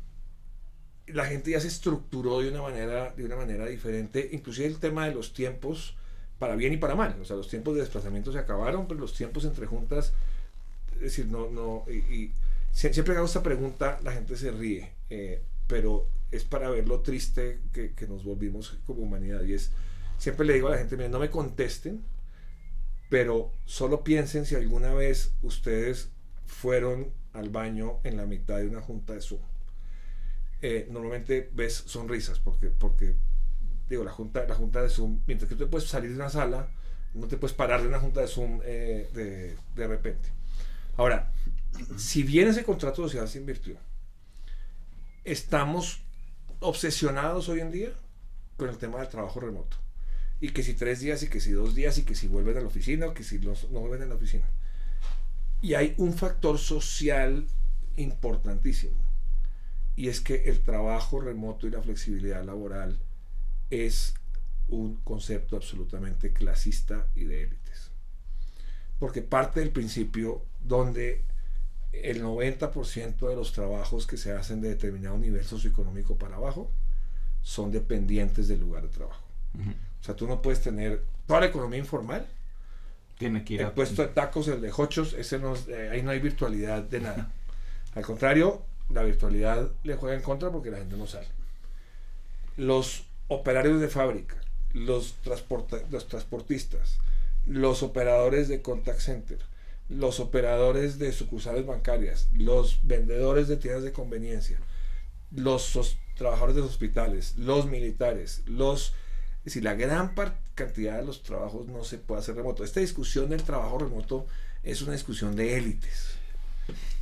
la 1.12 1.26
gente 1.26 1.50
ya 1.50 1.60
se 1.60 1.68
estructuró 1.68 2.40
de 2.40 2.50
una 2.50 2.62
manera, 2.62 3.12
de 3.16 3.24
una 3.24 3.36
manera 3.36 3.66
diferente, 3.66 4.30
inclusive 4.32 4.66
el 4.66 4.78
tema 4.78 5.06
de 5.06 5.14
los 5.14 5.32
tiempos, 5.32 5.96
para 6.38 6.56
bien 6.56 6.72
y 6.72 6.76
para 6.76 6.94
mal. 6.94 7.16
O 7.20 7.24
sea, 7.24 7.36
los 7.36 7.48
tiempos 7.48 7.74
de 7.74 7.80
desplazamiento 7.80 8.32
se 8.32 8.38
acabaron, 8.38 8.86
pero 8.88 9.00
los 9.00 9.14
tiempos 9.14 9.44
entre 9.44 9.66
juntas, 9.66 10.12
es 10.94 11.00
decir, 11.00 11.26
no, 11.26 11.50
no, 11.50 11.84
y 11.90 12.32
siempre 12.72 13.12
que 13.12 13.18
hago 13.18 13.26
esta 13.26 13.42
pregunta, 13.42 13.98
la 14.02 14.12
gente 14.12 14.36
se 14.36 14.50
ríe, 14.50 14.92
eh, 15.10 15.42
pero 15.66 16.06
es 16.30 16.44
para 16.44 16.70
ver 16.70 16.88
lo 16.88 17.00
triste 17.00 17.60
que, 17.72 18.06
nos 18.08 18.24
volvimos 18.24 18.78
como 18.86 19.02
humanidad. 19.02 19.42
Y 19.44 19.54
es, 19.54 19.70
siempre 20.18 20.46
le 20.46 20.54
digo 20.54 20.68
a 20.68 20.72
la 20.72 20.78
gente, 20.78 20.96
no 21.08 21.18
me 21.18 21.30
contesten, 21.30 22.02
pero 23.08 23.52
solo 23.64 24.04
piensen 24.04 24.46
si 24.46 24.54
alguna 24.54 24.94
vez 24.94 25.32
ustedes 25.42 26.10
fueron 26.46 27.12
al 27.32 27.50
baño 27.50 27.98
en 28.04 28.16
la 28.16 28.26
mitad 28.26 28.58
de 28.58 28.68
una 28.68 28.80
junta 28.80 29.14
de 29.14 29.20
Zoom. 29.20 29.40
Eh, 30.62 30.88
normalmente 30.90 31.50
ves 31.52 31.84
sonrisas, 31.86 32.38
porque, 32.38 32.68
porque 32.68 33.14
digo, 33.88 34.04
la 34.04 34.12
junta, 34.12 34.46
la 34.46 34.54
junta 34.54 34.82
de 34.82 34.88
Zoom, 34.88 35.20
mientras 35.26 35.48
que 35.48 35.56
tú 35.56 35.68
puedes 35.68 35.88
salir 35.88 36.10
de 36.10 36.16
una 36.16 36.28
sala, 36.28 36.68
no 37.14 37.26
te 37.26 37.36
puedes 37.36 37.56
parar 37.56 37.82
de 37.82 37.88
una 37.88 37.98
junta 37.98 38.20
de 38.20 38.28
Zoom 38.28 38.60
eh, 38.64 39.10
de, 39.12 39.56
de 39.74 39.86
repente. 39.86 40.28
Ahora, 40.96 41.32
si 41.96 42.22
bien 42.22 42.48
ese 42.48 42.62
contrato 42.62 43.02
social 43.02 43.28
se 43.28 43.38
invirtió, 43.38 43.76
estamos 45.24 46.02
obsesionados 46.60 47.48
hoy 47.48 47.60
en 47.60 47.72
día 47.72 47.92
con 48.56 48.68
el 48.68 48.76
tema 48.76 49.00
del 49.00 49.08
trabajo 49.08 49.40
remoto. 49.40 49.78
Y 50.40 50.50
que 50.50 50.62
si 50.62 50.74
tres 50.74 51.00
días, 51.00 51.22
y 51.22 51.28
que 51.28 51.40
si 51.40 51.52
dos 51.52 51.74
días, 51.74 51.98
y 51.98 52.02
que 52.02 52.14
si 52.14 52.28
vuelven 52.28 52.56
a 52.56 52.60
la 52.60 52.66
oficina, 52.66 53.06
o 53.06 53.14
que 53.14 53.24
si 53.24 53.38
no 53.38 53.54
vuelven 53.70 54.02
a 54.02 54.06
la 54.06 54.14
oficina. 54.14 54.44
Y 55.60 55.74
hay 55.74 55.94
un 55.98 56.14
factor 56.14 56.58
social 56.58 57.46
importantísimo. 57.96 59.09
Y 60.00 60.08
es 60.08 60.22
que 60.22 60.44
el 60.46 60.60
trabajo 60.60 61.20
remoto 61.20 61.66
y 61.66 61.70
la 61.70 61.82
flexibilidad 61.82 62.42
laboral 62.42 62.98
es 63.68 64.14
un 64.68 64.96
concepto 65.04 65.56
absolutamente 65.56 66.32
clasista 66.32 67.06
y 67.14 67.24
de 67.24 67.42
élites. 67.42 67.90
Porque 68.98 69.20
parte 69.20 69.60
del 69.60 69.72
principio 69.72 70.40
donde 70.64 71.22
el 71.92 72.22
90% 72.22 73.28
de 73.28 73.36
los 73.36 73.52
trabajos 73.52 74.06
que 74.06 74.16
se 74.16 74.32
hacen 74.32 74.62
de 74.62 74.70
determinado 74.70 75.18
nivel 75.18 75.44
socioeconómico 75.44 76.16
para 76.16 76.36
abajo 76.36 76.70
son 77.42 77.70
dependientes 77.70 78.48
del 78.48 78.60
lugar 78.60 78.84
de 78.84 78.88
trabajo. 78.88 79.26
O 80.00 80.02
sea, 80.02 80.16
tú 80.16 80.26
no 80.26 80.40
puedes 80.40 80.62
tener 80.62 81.04
toda 81.26 81.40
la 81.40 81.46
economía 81.48 81.78
informal. 81.78 82.26
Tiene 83.18 83.44
que 83.44 83.52
ir 83.52 83.60
el 83.60 83.72
puesto 83.72 84.00
de 84.00 84.08
tacos, 84.08 84.48
el 84.48 84.62
de 84.62 84.72
hochos, 84.74 85.12
ese 85.12 85.38
no, 85.38 85.54
eh, 85.68 85.90
ahí 85.92 86.02
no 86.02 86.10
hay 86.10 86.20
virtualidad 86.20 86.84
de 86.84 87.00
nada. 87.00 87.30
Al 87.94 88.02
contrario, 88.02 88.64
la 88.92 89.02
virtualidad 89.02 89.70
le 89.82 89.96
juega 89.96 90.16
en 90.16 90.22
contra 90.22 90.50
porque 90.50 90.70
la 90.70 90.78
gente 90.78 90.96
no 90.96 91.06
sale. 91.06 91.28
Los 92.56 93.04
operarios 93.28 93.80
de 93.80 93.88
fábrica, 93.88 94.36
los, 94.72 95.16
los 95.90 96.08
transportistas, 96.08 96.98
los 97.46 97.82
operadores 97.82 98.48
de 98.48 98.62
contact 98.62 99.00
center, 99.00 99.38
los 99.88 100.20
operadores 100.20 100.98
de 100.98 101.12
sucursales 101.12 101.66
bancarias, 101.66 102.28
los 102.32 102.80
vendedores 102.82 103.48
de 103.48 103.56
tiendas 103.56 103.82
de 103.82 103.92
conveniencia, 103.92 104.58
los 105.30 105.96
trabajadores 106.16 106.56
de 106.56 106.62
hospitales, 106.62 107.34
los 107.36 107.66
militares, 107.66 108.42
los... 108.46 108.94
Es 109.38 109.44
decir, 109.44 109.64
la 109.64 109.74
gran 109.74 110.14
cantidad 110.54 110.98
de 110.98 111.04
los 111.04 111.22
trabajos 111.22 111.66
no 111.66 111.82
se 111.82 111.96
puede 111.96 112.20
hacer 112.20 112.34
remoto. 112.34 112.62
Esta 112.62 112.80
discusión 112.80 113.30
del 113.30 113.42
trabajo 113.42 113.78
remoto 113.78 114.26
es 114.62 114.82
una 114.82 114.92
discusión 114.92 115.34
de 115.34 115.56
élites. 115.56 116.19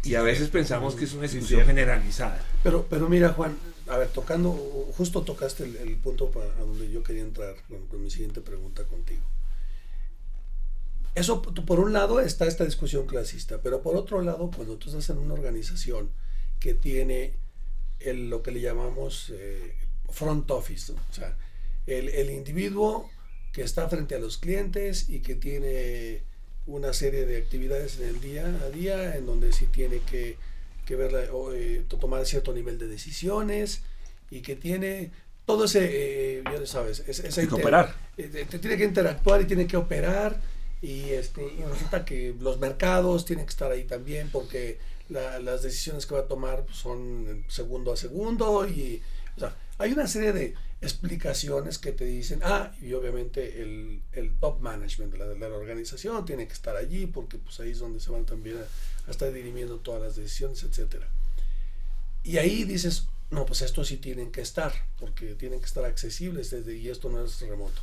Y 0.04 0.14
a 0.14 0.22
veces 0.22 0.48
pensamos 0.48 0.94
que 0.94 1.04
es 1.04 1.12
una 1.12 1.22
discusión 1.22 1.64
generalizada. 1.64 2.44
Pero, 2.62 2.86
pero 2.88 3.08
mira, 3.08 3.30
Juan, 3.30 3.56
a 3.88 3.96
ver, 3.96 4.08
tocando, 4.08 4.52
justo 4.96 5.22
tocaste 5.22 5.64
el, 5.64 5.96
punto 5.96 6.30
para, 6.30 6.46
a 6.46 6.60
donde 6.60 6.90
yo 6.90 7.02
quería 7.02 7.22
entrar 7.22 7.54
con 7.88 8.02
mi 8.02 8.10
siguiente 8.10 8.40
pregunta 8.40 8.84
contigo. 8.84 9.22
Eso, 11.18 11.42
por 11.42 11.80
un 11.80 11.92
lado, 11.92 12.20
está 12.20 12.46
esta 12.46 12.64
discusión 12.64 13.06
clasista, 13.06 13.60
pero 13.60 13.82
por 13.82 13.96
otro 13.96 14.22
lado, 14.22 14.52
cuando 14.54 14.76
tú 14.76 14.88
estás 14.88 15.10
en 15.10 15.18
una 15.18 15.34
organización 15.34 16.10
que 16.60 16.74
tiene 16.74 17.34
el, 17.98 18.30
lo 18.30 18.42
que 18.42 18.52
le 18.52 18.60
llamamos 18.60 19.32
eh, 19.34 19.74
front 20.10 20.48
office, 20.52 20.92
o 20.92 21.12
sea, 21.12 21.36
el, 21.86 22.08
el, 22.10 22.30
individuo 22.30 23.10
que 23.52 23.62
está 23.62 23.88
frente 23.88 24.14
a 24.14 24.20
los 24.20 24.38
clientes 24.38 25.08
y 25.08 25.18
que 25.18 25.34
tiene 25.34 26.22
una 26.68 26.92
serie 26.92 27.26
de 27.26 27.38
actividades 27.38 27.98
en 27.98 28.08
el 28.08 28.20
día 28.20 28.46
a 28.64 28.70
día, 28.70 29.16
en 29.16 29.26
donde 29.26 29.52
sí 29.52 29.66
tiene 29.66 30.00
que, 30.00 30.36
que 30.86 30.96
ver, 30.96 31.30
eh, 31.54 31.82
tomar 31.98 32.24
cierto 32.26 32.52
nivel 32.52 32.78
de 32.78 32.86
decisiones 32.86 33.80
y 34.30 34.42
que 34.42 34.54
tiene 34.54 35.10
todo 35.46 35.64
ese, 35.64 35.88
eh, 36.38 36.44
ya 36.44 36.66
sabes, 36.66 37.00
ese, 37.08 37.48
que 37.48 37.54
operar. 37.54 37.94
tiene 38.16 38.76
que 38.76 38.84
interactuar 38.84 39.40
y 39.40 39.46
tiene 39.46 39.66
que 39.66 39.78
operar 39.78 40.40
y, 40.82 41.04
este, 41.10 41.42
y 41.42 41.62
resulta 41.62 42.04
que 42.04 42.34
los 42.38 42.58
mercados 42.58 43.24
tienen 43.24 43.46
que 43.46 43.50
estar 43.50 43.72
ahí 43.72 43.84
también 43.84 44.28
porque 44.30 44.78
las 45.08 45.62
decisiones 45.62 46.04
que 46.04 46.14
va 46.14 46.20
a 46.20 46.28
tomar 46.28 46.66
son 46.70 47.44
segundo 47.48 47.94
a 47.94 47.96
segundo 47.96 48.68
y 48.68 49.00
o 49.38 49.40
sea, 49.40 49.56
hay 49.78 49.92
una 49.92 50.06
serie 50.06 50.32
de 50.32 50.54
explicaciones 50.80 51.78
que 51.78 51.92
te 51.92 52.04
dicen, 52.04 52.40
ah, 52.44 52.72
y 52.80 52.92
obviamente 52.92 53.62
el, 53.62 54.02
el 54.12 54.36
top 54.38 54.60
management 54.60 55.12
de 55.12 55.18
la, 55.18 55.26
de 55.26 55.38
la, 55.38 55.48
organización 55.48 56.24
tiene 56.24 56.46
que 56.46 56.52
estar 56.52 56.76
allí 56.76 57.06
porque 57.06 57.38
pues 57.38 57.58
ahí 57.60 57.70
es 57.70 57.80
donde 57.80 57.98
se 58.00 58.10
van 58.10 58.24
también 58.24 58.58
a, 58.58 59.08
a 59.08 59.10
estar 59.10 59.32
dirimiendo 59.32 59.78
todas 59.78 60.02
las 60.02 60.16
decisiones, 60.16 60.62
etcétera. 60.62 61.08
Y 62.22 62.36
ahí 62.38 62.64
dices, 62.64 63.08
no, 63.30 63.44
pues 63.44 63.62
esto 63.62 63.84
sí 63.84 63.96
tienen 63.96 64.30
que 64.30 64.40
estar, 64.40 64.72
porque 64.98 65.34
tienen 65.34 65.60
que 65.60 65.66
estar 65.66 65.84
accesibles 65.84 66.50
desde, 66.50 66.76
y 66.76 66.88
esto 66.88 67.08
no 67.08 67.24
es 67.24 67.40
remoto. 67.40 67.82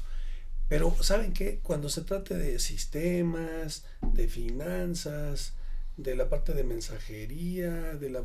Pero, 0.68 0.96
¿saben 1.02 1.34
qué? 1.34 1.60
Cuando 1.62 1.90
se 1.90 2.02
trate 2.02 2.36
de 2.36 2.60
sistemas, 2.60 3.84
de 4.02 4.28
finanzas, 4.28 5.54
de 5.98 6.16
la 6.16 6.28
parte 6.28 6.54
de 6.54 6.64
mensajería, 6.64 7.96
de 7.96 8.10
la 8.10 8.24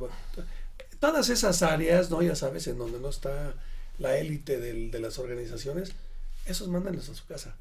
todas 0.98 1.28
esas 1.28 1.62
áreas, 1.62 2.10
¿no? 2.10 2.22
Ya 2.22 2.34
sabes, 2.34 2.66
en 2.66 2.78
donde 2.78 2.98
no 2.98 3.08
está 3.08 3.54
la 4.00 4.18
élite 4.18 4.58
de 4.58 5.00
las 5.00 5.18
organizaciones, 5.18 5.92
esos 6.46 6.68
mándanlos 6.68 7.08
a 7.08 7.14
su 7.14 7.24
casa. 7.26 7.56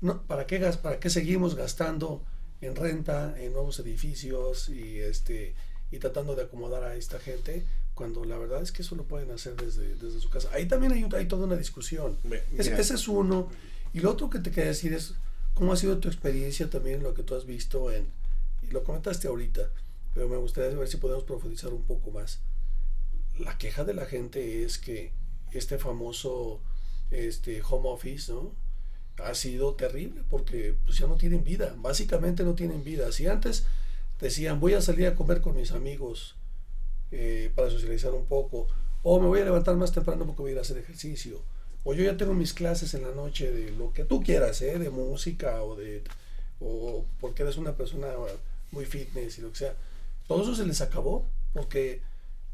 No, 0.00 0.22
¿para 0.22 0.46
qué 0.46 0.58
para 0.82 0.98
qué 0.98 1.10
seguimos 1.10 1.56
gastando 1.56 2.24
en 2.62 2.74
renta, 2.76 3.34
en 3.38 3.52
nuevos 3.52 3.78
edificios 3.80 4.70
y 4.70 5.00
este 5.00 5.54
y 5.90 5.98
tratando 5.98 6.36
de 6.36 6.44
acomodar 6.44 6.84
a 6.84 6.94
esta 6.94 7.18
gente 7.18 7.66
cuando 7.94 8.24
la 8.24 8.38
verdad 8.38 8.62
es 8.62 8.72
que 8.72 8.82
eso 8.82 8.94
lo 8.94 9.04
pueden 9.04 9.30
hacer 9.32 9.56
desde, 9.56 9.94
desde 9.96 10.20
su 10.20 10.30
casa. 10.30 10.48
Ahí 10.52 10.66
también 10.66 10.92
hay, 10.92 11.06
hay 11.14 11.26
toda 11.26 11.44
una 11.44 11.56
discusión. 11.56 12.16
ese 12.56 12.94
es 12.94 13.08
uno. 13.08 13.50
Y 13.92 14.00
lo 14.00 14.12
otro 14.12 14.30
que 14.30 14.38
te 14.38 14.50
quería 14.50 14.70
decir 14.70 14.94
es, 14.94 15.14
¿cómo 15.52 15.72
ha 15.72 15.76
sido 15.76 15.98
tu 15.98 16.08
experiencia 16.08 16.70
también 16.70 17.02
lo 17.02 17.12
que 17.12 17.24
tú 17.24 17.34
has 17.34 17.44
visto 17.44 17.90
en, 17.90 18.06
y 18.62 18.68
lo 18.68 18.84
comentaste 18.84 19.26
ahorita, 19.28 19.68
pero 20.14 20.28
me 20.28 20.36
gustaría 20.36 20.78
ver 20.78 20.88
si 20.88 20.96
podemos 20.96 21.24
profundizar 21.24 21.72
un 21.72 21.82
poco 21.82 22.10
más. 22.10 22.40
La 23.38 23.58
queja 23.58 23.84
de 23.84 23.94
la 23.94 24.06
gente 24.06 24.64
es 24.64 24.78
que 24.78 25.12
este 25.52 25.78
famoso 25.78 26.60
este, 27.10 27.62
home 27.62 27.88
office, 27.88 28.32
¿no? 28.32 28.52
Ha 29.24 29.34
sido 29.34 29.74
terrible 29.74 30.22
porque 30.30 30.74
pues, 30.84 30.98
ya 30.98 31.06
no 31.06 31.16
tienen 31.16 31.44
vida, 31.44 31.74
básicamente 31.78 32.42
no 32.42 32.54
tienen 32.54 32.82
vida. 32.84 33.12
Si 33.12 33.26
antes 33.26 33.66
decían 34.20 34.60
voy 34.60 34.74
a 34.74 34.80
salir 34.80 35.06
a 35.06 35.14
comer 35.14 35.40
con 35.40 35.56
mis 35.56 35.72
amigos 35.72 36.36
eh, 37.10 37.50
para 37.54 37.70
socializar 37.70 38.12
un 38.12 38.26
poco, 38.26 38.68
o 39.02 39.20
me 39.20 39.26
voy 39.26 39.40
a 39.40 39.44
levantar 39.44 39.76
más 39.76 39.92
temprano 39.92 40.26
porque 40.26 40.42
voy 40.42 40.50
a 40.50 40.52
ir 40.52 40.58
a 40.58 40.62
hacer 40.62 40.78
ejercicio, 40.78 41.42
o 41.84 41.94
yo 41.94 42.04
ya 42.04 42.16
tengo 42.16 42.34
mis 42.34 42.52
clases 42.52 42.94
en 42.94 43.02
la 43.02 43.12
noche 43.12 43.50
de 43.50 43.72
lo 43.72 43.92
que 43.92 44.04
tú 44.04 44.22
quieras, 44.22 44.60
¿eh? 44.62 44.78
de 44.78 44.90
música 44.90 45.62
o 45.62 45.76
de 45.76 46.02
o 46.60 47.06
porque 47.20 47.42
eres 47.42 47.56
una 47.56 47.74
persona 47.74 48.08
muy 48.70 48.84
fitness 48.84 49.38
y 49.38 49.42
lo 49.42 49.50
que 49.50 49.58
sea. 49.58 49.74
Todo 50.28 50.42
eso 50.42 50.54
se 50.54 50.66
les 50.66 50.80
acabó 50.80 51.26
porque 51.52 52.02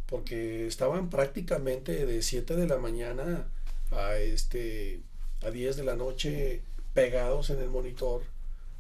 porque 0.07 0.67
estaban 0.67 1.11
prácticamente 1.11 2.07
de 2.07 2.23
7 2.23 2.57
de 2.57 2.67
la 2.67 2.79
mañana 2.79 3.47
a 3.91 4.17
este 4.17 5.01
a 5.45 5.51
10 5.51 5.77
de 5.77 5.85
la 5.85 5.97
noche 5.97 6.63
pegados 6.95 7.51
en 7.51 7.61
el 7.61 7.69
monitor 7.69 8.23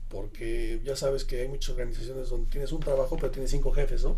porque 0.08 0.80
ya 0.84 0.96
sabes 0.96 1.24
que 1.24 1.42
hay 1.42 1.48
muchas 1.48 1.70
organizaciones 1.70 2.28
donde 2.28 2.50
tienes 2.50 2.72
un 2.72 2.80
trabajo 2.80 3.16
pero 3.16 3.30
tienes 3.30 3.50
cinco 3.50 3.72
jefes, 3.72 4.04
¿no? 4.04 4.16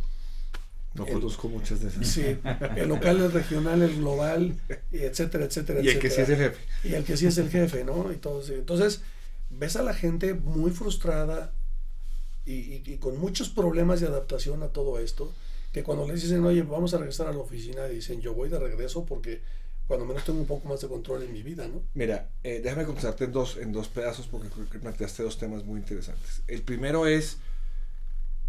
No 0.94 1.06
conozco 1.06 1.48
muchas 1.48 1.80
de 1.80 1.88
esas. 1.88 2.06
Sí, 2.06 2.38
el 2.76 2.88
local, 2.88 3.20
el 3.20 3.30
regional, 3.30 3.82
el 3.82 3.96
global, 3.96 4.54
etcétera, 4.90 5.44
etcétera, 5.44 5.80
y 5.80 5.88
el 5.88 5.98
que 5.98 6.10
sí 6.10 6.22
es 6.22 6.28
el 6.28 6.36
jefe. 6.36 6.58
Y 6.82 6.94
el 6.94 7.04
que 7.04 7.16
sí 7.16 7.26
es 7.26 7.38
el 7.38 7.50
jefe, 7.50 7.84
¿no? 7.84 8.10
Y 8.12 8.16
todo, 8.16 8.42
entonces, 8.48 9.02
ves 9.50 9.76
a 9.76 9.82
la 9.82 9.94
gente 9.94 10.34
muy 10.34 10.70
frustrada 10.70 11.52
y, 12.44 12.82
y, 12.86 12.96
con 12.96 13.18
muchos 13.18 13.50
problemas 13.50 14.00
de 14.00 14.06
adaptación 14.06 14.62
a 14.62 14.68
todo 14.68 14.98
esto, 14.98 15.32
que 15.72 15.82
cuando 15.82 16.06
les 16.06 16.22
dicen, 16.22 16.44
oye, 16.44 16.62
vamos 16.62 16.94
a 16.94 16.98
regresar 16.98 17.26
a 17.26 17.32
la 17.32 17.38
oficina, 17.38 17.84
dicen, 17.86 18.20
yo 18.20 18.34
voy 18.34 18.48
de 18.48 18.58
regreso 18.58 19.04
porque 19.04 19.42
cuando 19.86 20.04
menos 20.04 20.24
tengo 20.24 20.38
un 20.38 20.46
poco 20.46 20.68
más 20.68 20.80
de 20.80 20.88
control 20.88 21.22
en 21.22 21.32
mi 21.32 21.42
vida, 21.42 21.66
¿no? 21.66 21.82
Mira, 21.94 22.28
eh, 22.42 22.60
déjame 22.62 22.84
contestarte 22.84 23.24
en 23.24 23.32
dos, 23.32 23.56
en 23.56 23.72
dos 23.72 23.88
pedazos 23.88 24.26
porque 24.26 24.48
creo 24.48 24.68
que 24.68 24.78
planteaste 24.78 25.22
dos 25.22 25.38
temas 25.38 25.64
muy 25.64 25.80
interesantes. 25.80 26.42
El 26.46 26.62
primero 26.62 27.06
es 27.06 27.38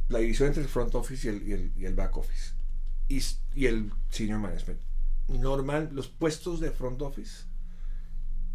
la 0.10 0.20
división 0.20 0.50
entre 0.50 0.64
el 0.64 0.70
front 0.70 0.94
office 0.96 1.28
y 1.28 1.30
el, 1.54 1.72
y 1.78 1.86
el, 1.86 1.94
back 1.94 2.18
office 2.18 2.54
y, 3.08 3.22
y, 3.56 3.68
el 3.68 3.92
senior 4.10 4.40
management. 4.40 4.80
Normal, 5.28 5.90
los 5.94 6.08
puestos 6.08 6.60
de 6.60 6.72
front 6.72 7.02
office 7.02 7.46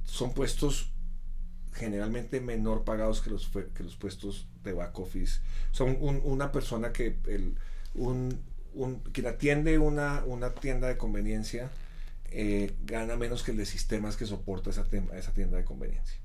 son 0.04 0.34
puestos 0.34 0.90
generalmente 1.72 2.40
menor 2.40 2.84
pagados 2.84 3.20
que 3.20 3.30
los, 3.30 3.48
que 3.48 3.82
los 3.82 3.96
puestos 3.96 4.46
de 4.62 4.72
back 4.72 4.98
office. 4.98 5.40
Son 5.72 5.96
un, 6.00 6.20
una 6.24 6.52
persona 6.52 6.92
que, 6.92 7.16
el, 7.26 7.56
un, 7.94 8.38
un, 8.74 9.00
quien 9.00 9.26
atiende 9.26 9.78
una, 9.78 10.22
una 10.26 10.50
tienda 10.50 10.88
de 10.88 10.96
conveniencia 10.96 11.70
eh, 12.30 12.74
gana 12.84 13.16
menos 13.16 13.42
que 13.42 13.52
el 13.52 13.56
de 13.56 13.66
sistemas 13.66 14.16
que 14.16 14.26
soporta 14.26 14.70
esa, 14.70 14.84
esa 15.14 15.32
tienda 15.32 15.56
de 15.56 15.64
conveniencia. 15.64 16.18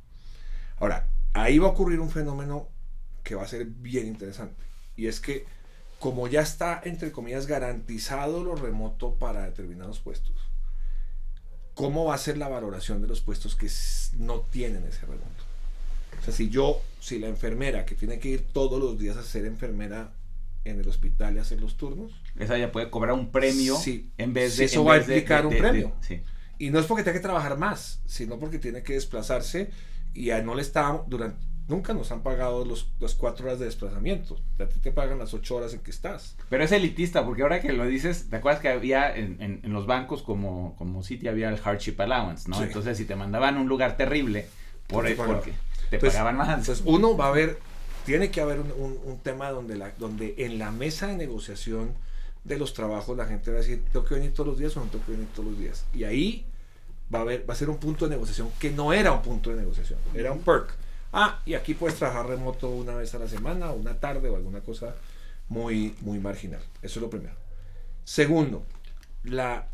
Ahora, 0.78 1.08
ahí 1.34 1.60
va 1.60 1.68
a 1.68 1.72
ocurrir 1.72 2.00
un 2.00 2.10
fenómeno 2.10 2.68
que 3.24 3.36
va 3.36 3.44
a 3.44 3.48
ser 3.48 3.66
bien 3.66 4.08
interesante 4.08 4.64
y 4.96 5.08
es 5.08 5.20
que 5.20 5.46
como 6.00 6.28
ya 6.28 6.42
está, 6.42 6.82
entre 6.84 7.12
comillas, 7.12 7.46
garantizado 7.46 8.44
lo 8.44 8.56
remoto 8.56 9.16
para 9.16 9.46
determinados 9.46 10.00
puestos, 10.00 10.36
¿cómo 11.74 12.06
va 12.06 12.16
a 12.16 12.18
ser 12.18 12.38
la 12.38 12.48
valoración 12.48 13.02
de 13.02 13.08
los 13.08 13.22
puestos 13.22 13.56
que 13.56 13.70
no 14.18 14.42
tienen 14.42 14.86
ese 14.86 15.02
remoto? 15.02 15.44
O 16.20 16.24
sea, 16.24 16.34
si 16.34 16.50
yo, 16.50 16.82
si 17.00 17.20
la 17.20 17.28
enfermera 17.28 17.86
que 17.86 17.96
tiene 17.96 18.20
que 18.20 18.30
ir 18.30 18.48
todos 18.52 18.80
los 18.80 18.98
días 18.98 19.18
a 19.18 19.24
ser 19.24 19.46
enfermera 19.46 20.12
en 20.66 20.80
el 20.80 20.88
hospital 20.88 21.36
y 21.36 21.40
hacer 21.40 21.62
los 21.62 21.78
turnos. 21.78 22.12
Esa 22.38 22.58
ya 22.58 22.72
puede 22.72 22.90
cobrar 22.90 23.14
un 23.14 23.32
premio 23.32 23.76
sí, 23.76 24.12
en 24.18 24.34
vez 24.34 24.58
de... 24.58 24.66
eso 24.66 24.84
va 24.84 24.96
a 24.96 24.98
implicar 24.98 25.42
de, 25.42 25.48
un 25.48 25.58
premio. 25.58 25.96
sí. 26.02 26.22
Y 26.58 26.72
no 26.72 26.80
es 26.80 26.86
porque 26.86 27.04
tenga 27.04 27.18
que 27.18 27.24
trabajar 27.24 27.58
más, 27.58 28.02
sino 28.06 28.38
porque 28.38 28.60
tiene 28.60 28.84
que 28.84 28.94
desplazarse 28.94 29.70
y 30.14 30.32
a 30.32 30.42
no 30.42 30.56
le 30.56 30.62
está 30.62 31.04
durante 31.08 31.50
nunca 31.70 31.94
nos 31.94 32.12
han 32.12 32.22
pagado 32.22 32.66
los, 32.66 32.92
las 33.00 33.14
cuatro 33.14 33.46
horas 33.46 33.60
de 33.60 33.66
desplazamiento. 33.66 34.38
A 34.60 34.66
ti 34.66 34.80
te 34.80 34.92
pagan 34.92 35.20
las 35.20 35.34
ocho 35.34 35.56
horas 35.56 35.74
en 35.74 35.80
que 35.80 35.92
estás. 35.92 36.36
Pero 36.50 36.64
es 36.64 36.72
elitista, 36.72 37.24
porque 37.24 37.44
ahora 37.44 37.62
que 37.62 37.72
lo 37.72 37.86
dices, 37.86 38.30
¿te 38.30 38.36
acuerdas 38.36 38.60
que 38.62 38.70
había 38.70 39.16
en, 39.16 39.42
en, 39.42 39.62
en 39.64 39.72
los 39.72 39.86
bancos 39.86 40.24
como, 40.24 40.76
como 40.78 41.04
City 41.04 41.28
había 41.28 41.48
el 41.50 41.58
hardship 41.58 41.96
allowance, 42.00 42.50
¿no? 42.50 42.58
Sí. 42.58 42.64
Entonces, 42.64 42.98
si 42.98 43.06
te 43.06 43.16
mandaban 43.16 43.56
a 43.56 43.62
un 43.62 43.70
lugar 43.70 43.96
terrible, 43.96 44.48
por 44.88 45.06
te 45.06 45.12
pagaban. 45.12 45.38
porque 45.38 45.54
te 45.90 45.96
Entonces, 45.96 46.18
pagaban 46.18 46.38
más. 46.38 46.50
Entonces, 46.50 46.84
uno 46.86 47.16
va 47.16 47.28
a 47.28 47.32
ver, 47.32 47.60
tiene 48.10 48.32
que 48.32 48.42
haber 48.42 48.60
un, 48.60 48.72
un, 48.72 49.00
un 49.06 49.20
tema 49.20 49.52
donde, 49.52 49.76
la, 49.76 49.92
donde 50.00 50.34
en 50.40 50.58
la 50.58 50.72
mesa 50.72 51.06
de 51.06 51.16
negociación 51.16 51.94
de 52.44 52.58
los 52.58 52.74
trabajos 52.74 53.16
la 53.16 53.28
gente 53.28 53.52
va 53.52 53.58
a 53.58 53.60
decir, 53.60 53.86
¿tengo 53.94 54.04
que 54.04 54.16
venir 54.16 54.34
todos 54.34 54.48
los 54.48 54.58
días 54.58 54.76
o 54.76 54.80
no 54.80 54.88
tengo 54.88 55.06
que 55.06 55.12
venir 55.12 55.28
todos 55.28 55.50
los 55.50 55.60
días? 55.60 55.86
Y 55.94 56.06
ahí 56.06 56.44
va 57.14 57.20
a, 57.20 57.22
haber, 57.22 57.48
va 57.48 57.54
a 57.54 57.58
ser 57.58 57.70
un 57.70 57.78
punto 57.78 58.06
de 58.06 58.16
negociación 58.16 58.50
que 58.58 58.72
no 58.72 58.94
era 58.94 59.12
un 59.12 59.22
punto 59.22 59.52
de 59.52 59.58
negociación, 59.58 60.00
era 60.16 60.32
un 60.32 60.40
perk. 60.40 60.72
Ah, 61.14 61.40
y 61.46 61.54
aquí 61.54 61.76
puedes 61.76 62.00
trabajar 62.00 62.26
remoto 62.26 62.68
una 62.72 62.96
vez 62.96 63.14
a 63.14 63.20
la 63.20 63.28
semana, 63.28 63.70
o 63.70 63.76
una 63.76 64.00
tarde 64.00 64.28
o 64.28 64.36
alguna 64.36 64.62
cosa 64.62 64.96
muy, 65.48 65.96
muy 66.02 66.18
marginal. 66.18 66.64
Eso 66.82 66.98
es 66.98 67.04
lo 67.04 67.12
primero. 67.12 67.36
Segundo, 68.06 68.66
la, 69.24 69.68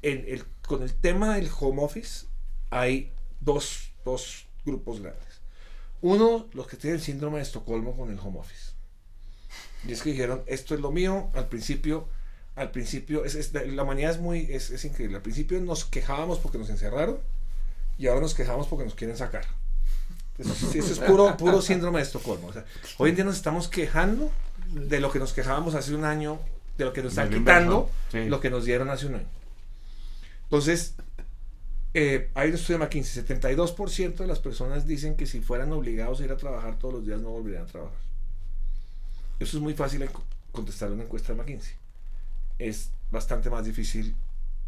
en 0.00 0.24
el, 0.26 0.42
con 0.66 0.82
el 0.82 0.94
tema 0.94 1.34
del 1.34 1.50
home 1.60 1.82
office 1.82 2.24
hay 2.70 3.12
dos, 3.40 3.90
dos 4.06 4.46
grupos 4.64 5.02
grandes. 5.02 5.27
Uno, 6.00 6.46
los 6.52 6.66
que 6.66 6.76
tienen 6.76 7.00
síndrome 7.00 7.38
de 7.38 7.42
Estocolmo 7.42 7.96
con 7.96 8.10
el 8.10 8.18
home 8.18 8.38
office. 8.38 8.72
Y 9.86 9.92
es 9.92 10.02
que 10.02 10.10
dijeron, 10.10 10.42
esto 10.46 10.74
es 10.74 10.80
lo 10.80 10.90
mío, 10.90 11.30
al 11.34 11.48
principio, 11.48 12.08
al 12.56 12.70
principio, 12.70 13.24
es, 13.24 13.52
la 13.52 13.82
humanidad 13.82 14.12
es 14.12 14.18
muy, 14.18 14.46
es, 14.50 14.70
es, 14.70 14.84
increíble. 14.84 15.16
Al 15.16 15.22
principio 15.22 15.60
nos 15.60 15.84
quejábamos 15.84 16.38
porque 16.38 16.58
nos 16.58 16.70
encerraron 16.70 17.18
y 17.98 18.06
ahora 18.06 18.20
nos 18.20 18.34
quejamos 18.34 18.66
porque 18.66 18.84
nos 18.84 18.94
quieren 18.94 19.16
sacar. 19.16 19.46
Eso, 20.38 20.52
eso 20.72 20.92
es 20.92 20.98
puro, 21.00 21.36
puro 21.36 21.60
síndrome 21.60 21.98
de 21.98 22.04
Estocolmo. 22.04 22.48
O 22.48 22.52
sea, 22.52 22.64
hoy 22.98 23.10
en 23.10 23.16
día 23.16 23.24
nos 23.24 23.36
estamos 23.36 23.68
quejando 23.68 24.30
de 24.72 25.00
lo 25.00 25.10
que 25.10 25.18
nos 25.18 25.32
quejábamos 25.32 25.74
hace 25.74 25.94
un 25.94 26.04
año, 26.04 26.38
de 26.76 26.84
lo 26.84 26.92
que 26.92 27.02
nos 27.02 27.12
están 27.12 27.30
quitando, 27.30 27.90
sí. 28.10 28.26
lo 28.26 28.40
que 28.40 28.50
nos 28.50 28.64
dieron 28.64 28.88
hace 28.90 29.06
un 29.06 29.16
año. 29.16 29.26
Entonces, 30.44 30.94
eh, 31.94 32.30
hay 32.34 32.48
un 32.50 32.54
estudio 32.54 32.78
de 32.78 32.84
McKinsey, 32.84 33.24
72% 33.24 34.16
de 34.16 34.26
las 34.26 34.38
personas 34.38 34.86
dicen 34.86 35.16
que 35.16 35.26
si 35.26 35.40
fueran 35.40 35.72
obligados 35.72 36.20
a 36.20 36.24
ir 36.24 36.32
a 36.32 36.36
trabajar 36.36 36.78
todos 36.78 36.94
los 36.94 37.06
días 37.06 37.20
no 37.20 37.30
volverían 37.30 37.62
a 37.62 37.66
trabajar. 37.66 37.98
Eso 39.38 39.56
es 39.56 39.62
muy 39.62 39.74
fácil 39.74 40.08
contestar 40.52 40.90
una 40.90 41.04
encuesta 41.04 41.32
de 41.32 41.38
McKinsey. 41.38 41.74
Es 42.58 42.90
bastante 43.10 43.50
más 43.50 43.64
difícil 43.64 44.14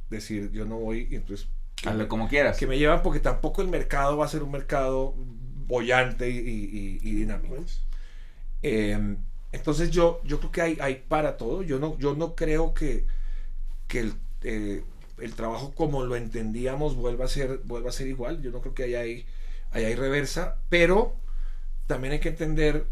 decir 0.09 0.51
yo 0.53 0.65
no 0.65 0.79
voy 0.79 1.09
y 1.11 1.17
entonces... 1.17 1.49
Hazlo 1.85 2.09
como 2.09 2.29
quieras. 2.29 2.59
Que 2.59 2.67
me 2.67 2.79
llevan 2.79 3.03
porque 3.03 3.21
tampoco 3.21 3.63
el 3.63 3.69
mercado 3.69 4.17
va 4.17 4.27
a 4.27 4.29
ser 4.29 4.43
un 4.43 4.51
mercado 4.51 5.15
bollante 5.67 6.29
y, 6.31 6.37
y, 6.37 7.01
y 7.03 7.15
dinámico. 7.15 7.57
Eh, 8.63 9.17
entonces 9.53 9.91
yo, 9.91 10.21
yo 10.25 10.39
creo 10.39 10.53
que 10.53 10.63
hay, 10.63 10.79
hay 10.81 11.05
para 11.09 11.37
todo. 11.37 11.63
Yo 11.63 11.79
no, 11.79 11.99
yo 11.99 12.15
no 12.15 12.35
creo 12.35 12.75
que, 12.75 13.07
que 13.89 14.01
el, 14.01 14.15
eh, 14.43 14.85
el 15.21 15.35
trabajo 15.35 15.73
como 15.75 16.05
lo 16.05 16.17
entendíamos 16.17 16.97
vuelva 16.97 17.25
a 17.25 17.29
ser, 17.29 17.59
vuelva 17.65 17.91
a 17.91 17.93
ser 17.93 18.07
igual. 18.09 18.43
Yo 18.43 18.51
no 18.51 18.61
creo 18.61 18.75
que 18.75 18.85
haya 18.85 19.01
hay, 19.01 19.27
hay, 19.71 19.85
hay 19.85 19.95
reversa, 19.95 20.59
pero 20.69 21.17
también 21.87 22.13
hay 22.13 22.21
que 22.21 22.31
entender 22.31 22.87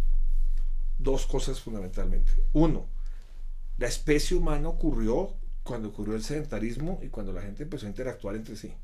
dos 0.99 1.27
cosas 1.27 1.61
fundamentalmente. 1.61 2.33
Uno, 2.53 2.87
la 3.79 3.87
especie 3.87 4.37
humana 4.37 4.69
ocurrió 4.69 5.35
cuando 5.63 5.89
ocurrió 5.89 6.17
el 6.17 6.23
sedentarismo 6.23 6.99
y 7.03 7.09
cuando 7.09 7.33
la 7.33 7.43
gente 7.43 7.63
empezó 7.63 7.87
a 7.87 7.91
interactuar 7.91 8.37
entre 8.37 8.57
sí. 8.57 8.75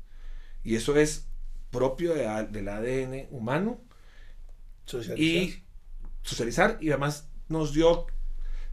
Y 0.63 0.75
eso 0.75 0.95
es 0.95 1.25
propio 1.71 2.13
de, 2.13 2.47
del 2.51 2.69
ADN 2.69 3.27
humano. 3.31 3.79
Socializar. 4.85 5.19
Y 5.19 5.63
socializar 6.23 6.77
y 6.79 6.89
además 6.89 7.27
nos 7.49 7.73
dio 7.73 8.07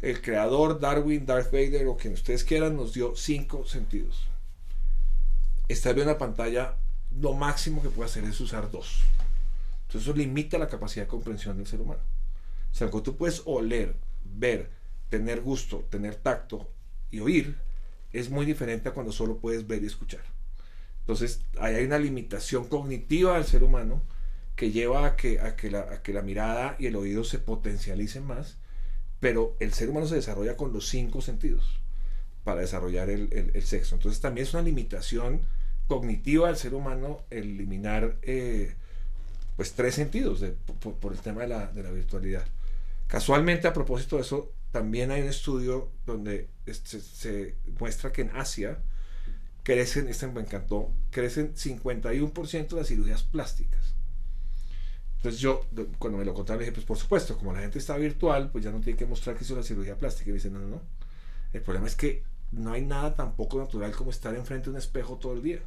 el 0.00 0.20
creador 0.20 0.80
Darwin, 0.80 1.26
Darth 1.26 1.52
Vader 1.52 1.87
o 1.87 1.96
quien 1.96 2.14
ustedes 2.14 2.44
quieran, 2.44 2.76
nos 2.76 2.92
dio 2.92 3.14
cinco 3.14 3.66
sentidos. 3.66 4.28
Estar 5.68 5.96
en 5.96 6.05
una 6.05 6.18
pantalla, 6.18 6.77
lo 7.20 7.35
máximo 7.35 7.83
que 7.83 7.88
puede 7.88 8.09
hacer 8.09 8.25
es 8.25 8.40
usar 8.40 8.70
dos. 8.70 9.01
Entonces 9.83 10.03
eso 10.03 10.16
limita 10.16 10.59
la 10.59 10.68
capacidad 10.68 11.05
de 11.05 11.11
comprensión 11.11 11.57
del 11.57 11.66
ser 11.66 11.81
humano. 11.81 12.01
O 12.70 12.75
sea, 12.75 12.90
cuando 12.90 13.11
tú 13.11 13.16
puedes 13.16 13.42
oler, 13.44 13.94
ver, 14.25 14.70
tener 15.09 15.40
gusto, 15.40 15.87
tener 15.90 16.16
tacto 16.16 16.70
y 17.11 17.20
oír, 17.20 17.57
es 18.12 18.31
muy 18.31 18.46
diferente 18.46 18.88
a 18.88 18.92
cuando 18.92 19.12
solo 19.12 19.38
puedes 19.38 19.66
ver 19.66 19.83
y 19.83 19.87
escuchar. 19.87 20.22
Entonces, 21.01 21.40
ahí 21.59 21.75
hay 21.75 21.85
una 21.85 21.98
limitación 21.98 22.68
cognitiva 22.68 23.35
del 23.35 23.44
ser 23.44 23.62
humano 23.62 24.03
que 24.57 24.70
lleva 24.70 25.07
a 25.07 25.16
que, 25.16 25.40
a 25.40 25.57
que 25.57 26.12
la 26.12 26.22
mirada 26.22 26.77
y 26.79 26.87
el 26.87 26.96
oído 26.96 27.25
se 27.25 27.38
potencialicen 27.38 28.25
más, 28.27 28.57
pero 29.20 29.57
el 29.61 29.72
ser 29.72 29.90
humano 29.90 30.07
se 30.07 30.14
desarrolla 30.16 30.57
con 30.57 30.72
los 30.72 30.88
cinco 30.88 31.20
sentidos 31.20 31.83
para 32.44 32.61
desarrollar 32.61 33.11
el, 33.11 33.28
el, 33.33 33.50
el 33.55 33.62
sexo. 33.62 33.94
Entonces, 33.94 34.20
también 34.20 34.46
es 34.46 34.55
una 34.55 34.62
limitación 34.62 35.42
cognitiva 35.88 36.48
del 36.48 36.57
ser 36.57 36.74
humano 36.74 37.24
el 37.31 37.55
eliminar 37.55 38.16
eh, 38.22 38.74
pues 39.57 39.72
tres 39.72 39.94
sentidos 39.94 40.40
de, 40.40 40.52
por, 40.52 40.94
por, 40.94 41.12
el 41.12 41.18
tema 41.18 41.42
de 41.42 41.48
la, 41.48 41.66
de 41.66 41.83
la 41.83 41.90
virtualidad. 41.90 42.44
Casualmente, 43.07 43.68
a 43.68 43.72
propósito 43.72 44.16
de 44.16 44.22
eso, 44.22 44.52
también 44.70 45.11
hay 45.11 45.22
un 45.22 45.28
estudio 45.28 45.90
donde 46.07 46.48
se 46.66 47.57
muestra 47.78 48.11
que 48.11 48.22
en 48.22 48.31
Asia 48.31 48.78
crecen, 49.62 50.09
este 50.09 50.26
me 50.28 50.40
encantó, 50.40 50.90
crecen 51.11 51.55
51% 51.55 52.68
de 52.68 52.76
las 52.76 52.88
cirugías 52.88 53.22
plásticas. 53.22 53.94
Entonces 55.16 55.40
yo, 55.40 55.66
cuando 55.98 56.18
me 56.18 56.24
lo 56.24 56.35
contaron, 56.35 56.61
dije, 56.61 56.72
pues 56.72 56.87
por 56.87 56.96
supuesto, 56.96 57.37
como 57.37 57.52
la 57.52 57.61
gente 57.61 57.78
está 57.78 57.96
virtual, 57.96 58.50
pues 58.50 58.64
ya 58.64 58.72
no 58.72 58.81
tiene 58.81 58.98
que 58.98 59.07
mostrar 59.07 59.37
que 59.37 59.44
hizo 59.44 59.55
la 59.55 59.62
cirugía 59.62 59.96
plástica. 59.96 60.31
Y 60.31 60.33
me 60.33 60.38
dicen, 60.38 60.55
no, 60.55 60.59
no, 60.59 60.68
no. 60.68 60.83
El 61.52 61.61
problema 61.61 61.87
es 61.87 61.94
que 61.94 62.24
no 62.53 62.73
hay 62.73 62.83
nada 62.83 63.17
tan 63.17 63.33
poco 63.33 63.59
natural 63.59 63.93
como 63.93 64.11
estar 64.11 64.35
enfrente 64.35 64.67
de 64.67 64.71
un 64.71 64.77
espejo 64.77 65.17
todo 65.17 65.33
el 65.33 65.43
día. 65.43 65.61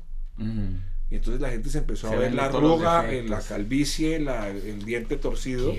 Y 1.09 1.15
entonces 1.15 1.39
la 1.39 1.49
gente 1.49 1.69
se 1.69 1.79
empezó 1.79 2.09
se 2.09 2.15
a 2.15 2.19
ver 2.19 2.33
la 2.33 2.45
arruga, 2.45 3.03
la 3.03 3.39
calvicie, 3.41 4.19
la, 4.19 4.49
el 4.49 4.83
diente 4.85 5.17
torcido. 5.17 5.73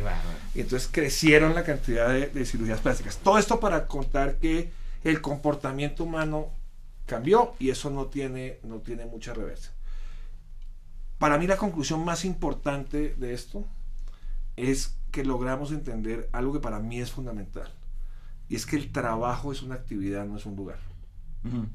Y 0.55 0.61
entonces 0.61 0.89
crecieron 0.91 1.55
la 1.55 1.65
cantidad 1.65 2.09
de, 2.09 2.29
de, 2.29 2.45
cirugías 2.47 2.81
plásticas. 2.81 3.19
Todo 3.19 3.39
esto 3.39 3.59
para 3.61 3.87
contar 3.87 4.37
que 4.37 4.71
el 5.05 5.21
comportamiento 5.21 6.05
humano 6.05 6.51
cambió 7.07 7.55
y 7.59 7.71
eso 7.71 7.91
no 7.91 8.07
tiene, 8.07 8.59
no 8.63 8.81
tiene 8.81 9.07
mucha 9.07 9.33
reversa. 9.35 9.73
Para 11.19 11.39
mí 11.39 11.47
la 11.47 11.57
conclusión 11.57 12.05
más 12.05 12.25
importante 12.25 13.15
de 13.17 13.33
esto 13.33 13.65
es 14.57 14.97
que 15.11 15.25
logramos 15.25 15.73
entender 15.73 16.29
algo 16.33 16.53
que 16.53 16.61
para 16.61 16.81
mí 16.81 17.01
es 17.01 17.11
fundamental. 17.11 17.73
Y 18.49 18.57
es 18.57 18.67
que 18.67 18.77
el 18.77 18.93
trabajo 18.93 19.51
es 19.51 19.63
una 19.63 19.77
actividad, 19.77 20.25
no 20.25 20.37
es 20.37 20.47
un 20.47 20.57
lugar. 20.57 20.79
Uh 21.45 21.49
-huh. 21.49 21.69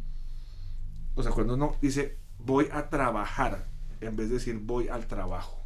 O 1.15 1.23
sea, 1.23 1.31
cuando 1.31 1.55
uno 1.55 1.75
dice, 1.81 2.17
voy 2.39 2.67
a 2.71 2.89
trabajar 2.89 3.67
en 4.01 4.15
vez 4.15 4.29
de 4.29 4.35
decir 4.35 4.59
voy 4.59 4.89
al 4.89 5.07
trabajo. 5.07 5.61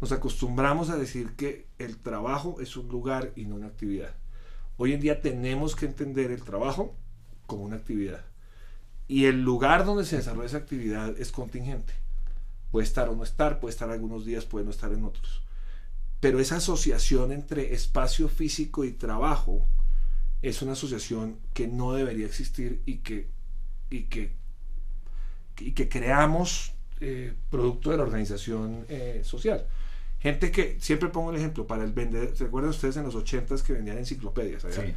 Nos 0.00 0.12
acostumbramos 0.12 0.90
a 0.90 0.96
decir 0.96 1.34
que 1.34 1.66
el 1.78 1.98
trabajo 1.98 2.60
es 2.60 2.76
un 2.76 2.88
lugar 2.88 3.32
y 3.34 3.46
no 3.46 3.56
una 3.56 3.66
actividad. 3.66 4.14
Hoy 4.76 4.92
en 4.92 5.00
día 5.00 5.20
tenemos 5.20 5.74
que 5.74 5.86
entender 5.86 6.30
el 6.30 6.42
trabajo 6.42 6.94
como 7.46 7.64
una 7.64 7.76
actividad. 7.76 8.24
Y 9.08 9.24
el 9.24 9.42
lugar 9.42 9.84
donde 9.84 10.04
se 10.04 10.16
desarrolla 10.16 10.46
esa 10.46 10.58
actividad 10.58 11.18
es 11.18 11.32
contingente. 11.32 11.94
Puede 12.70 12.86
estar 12.86 13.08
o 13.08 13.16
no 13.16 13.24
estar, 13.24 13.58
puede 13.58 13.72
estar 13.72 13.90
algunos 13.90 14.24
días, 14.24 14.44
puede 14.44 14.64
no 14.64 14.70
estar 14.70 14.92
en 14.92 15.04
otros. 15.04 15.42
Pero 16.20 16.38
esa 16.38 16.56
asociación 16.56 17.32
entre 17.32 17.74
espacio 17.74 18.28
físico 18.28 18.84
y 18.84 18.92
trabajo 18.92 19.66
es 20.42 20.62
una 20.62 20.72
asociación 20.72 21.38
que 21.52 21.68
no 21.68 21.92
debería 21.92 22.26
existir 22.26 22.80
y 22.86 22.98
que, 22.98 23.28
y 23.90 24.04
que 24.04 24.38
y 25.60 25.72
que 25.72 25.88
creamos 25.88 26.72
eh, 27.00 27.32
producto 27.50 27.90
de 27.90 27.96
la 27.96 28.02
organización 28.02 28.84
eh, 28.88 29.22
social. 29.24 29.66
Gente 30.18 30.50
que, 30.50 30.78
siempre 30.80 31.08
pongo 31.10 31.30
el 31.30 31.36
ejemplo, 31.36 31.66
para 31.66 31.84
el 31.84 31.92
vender, 31.92 32.36
¿se 32.36 32.44
acuerdan 32.44 32.70
ustedes 32.70 32.96
en 32.96 33.04
los 33.04 33.14
80 33.14 33.56
que 33.64 33.72
vendían 33.72 33.98
enciclopedias? 33.98 34.62
Sí. 34.70 34.94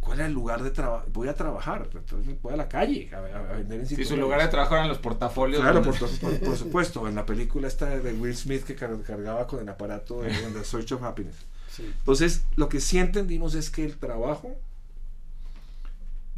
¿Cuál 0.00 0.20
era 0.20 0.28
el 0.28 0.32
lugar 0.32 0.62
de 0.62 0.70
trabajo? 0.70 1.06
Voy 1.12 1.28
a 1.28 1.34
trabajar, 1.34 1.90
entonces 1.92 2.40
voy 2.40 2.54
a 2.54 2.56
la 2.56 2.68
calle 2.68 3.10
a, 3.12 3.18
a 3.18 3.20
vender 3.20 3.80
enciclopedias. 3.80 3.88
Sí, 3.88 4.04
su 4.04 4.16
lugar 4.16 4.40
de 4.40 4.48
trabajo 4.48 4.76
eran 4.76 4.88
los 4.88 4.98
portafolios. 4.98 5.60
Claro, 5.60 5.82
por, 5.82 5.98
por, 5.98 6.38
por, 6.38 6.56
supuesto, 6.56 7.08
en 7.08 7.16
la 7.16 7.26
película 7.26 7.66
esta 7.66 7.86
de 7.98 8.12
Will 8.12 8.36
Smith 8.36 8.62
que 8.62 8.76
cargaba 8.76 9.46
con 9.46 9.60
el 9.60 9.68
aparato 9.68 10.22
de, 10.22 10.30
The 10.30 10.64
Search 10.64 10.92
of 10.92 11.02
Happiness. 11.02 11.36
Sí. 11.70 11.84
Entonces, 11.84 12.44
lo 12.56 12.68
que 12.68 12.80
sí 12.80 12.98
entendimos 12.98 13.54
es 13.54 13.70
que 13.70 13.84
el 13.84 13.96
trabajo 13.98 14.56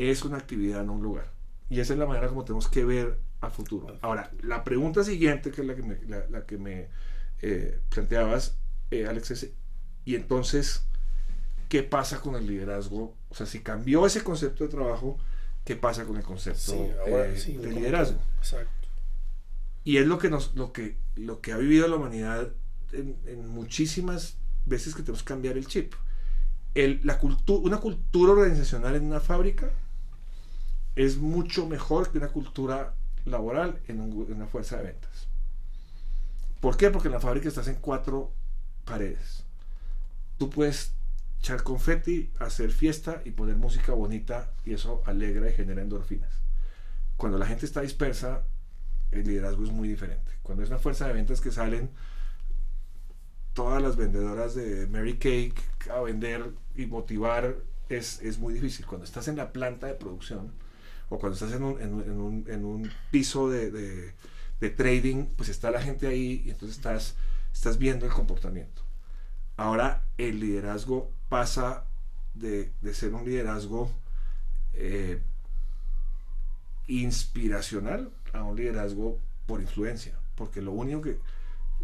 es 0.08 0.24
una 0.24 0.38
actividad, 0.38 0.84
no 0.84 0.94
un 0.94 1.02
lugar. 1.02 1.30
Y 1.68 1.80
esa 1.80 1.92
es 1.92 1.98
la 1.98 2.06
manera 2.06 2.28
como 2.28 2.44
tenemos 2.44 2.68
que 2.68 2.84
ver 2.84 3.18
a 3.40 3.50
futuro. 3.50 3.96
Ahora, 4.02 4.30
la 4.42 4.64
pregunta 4.64 5.04
siguiente, 5.04 5.50
que 5.50 5.60
es 5.62 5.66
la 5.66 5.74
que 5.74 5.82
me, 5.82 5.98
la, 6.06 6.26
la 6.28 6.46
que 6.46 6.58
me 6.58 6.88
eh, 7.42 7.78
planteabas, 7.88 8.56
eh, 8.90 9.06
Alex, 9.06 9.30
es, 9.30 9.50
y 10.04 10.14
entonces, 10.14 10.84
¿qué 11.68 11.82
pasa 11.82 12.20
con 12.20 12.34
el 12.34 12.46
liderazgo? 12.46 13.14
O 13.28 13.34
sea, 13.34 13.46
si 13.46 13.60
cambió 13.60 14.06
ese 14.06 14.22
concepto 14.22 14.64
de 14.64 14.70
trabajo, 14.70 15.18
¿qué 15.64 15.76
pasa 15.76 16.04
con 16.04 16.16
el 16.16 16.22
concepto 16.22 16.72
sí, 16.72 16.90
ahora, 17.00 17.28
eh, 17.28 17.38
sí, 17.38 17.56
de 17.56 17.70
liderazgo? 17.70 18.18
Exacto. 18.38 18.88
Y 19.84 19.98
es 19.98 20.06
lo 20.06 20.18
que, 20.18 20.28
nos, 20.28 20.54
lo 20.54 20.72
que, 20.72 20.96
lo 21.16 21.40
que 21.40 21.52
ha 21.52 21.56
vivido 21.56 21.88
la 21.88 21.96
humanidad 21.96 22.48
en, 22.92 23.16
en 23.26 23.48
muchísimas 23.48 24.36
veces 24.64 24.94
que 24.94 25.02
tenemos 25.02 25.22
que 25.22 25.28
cambiar 25.28 25.56
el 25.56 25.66
chip. 25.66 25.94
La 26.74 27.18
cultu 27.18 27.56
una 27.56 27.78
cultura 27.78 28.32
organizacional 28.32 28.94
en 28.94 29.04
una 29.04 29.20
fábrica 29.20 29.70
es 30.94 31.18
mucho 31.18 31.66
mejor 31.66 32.10
que 32.10 32.18
una 32.18 32.28
cultura 32.28 32.94
laboral 33.24 33.80
en, 33.88 34.00
en, 34.00 34.12
una 34.12 34.46
fuerza 34.46 34.76
de 34.76 34.84
ventas. 34.84 35.28
¿Por 36.60 36.76
qué? 36.76 36.90
Porque 36.90 37.08
en 37.08 37.14
la 37.14 37.20
fábrica 37.20 37.48
estás 37.48 37.68
en 37.68 37.76
cuatro 37.76 38.32
paredes. 38.84 39.44
Tú 40.38 40.50
puedes 40.50 40.92
echar 41.40 41.62
confeti, 41.62 42.30
hacer 42.38 42.70
fiesta 42.70 43.22
y 43.24 43.30
poner 43.30 43.56
música 43.56 43.92
bonita 43.92 44.52
y 44.64 44.74
eso 44.74 45.02
alegra 45.06 45.48
y 45.48 45.54
genera 45.54 45.82
endorfinas. 45.82 46.32
Cuando 47.16 47.38
la 47.38 47.46
gente 47.46 47.66
está 47.66 47.80
dispersa, 47.80 48.42
el 49.10 49.24
liderazgo 49.24 49.64
es 49.64 49.70
muy 49.70 49.88
diferente. 49.88 50.32
Cuando 50.42 50.62
es 50.62 50.70
una 50.70 50.78
fuerza 50.78 51.06
de 51.06 51.14
ventas 51.14 51.40
que 51.40 51.50
salen 51.50 51.90
todas 53.54 53.82
las 53.82 53.96
vendedoras 53.96 54.54
de 54.54 54.86
Mary 54.86 55.14
Cake 55.14 55.62
a 55.90 56.00
vender 56.00 56.52
y 56.76 56.86
motivar, 56.86 57.56
es, 57.88 58.20
es 58.22 58.38
muy 58.38 58.54
difícil. 58.54 58.86
Cuando 58.86 59.04
estás 59.04 59.28
en 59.28 59.36
la 59.36 59.52
planta 59.52 59.86
de 59.86 59.94
producción, 59.94 60.52
o 61.08 61.18
cuando 61.18 61.34
estás 61.34 61.52
en 61.52 61.62
un, 61.64 61.80
en, 61.80 62.00
en 62.00 62.20
un, 62.20 62.44
en 62.48 62.64
un 62.64 62.90
piso 63.10 63.50
de, 63.50 63.70
de, 63.70 64.12
de, 64.60 64.70
trading, 64.70 65.26
pues 65.36 65.48
está 65.48 65.70
la 65.70 65.82
gente 65.82 66.06
ahí 66.06 66.42
y 66.46 66.50
entonces 66.50 66.76
estás 66.76 67.16
estás 67.52 67.78
viendo 67.78 68.06
el 68.06 68.12
comportamiento. 68.12 68.82
Ahora 69.56 70.02
el 70.18 70.40
liderazgo 70.40 71.10
pasa 71.28 71.84
de, 72.34 72.72
ser 72.92 73.14
un 73.14 73.24
liderazgo 73.24 73.90
eh, 74.72 75.20
inspiracional 76.86 78.10
a 78.32 78.42
un 78.42 78.56
liderazgo 78.56 79.18
por 79.46 79.60
influencia, 79.60 80.14
porque 80.36 80.62
lo 80.62 80.72
único 80.72 81.02
que 81.02 81.18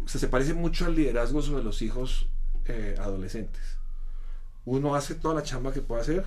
se 0.05 0.27
parece 0.27 0.53
mucho 0.53 0.85
al 0.85 0.95
liderazgo 0.95 1.41
sobre 1.41 1.63
los 1.63 1.81
hijos 1.81 2.27
eh, 2.65 2.95
adolescentes. 2.99 3.77
Uno 4.65 4.95
hace 4.95 5.15
toda 5.15 5.35
la 5.35 5.43
chamba 5.43 5.71
que 5.71 5.81
puede 5.81 6.01
hacer 6.01 6.25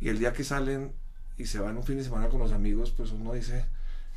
y 0.00 0.08
el 0.08 0.18
día 0.18 0.32
que 0.32 0.44
salen 0.44 0.92
y 1.36 1.46
se 1.46 1.58
van 1.58 1.76
un 1.76 1.84
fin 1.84 1.96
de 1.96 2.04
semana 2.04 2.28
con 2.28 2.40
los 2.40 2.52
amigos, 2.52 2.90
pues 2.90 3.12
uno 3.12 3.32
dice, 3.32 3.64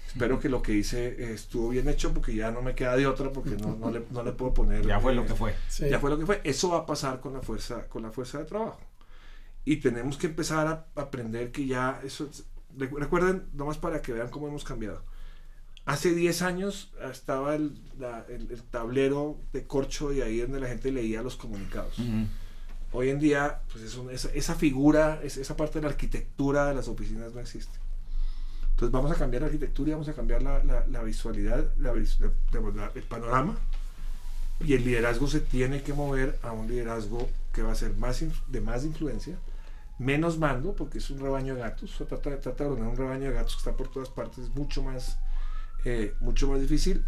espero 0.07 0.39
que 0.39 0.49
lo 0.49 0.61
que 0.61 0.73
hice 0.73 1.33
estuvo 1.33 1.69
bien 1.69 1.87
hecho 1.87 2.13
porque 2.13 2.35
ya 2.35 2.51
no 2.51 2.61
me 2.61 2.75
queda 2.75 2.95
de 2.95 3.07
otra 3.07 3.31
porque 3.31 3.51
no, 3.51 3.75
no, 3.75 3.91
le, 3.91 4.03
no 4.11 4.23
le, 4.23 4.31
puedo 4.31 4.53
poner... 4.53 4.85
Ya 4.85 4.99
fue 4.99 5.13
lo 5.13 5.25
que 5.25 5.35
fue. 5.35 5.55
Ya 5.89 5.99
fue 5.99 6.09
lo 6.09 6.17
que 6.17 6.25
fue. 6.25 6.41
Eso 6.43 6.69
va 6.69 6.79
a 6.79 6.85
pasar 6.85 7.19
con 7.19 7.33
la 7.33 7.41
fuerza, 7.41 7.87
con 7.87 8.03
la 8.03 8.11
fuerza 8.11 8.39
de 8.39 8.45
trabajo. 8.45 8.81
Y 9.65 9.77
tenemos 9.77 10.17
que 10.17 10.27
empezar 10.27 10.67
a 10.67 11.01
aprender 11.01 11.51
que 11.51 11.65
ya 11.65 12.01
eso... 12.03 12.29
Recuerden, 12.75 13.49
nomás 13.53 13.77
para 13.77 14.01
que 14.01 14.13
vean 14.13 14.29
cómo 14.29 14.47
hemos 14.47 14.63
cambiado. 14.63 15.03
Hace 15.85 16.13
10 16.13 16.41
años 16.43 16.91
estaba 17.11 17.55
el, 17.55 17.77
el, 18.29 18.61
tablero 18.71 19.37
de 19.51 19.65
corcho 19.67 20.13
y 20.13 20.21
ahí 20.21 20.39
donde 20.39 20.61
la 20.61 20.69
gente 20.69 20.91
leía 20.91 21.21
los 21.21 21.35
comunicados. 21.35 21.95
Hoy 22.93 23.09
en 23.09 23.19
día, 23.19 23.61
pues 23.71 23.83
esa, 23.83 24.31
esa, 24.33 24.55
figura, 24.55 25.19
esa 25.23 25.57
parte 25.57 25.79
de 25.79 25.83
la 25.83 25.89
arquitectura 25.89 26.67
de 26.67 26.75
las 26.75 26.87
oficinas 26.87 27.33
no 27.33 27.41
existe. 27.41 27.83
Entonces 28.69 28.91
vamos 28.91 29.11
a 29.11 29.15
cambiar 29.15 29.41
la 29.41 29.47
arquitectura 29.47 29.89
y 29.89 29.93
vamos 29.93 30.07
a 30.07 30.13
cambiar 30.13 30.41
la, 30.41 30.63
la, 30.63 31.03
visualidad, 31.03 31.67
el 31.77 33.03
panorama. 33.03 33.57
Y 34.63 34.73
el 34.73 34.85
liderazgo 34.85 35.27
se 35.27 35.41
tiene 35.41 35.83
que 35.83 35.93
mover 35.93 36.39
a 36.43 36.53
un 36.53 36.67
liderazgo 36.67 37.29
que 37.51 37.61
va 37.61 37.71
a 37.71 37.75
ser 37.75 37.93
más 37.95 38.23
de 38.47 38.61
más 38.61 38.83
influencia, 38.85 39.37
menos 39.99 40.37
mando, 40.37 40.73
porque 40.73 40.97
es 40.97 41.09
un 41.09 41.19
rebaño 41.19 41.55
de 41.55 41.61
gatos. 41.61 41.91
Se 41.97 42.05
trata, 42.05 42.39
trata 42.39 42.63
de 42.63 42.69
ordenar 42.71 42.89
un 42.89 42.97
rebaño 42.97 43.29
de 43.29 43.33
gatos 43.33 43.53
que 43.55 43.59
está 43.59 43.75
por 43.75 43.89
todas 43.89 44.09
partes, 44.09 44.45
es 44.45 44.55
mucho 44.55 44.81
más, 44.81 45.17
eh, 45.85 46.15
mucho 46.19 46.47
más 46.47 46.59
difícil. 46.59 47.05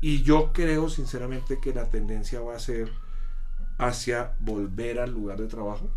Y 0.00 0.22
yo 0.22 0.52
creo 0.52 0.88
sinceramente 0.88 1.58
que 1.60 1.72
la 1.72 1.88
tendencia 1.88 2.40
va 2.40 2.56
a 2.56 2.58
ser 2.58 2.90
hacia 3.78 4.32
volver 4.40 5.00
al 5.00 5.12
lugar 5.12 5.40
de 5.40 5.46
trabajo, 5.46 5.90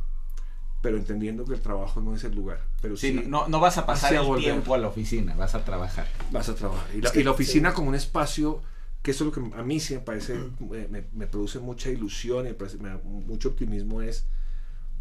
pero 0.81 0.97
entendiendo 0.97 1.45
que 1.45 1.53
el 1.53 1.61
trabajo 1.61 2.01
no 2.01 2.15
es 2.15 2.23
el 2.23 2.35
lugar. 2.35 2.59
Pero 2.81 2.95
sí, 2.95 3.23
no, 3.27 3.47
no 3.47 3.59
vas 3.59 3.77
a 3.77 3.85
pasar 3.85 4.13
el 4.13 4.35
tiempo 4.37 4.73
a 4.73 4.77
la 4.77 4.87
oficina, 4.87 5.35
vas 5.35 5.55
a 5.55 5.63
trabajar. 5.63 6.07
Vas 6.31 6.49
a 6.49 6.55
trabajar. 6.55 6.87
Y 6.95 7.23
la, 7.23 7.31
oficina 7.31 7.73
como 7.73 7.89
un 7.89 7.95
espacio, 7.95 8.61
que 9.01 9.11
eso 9.11 9.25
es 9.25 9.35
lo 9.35 9.49
que 9.49 9.57
a 9.57 9.63
mí 9.63 9.79
sí 9.79 9.95
me 9.95 9.99
parece, 9.99 10.37
me, 10.59 11.03
me, 11.13 11.27
produce 11.27 11.59
mucha 11.59 11.89
ilusión 11.89 12.47
y 12.47 12.55
me, 12.81 12.97
mucho 13.03 13.49
optimismo 13.49 14.01
es, 14.01 14.25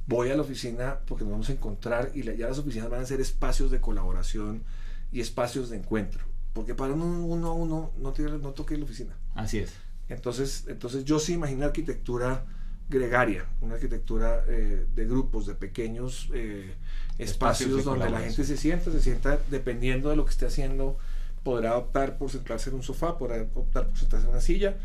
voy 0.07 0.31
a 0.31 0.37
la 0.37 0.43
oficina 0.43 1.01
porque 1.07 1.25
nos 1.25 1.33
vamos 1.33 1.49
a 1.51 1.53
encontrar 1.53 2.11
y 2.15 2.23
ya 2.23 2.49
las 2.49 2.59
oficinas 2.59 2.91
van 2.91 3.03
a 3.03 3.07
ser 3.07 3.21
espacios 3.21 3.71
de 3.71 3.81
colaboración 3.81 4.65
y 5.13 5.21
espacios 5.21 5.71
de 5.71 5.77
encuentro. 5.77 6.28
Porque 6.53 6.75
para 6.75 6.95
uno, 6.95 7.05
uno, 7.25 7.55
uno 7.55 7.93
no, 7.99 8.13
tiene, 8.13 8.39
no 8.39 8.51
toque 8.51 8.77
la 8.77 8.85
oficina. 8.85 9.15
Así 9.35 9.59
es. 9.59 9.73
Entonces, 10.09 10.65
entonces 10.69 11.05
yo 11.05 11.19
sí 11.19 11.35
imagino 11.35 11.67
arquitectura 11.67 12.45
gregaria, 12.89 13.45
una 13.61 13.75
arquitectura 13.75 14.45
eh, 14.49 14.87
de 14.95 15.07
grupos, 15.07 15.47
de 15.47 15.55
pequeños 15.55 16.31
eh, 16.33 16.75
espacios, 17.19 17.85
donde 17.85 18.09
la 18.09 18.21
gente 18.21 18.45
se 18.45 18.57
sienta, 18.57 18.91
se 18.91 19.01
sienta 19.01 19.39
dependiendo 19.51 20.09
de 20.09 20.17
lo 20.17 20.25
que 20.25 20.31
esté 20.31 20.47
haciendo, 20.47 20.97
podrá 21.43 21.77
optar 21.77 22.17
por 22.17 22.31
sentarse 22.31 22.71
en 22.71 22.77
un 22.77 22.83
sofá, 22.83 23.19
podrá 23.19 23.43
optar 23.55 23.89
por 23.89 23.99
sentarse 23.99 24.25
en 24.25 24.31
una 24.31 24.41
silla, 24.41 24.77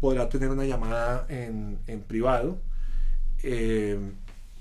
podrá 0.00 0.28
tener 0.28 0.50
una 0.50 0.66
llamada 0.66 1.26
en, 1.30 1.78
privado 2.06 2.60
eh, 3.42 3.98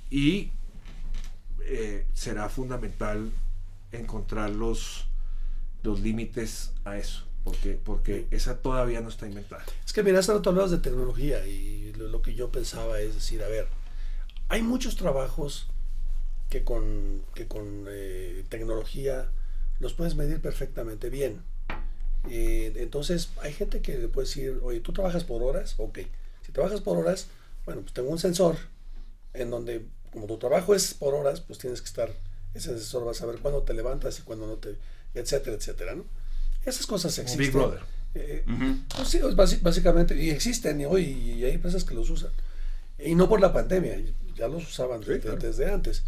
y 0.10 0.52
será 2.14 2.50
fundamental 2.50 3.32
encontrar 3.92 4.50
los, 4.50 5.08
los 5.84 6.00
límites 6.00 6.72
a 6.86 6.98
eso 6.98 7.26
porque, 7.44 7.80
porque 7.84 8.28
esa 8.32 8.58
todavía 8.58 9.02
no 9.02 9.10
está 9.10 9.28
inventada. 9.28 9.64
Es 9.86 9.94
que 9.94 10.04
mira, 10.04 10.20
hasta 10.20 10.42
tú 10.42 10.50
hablabas 10.50 10.72
de 10.72 10.78
tecnología 10.78 11.46
y 11.46 11.94
lo, 11.94 12.22
que 12.22 12.36
yo 12.36 12.52
pensaba 12.52 13.00
es 13.00 13.16
decir, 13.16 13.44
a 13.44 13.48
ver, 13.48 13.68
hay 14.50 14.62
muchos 14.62 14.96
trabajos 14.96 15.68
que 16.50 16.64
con, 16.64 17.24
que 17.34 17.48
con 17.48 17.86
eh, 17.90 18.44
tecnología 18.50 19.30
los 19.80 19.94
puedes 19.94 20.16
medir 20.16 20.42
perfectamente 20.42 21.10
bien. 21.10 21.42
Eh, 22.30 22.74
entonces, 22.76 23.30
hay 23.42 23.54
gente 23.54 23.82
que 23.82 23.98
le 23.98 24.08
puede 24.08 24.28
decir, 24.28 24.60
oye, 24.62 24.80
¿tú 24.80 24.94
trabajas 24.94 25.24
por 25.24 25.42
horas? 25.42 25.76
Ok. 25.78 26.00
Si 26.46 26.52
trabajas 26.52 26.82
por 26.82 26.98
horas, 26.98 27.28
bueno, 27.66 27.82
pues 27.82 27.94
tengo 27.94 28.10
un 28.10 28.20
sensor 28.20 28.58
en 29.34 29.50
donde, 29.50 29.86
como 30.12 30.28
tu 30.28 30.38
trabajo 30.38 30.76
es 30.76 30.94
por 30.94 31.16
horas, 31.16 31.42
pues 31.42 31.58
tienes 31.58 31.82
que 31.82 31.88
estar, 31.88 32.12
ese 32.54 32.70
sensor 32.70 33.08
va 33.08 33.12
a 33.12 33.16
saber 33.16 33.40
cuándo 33.40 33.64
te 33.64 33.74
levantas 33.74 34.20
y 34.20 34.22
cuándo 34.22 34.46
no 34.46 34.58
te, 34.58 34.76
etcétera, 35.14 35.56
etcétera, 35.56 35.96
¿no? 35.96 36.06
Esas 36.66 36.86
cosas 36.86 37.18
existen. 37.18 37.46
Big 37.46 37.52
Brother. 37.52 37.80
Eh, 38.14 38.44
pues 38.96 39.08
sí, 39.08 39.20
básicamente, 39.62 40.22
y 40.22 40.30
existen 40.30 40.82
y 40.82 40.86
hoy, 40.86 41.04
y 41.04 41.46
hay 41.46 41.54
empresas 41.54 41.84
que 41.84 41.94
los 41.94 42.10
usan. 42.10 42.32
Y 43.00 43.16
no 43.16 43.28
por 43.28 43.40
la 43.40 43.54
pandemia, 43.54 44.00
ya 44.36 44.48
los 44.48 44.68
usaban 44.68 45.02
desde, 45.02 45.72
antes. 45.72 46.04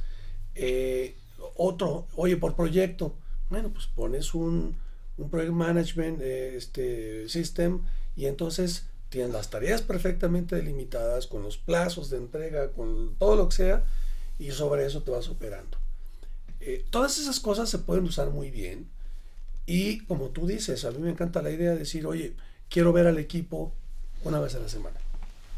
Eh, 0.56 1.16
otro, 1.56 2.08
oye, 2.16 2.38
por 2.38 2.56
proyecto, 2.56 3.16
bueno, 3.49 3.72
pues 3.72 3.88
pones 3.88 4.34
un, 4.34 4.78
un 5.18 5.30
Project 5.30 5.54
Management 5.54 6.22
eh, 6.22 6.56
este, 6.56 7.30
System 7.30 7.82
y 8.16 8.26
entonces 8.26 8.86
tienes 9.10 9.32
las 9.32 9.49
tareas 9.49 9.82
perfectamente 9.82 10.56
delimitadas, 10.56 11.28
con 11.28 11.43
los 11.43 11.58
plazos 11.58 12.10
de 12.10 12.18
entrega, 12.18 12.70
con 12.72 13.16
todo 13.18 13.36
lo 13.36 13.49
que 13.49 13.56
sea, 13.56 13.84
y 14.39 14.51
sobre 14.51 14.86
eso 14.86 15.04
te 15.04 15.12
vas 15.12 15.30
operando. 15.30 15.78
Todas 16.89 17.18
esas 17.20 17.39
cosas 17.39 17.70
se 17.70 17.80
pueden 17.80 18.05
usar 18.05 18.30
muy 18.30 18.51
bien 18.51 18.88
y 19.66 19.99
como 20.01 20.30
tú 20.30 20.45
dices, 20.45 20.84
a 20.86 20.91
mí 20.91 20.99
me 20.99 21.09
encanta 21.09 21.41
la 21.41 21.51
idea 21.51 21.72
de 21.72 21.80
decir, 21.80 22.05
oye, 22.05 22.34
quiero 22.70 22.91
ver 22.91 23.07
al 23.07 23.18
equipo 23.18 23.72
una 24.24 24.39
vez 24.39 24.55
a 24.55 24.59
la 24.59 24.68
semana, 24.68 24.97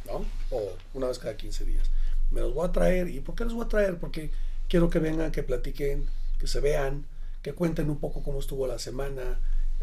¿no? 0.06 0.26
O 0.52 0.74
una 0.94 1.08
vez 1.08 1.20
cada 1.20 1.36
15 1.36 1.66
días. 1.66 1.90
Me 2.32 2.42
los 2.42 2.54
voy 2.54 2.68
a 2.68 2.72
traer. 2.72 3.10
¿Y 3.10 3.20
por 3.20 3.36
qué 3.36 3.46
los 3.46 3.54
voy 3.54 3.66
a 3.66 3.70
traer? 3.70 3.98
Porque 3.98 4.32
quiero 4.68 4.90
que 4.90 5.00
vengan, 5.00 5.32
que 5.32 5.44
platiquen, 5.44 6.06
que 6.40 6.48
se 6.48 6.60
vean, 6.60 7.06
que 7.42 7.54
cuenten 7.54 7.90
un 7.90 7.98
poco 7.98 8.22
cómo 8.22 8.40
estuvo 8.40 8.68
la 8.68 8.80
semana, 8.80 9.40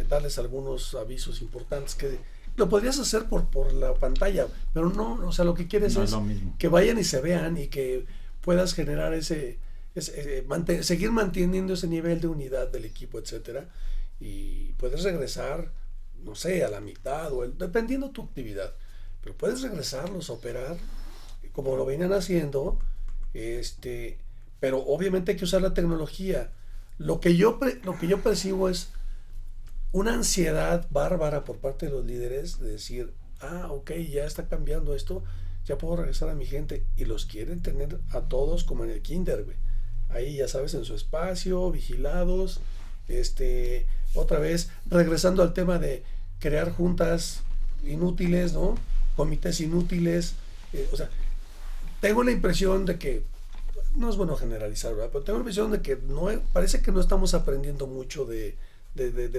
darles 0.09 0.39
algunos 0.39 0.95
avisos 0.95 1.43
importantes 1.43 1.95
que 1.95 2.19
lo 2.57 2.69
podrías 2.69 2.99
hacer 2.99 3.25
por, 3.27 3.47
por 3.47 3.73
la 3.73 3.95
pantalla, 3.95 4.47
pero 4.75 4.91
no, 4.91 5.15
o 5.27 5.33
sea, 5.33 5.45
lo 5.45 5.55
que 5.55 5.69
quieres 5.69 5.97
es, 5.97 6.15
que 6.59 6.69
vayan 6.69 6.99
y 6.99 7.05
se 7.05 7.21
vean 7.21 7.57
y 7.57 7.69
que 7.69 8.05
puedas 8.43 8.75
generar 8.75 9.15
ese, 9.15 9.59
ese 9.95 10.45
seguir 10.83 11.13
manteniendo 11.13 11.75
ese 11.75 11.87
nivel 11.87 12.21
de 12.21 12.29
unidad 12.29 12.69
del 12.69 12.85
equipo, 12.85 13.19
etcétera 13.19 13.69
y 14.23 14.73
puedes 14.75 15.03
regresar, 15.03 15.73
no 16.23 16.35
sé, 16.35 16.65
a 16.65 16.71
la 16.71 16.81
mitad 16.81 17.33
o 17.33 17.47
dependiendo 17.47 18.11
tu 18.11 18.23
actividad, 18.23 18.73
pero 19.21 19.37
puedes 19.37 19.63
regresarlos 19.63 20.31
a 20.31 20.35
operar 20.35 20.77
como 21.53 21.77
lo 21.77 21.85
venían 21.85 22.13
haciendo, 22.13 22.79
este, 23.35 24.19
pero 24.61 24.79
obviamente 24.79 25.33
hay 25.33 25.37
que 25.37 25.45
usar 25.45 25.61
la 25.61 25.75
tecnología. 25.75 26.51
Lo 26.99 27.21
que 27.21 27.37
yo, 27.37 27.59
lo 27.83 27.99
que 27.99 28.07
yo 28.07 28.23
percibo 28.23 28.69
es 28.69 28.91
una 29.91 30.15
ansiedad 30.15 30.87
bárbara 30.91 31.45
por 31.45 31.59
parte 31.59 31.87
de 31.87 31.93
los 31.93 32.07
líderes 32.07 32.59
de 32.61 32.71
decir, 32.71 33.13
ah, 33.41 33.69
ok, 33.71 33.91
ya 34.11 34.25
está 34.25 34.49
cambiando 34.49 34.95
esto, 34.95 35.25
ya 35.67 35.77
puedo 35.77 35.97
regresar 35.97 36.31
a 36.31 36.35
mi 36.35 36.47
gente. 36.47 36.87
Y 36.97 37.05
los 37.05 37.27
quieren 37.27 37.61
tener 37.61 38.01
a 38.11 38.23
todos 38.23 38.65
como 38.65 38.85
en 38.85 38.91
el 38.91 39.03
kinder, 39.03 39.45
Ahí, 40.13 40.37
ya 40.37 40.49
sabes, 40.49 40.75
en 40.75 40.85
su 40.85 40.95
espacio, 40.95 41.71
vigilados, 41.71 42.61
este, 43.09 43.87
otra 44.15 44.39
vez, 44.39 44.71
regresando 44.87 45.43
al 45.43 45.55
tema 45.55 45.79
de 45.79 46.03
crear 46.39 46.71
juntas 46.73 47.41
inútiles, 47.85 48.53
¿no? 48.53 48.77
Comités 49.17 49.61
inútiles. 49.61 50.35
Eh, 50.73 50.89
o 50.93 50.97
sea, 50.97 51.09
tengo 52.01 52.23
la 52.25 52.33
impresión 52.33 52.85
de 52.85 52.99
que, 52.99 53.23
no 53.97 54.09
es 54.11 54.17
bueno 54.17 54.37
generalizar. 54.37 54.95
Pero 54.95 55.23
tengo 55.23 55.39
la 55.39 55.43
impresión 55.43 55.71
de 55.71 55.83
que 55.83 55.97
no, 55.97 56.29
parece 56.53 56.83
que 56.83 56.93
no 56.93 57.01
estamos 57.01 57.35
aprendiendo 57.35 57.87
mucho 57.87 58.25
de, 58.25 58.57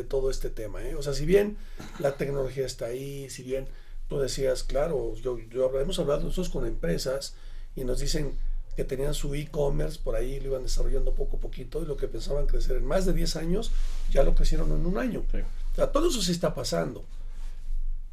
todo 0.08 0.30
este 0.30 0.50
tema. 0.50 0.84
¿eh? 0.84 0.96
O 0.96 1.04
sea, 1.04 1.14
si 1.14 1.26
bien 1.26 1.58
la 2.00 2.16
tecnología 2.18 2.66
está 2.66 2.88
ahí, 2.88 3.30
si 3.30 3.44
bien 3.44 3.68
tú 4.10 4.20
decías, 4.20 4.64
claro, 4.64 5.16
yo, 5.16 5.38
yo 5.40 5.80
hemos 5.80 6.00
hablado 6.00 6.22
nosotros 6.22 6.50
con 6.50 6.66
empresas 6.66 7.36
y 7.76 7.84
nos 7.84 8.00
dicen, 8.00 8.38
que 8.76 8.84
tenían 8.84 9.14
su 9.14 9.36
e-commerce, 9.36 10.00
por 10.04 10.16
ahí 10.16 10.40
lo 10.40 10.50
iban 10.50 10.64
desarrollando 10.64 11.14
poco 11.14 11.38
a 11.38 11.40
poquito 11.40 11.82
y 11.82 11.86
lo 11.86 11.98
que 11.98 12.08
pensaban 12.08 12.48
crecer 12.48 12.78
en 12.78 12.86
más 12.86 13.06
de 13.06 13.14
10 13.14 13.36
años, 13.36 13.72
ya 14.12 14.24
lo 14.24 14.36
crecieron 14.36 14.72
en 14.72 14.86
un 14.86 14.98
año. 14.98 15.24
O 15.32 15.76
sea, 15.76 15.92
todo 15.92 16.10
eso 16.10 16.22
sí 16.22 16.32
está 16.32 16.54
pasando. 16.54 17.06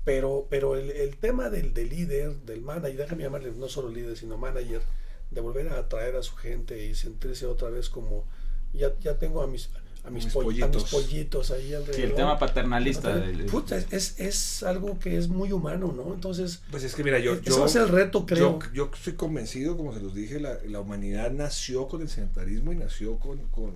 Pero, 0.04 0.46
pero 0.48 0.76
el, 0.76 0.90
el 0.90 1.16
tema 1.16 1.50
del, 1.50 1.74
del, 1.74 1.90
líder, 1.90 2.36
del 2.40 2.62
manager, 2.62 2.96
déjame 2.96 3.22
llamarle 3.22 3.52
no 3.52 3.68
solo 3.68 3.90
líder, 3.90 4.16
sino 4.16 4.38
manager, 4.38 4.82
de 5.30 5.40
volver 5.40 5.68
a 5.68 5.78
atraer 5.78 6.16
a 6.16 6.22
su 6.22 6.34
gente 6.36 6.84
y 6.84 6.94
sentirse 6.94 7.46
otra 7.46 7.70
vez 7.70 7.88
como, 7.90 8.24
ya, 8.72 8.92
ya 9.00 9.18
tengo 9.18 9.42
a 9.42 9.46
mis... 9.46 9.70
a 10.04 10.10
mis, 10.10 10.26
pollitos. 10.26 11.50
ahí 11.50 11.74
alrededor. 11.74 11.94
Sí, 11.94 12.02
el 12.02 12.14
tema 12.14 12.38
paternalista. 12.38 13.22
Puta, 13.50 13.76
es, 13.76 14.18
es, 14.18 14.62
algo 14.62 14.98
que 14.98 15.16
es 15.16 15.28
muy 15.28 15.52
humano, 15.52 15.92
¿no? 15.94 16.14
Entonces. 16.14 16.62
Pues 16.70 16.84
es 16.84 16.94
que 16.94 17.04
mira, 17.04 17.18
yo. 17.18 17.34
Eso 17.34 17.66
es 17.66 17.76
el 17.76 17.88
reto, 17.88 18.26
creo. 18.26 18.58
Yo, 18.60 18.72
yo, 18.72 18.90
estoy 18.94 19.14
convencido, 19.14 19.76
como 19.76 19.92
se 19.92 20.00
los 20.00 20.14
dije, 20.14 20.40
la, 20.40 20.58
la 20.66 20.80
humanidad 20.80 21.30
nació 21.30 21.88
con 21.88 22.02
el 22.02 22.08
sedentarismo 22.08 22.72
y 22.72 22.76
nació 22.76 23.18
con, 23.18 23.38
con, 23.48 23.74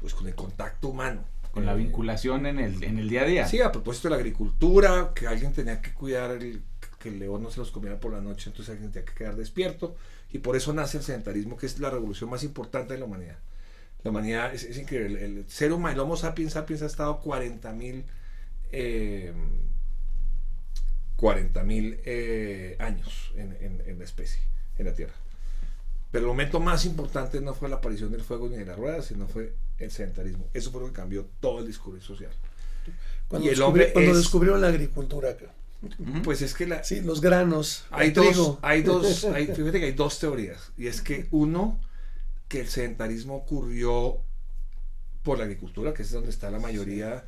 pues, 0.00 0.14
con 0.14 0.26
el 0.26 0.34
contacto 0.34 0.88
humano. 0.88 1.24
Con 1.50 1.64
la 1.64 1.72
eh, 1.72 1.76
vinculación 1.76 2.44
en 2.44 2.58
el, 2.58 2.84
en 2.84 2.98
el 2.98 3.08
día 3.08 3.22
a 3.22 3.24
día. 3.24 3.46
Sí, 3.46 3.60
a 3.60 3.72
propósito 3.72 4.08
de 4.08 4.10
la 4.10 4.16
agricultura, 4.16 5.12
que 5.14 5.26
alguien 5.26 5.52
tenía 5.54 5.80
que 5.80 5.94
cuidar 5.94 6.32
el, 6.32 6.62
que 6.98 7.08
el 7.08 7.18
león 7.18 7.42
no 7.42 7.50
se 7.50 7.60
los 7.60 7.70
comiera 7.70 7.98
por 7.98 8.12
la 8.12 8.20
noche, 8.20 8.50
entonces 8.50 8.74
alguien 8.74 8.92
tenía 8.92 9.06
que 9.06 9.14
quedar 9.14 9.36
despierto. 9.36 9.96
Y 10.30 10.38
por 10.38 10.56
eso 10.56 10.74
nace 10.74 10.98
el 10.98 11.04
sedentarismo, 11.04 11.56
que 11.56 11.64
es 11.64 11.78
la 11.78 11.88
revolución 11.88 12.28
más 12.28 12.42
importante 12.42 12.92
de 12.92 13.00
la 13.00 13.06
humanidad. 13.06 13.38
La 14.06 14.10
humanidad 14.10 14.54
es, 14.54 14.78
increíble. 14.78 15.24
El, 15.24 15.44
ser 15.48 15.72
humano, 15.72 15.94
el 15.94 15.98
Homo 15.98 16.16
sapiens 16.16 16.52
sapiens 16.52 16.80
ha 16.82 16.86
estado 16.86 17.18
40 17.18 17.72
mil 17.72 18.04
eh, 18.70 19.34
eh, 22.04 22.76
años 22.78 23.32
en, 23.34 23.98
la 23.98 24.04
especie, 24.04 24.40
en 24.78 24.86
la 24.86 24.94
Tierra. 24.94 25.14
Pero 26.12 26.22
el 26.22 26.28
momento 26.28 26.60
más 26.60 26.84
importante 26.84 27.40
no 27.40 27.52
fue 27.52 27.68
la 27.68 27.76
aparición 27.76 28.12
del 28.12 28.22
fuego 28.22 28.48
ni 28.48 28.58
de 28.58 28.64
la 28.64 28.76
rueda, 28.76 29.02
sino 29.02 29.26
fue 29.26 29.54
el 29.78 29.90
sedentarismo. 29.90 30.46
Eso 30.54 30.70
fue 30.70 30.82
lo 30.82 30.86
que 30.86 30.92
cambió 30.92 31.26
todo 31.40 31.58
el 31.58 31.66
discurso 31.66 32.06
social. 32.06 32.30
Cuando, 33.26 33.48
y 33.48 33.50
el 33.50 33.60
hombre 33.60 33.92
cuando 33.92 34.14
descubrieron 34.14 34.60
la 34.60 34.68
agricultura 34.68 35.30
acá. 35.30 35.52
Pues 36.22 36.42
es 36.42 36.54
que 36.54 36.68
la, 36.68 36.84
sí, 36.84 37.00
los 37.00 37.20
granos. 37.20 37.86
Hay 37.90 38.12
dos, 38.12 38.58
hay 38.62 38.82
dos, 38.82 39.24
hay, 39.24 39.46
fíjate 39.52 39.80
que 39.80 39.86
hay 39.86 39.92
dos 39.94 40.20
teorías. 40.20 40.70
Y 40.76 40.86
es 40.86 41.00
que 41.00 41.26
uno, 41.32 41.80
que 42.48 42.60
el 42.60 42.68
sedentarismo 42.68 43.36
ocurrió 43.36 44.20
por 45.22 45.38
la 45.38 45.44
agricultura, 45.44 45.92
que 45.92 46.02
es 46.02 46.10
donde 46.10 46.30
está 46.30 46.50
la 46.50 46.60
mayoría. 46.60 47.24